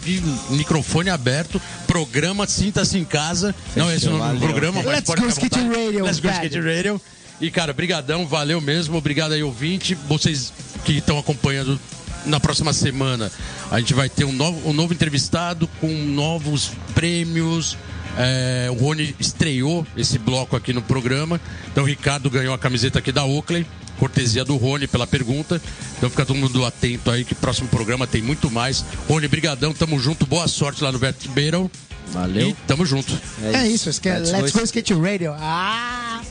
microfone 0.48 1.10
aberto, 1.10 1.60
programa 1.86 2.46
Sinta-se 2.46 2.96
em 2.96 3.04
Casa. 3.04 3.54
Fechou, 3.74 3.82
Não, 3.84 3.94
esse 3.94 4.08
é 4.08 4.10
o 4.10 4.38
programa, 4.38 4.82
mas 4.82 4.86
Let's 4.86 5.06
pode 5.06 5.20
go 5.20 5.28
Skate 5.28 5.58
Radio. 5.58 6.02
Let's 6.02 6.18
go 6.18 6.30
Skate 6.30 6.60
Radio. 6.60 7.00
E, 7.38 7.50
cara, 7.50 7.74
brigadão, 7.74 8.26
valeu 8.26 8.62
mesmo. 8.62 8.96
Obrigado 8.96 9.32
aí, 9.32 9.42
ouvinte. 9.42 9.94
Vocês 10.08 10.50
que 10.82 10.94
estão 10.94 11.18
acompanhando 11.18 11.78
na 12.24 12.40
próxima 12.40 12.72
semana, 12.72 13.30
a 13.70 13.78
gente 13.78 13.92
vai 13.92 14.08
ter 14.08 14.24
um 14.24 14.32
novo, 14.32 14.66
um 14.66 14.72
novo 14.72 14.94
entrevistado 14.94 15.68
com 15.78 15.88
novos 15.88 16.70
prêmios. 16.94 17.76
É, 18.18 18.68
o 18.68 18.74
Rony 18.74 19.14
estreou 19.20 19.86
esse 19.96 20.18
bloco 20.18 20.56
aqui 20.56 20.72
no 20.72 20.82
programa. 20.82 21.40
Então 21.70 21.84
o 21.84 21.86
Ricardo 21.86 22.28
ganhou 22.28 22.52
a 22.52 22.58
camiseta 22.58 22.98
aqui 22.98 23.12
da 23.12 23.24
Oakley. 23.24 23.64
Cortesia 23.98 24.44
do 24.44 24.56
Rony 24.56 24.86
pela 24.86 25.06
pergunta. 25.06 25.60
Então 25.96 26.10
fica 26.10 26.26
todo 26.26 26.36
mundo 26.36 26.64
atento 26.64 27.10
aí 27.10 27.24
que 27.24 27.34
próximo 27.34 27.68
programa 27.68 28.06
tem 28.06 28.20
muito 28.20 28.50
mais. 28.50 28.84
Rony, 29.08 29.28
brigadão, 29.28 29.72
tamo 29.72 29.98
junto. 30.00 30.26
Boa 30.26 30.48
sorte 30.48 30.82
lá 30.82 30.90
no 30.90 30.98
Vert 30.98 31.26
Battle. 31.28 31.70
Valeu. 32.12 32.50
E 32.50 32.52
tamo 32.66 32.84
junto. 32.84 33.12
É, 33.42 33.64
é 33.64 33.68
isso, 33.68 33.88
Let's, 33.88 34.32
Let's 34.32 34.52
Go 34.52 34.62
Skate 34.62 34.94
Radio. 34.94 35.34
Ah! 35.38 36.22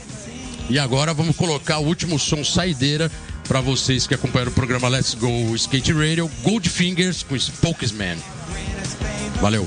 E 0.68 0.78
agora 0.78 1.14
vamos 1.14 1.36
colocar 1.36 1.78
o 1.78 1.86
último 1.86 2.18
som 2.18 2.44
saideira 2.44 3.10
para 3.46 3.60
vocês 3.62 4.06
que 4.06 4.14
acompanharam 4.14 4.52
o 4.52 4.54
programa 4.54 4.88
Let's 4.88 5.14
Go 5.14 5.54
Skate 5.54 5.92
Radio, 5.92 6.30
Goldfingers 6.42 7.22
com 7.22 7.38
Spokesman. 7.38 8.18
Valeu. 9.40 9.66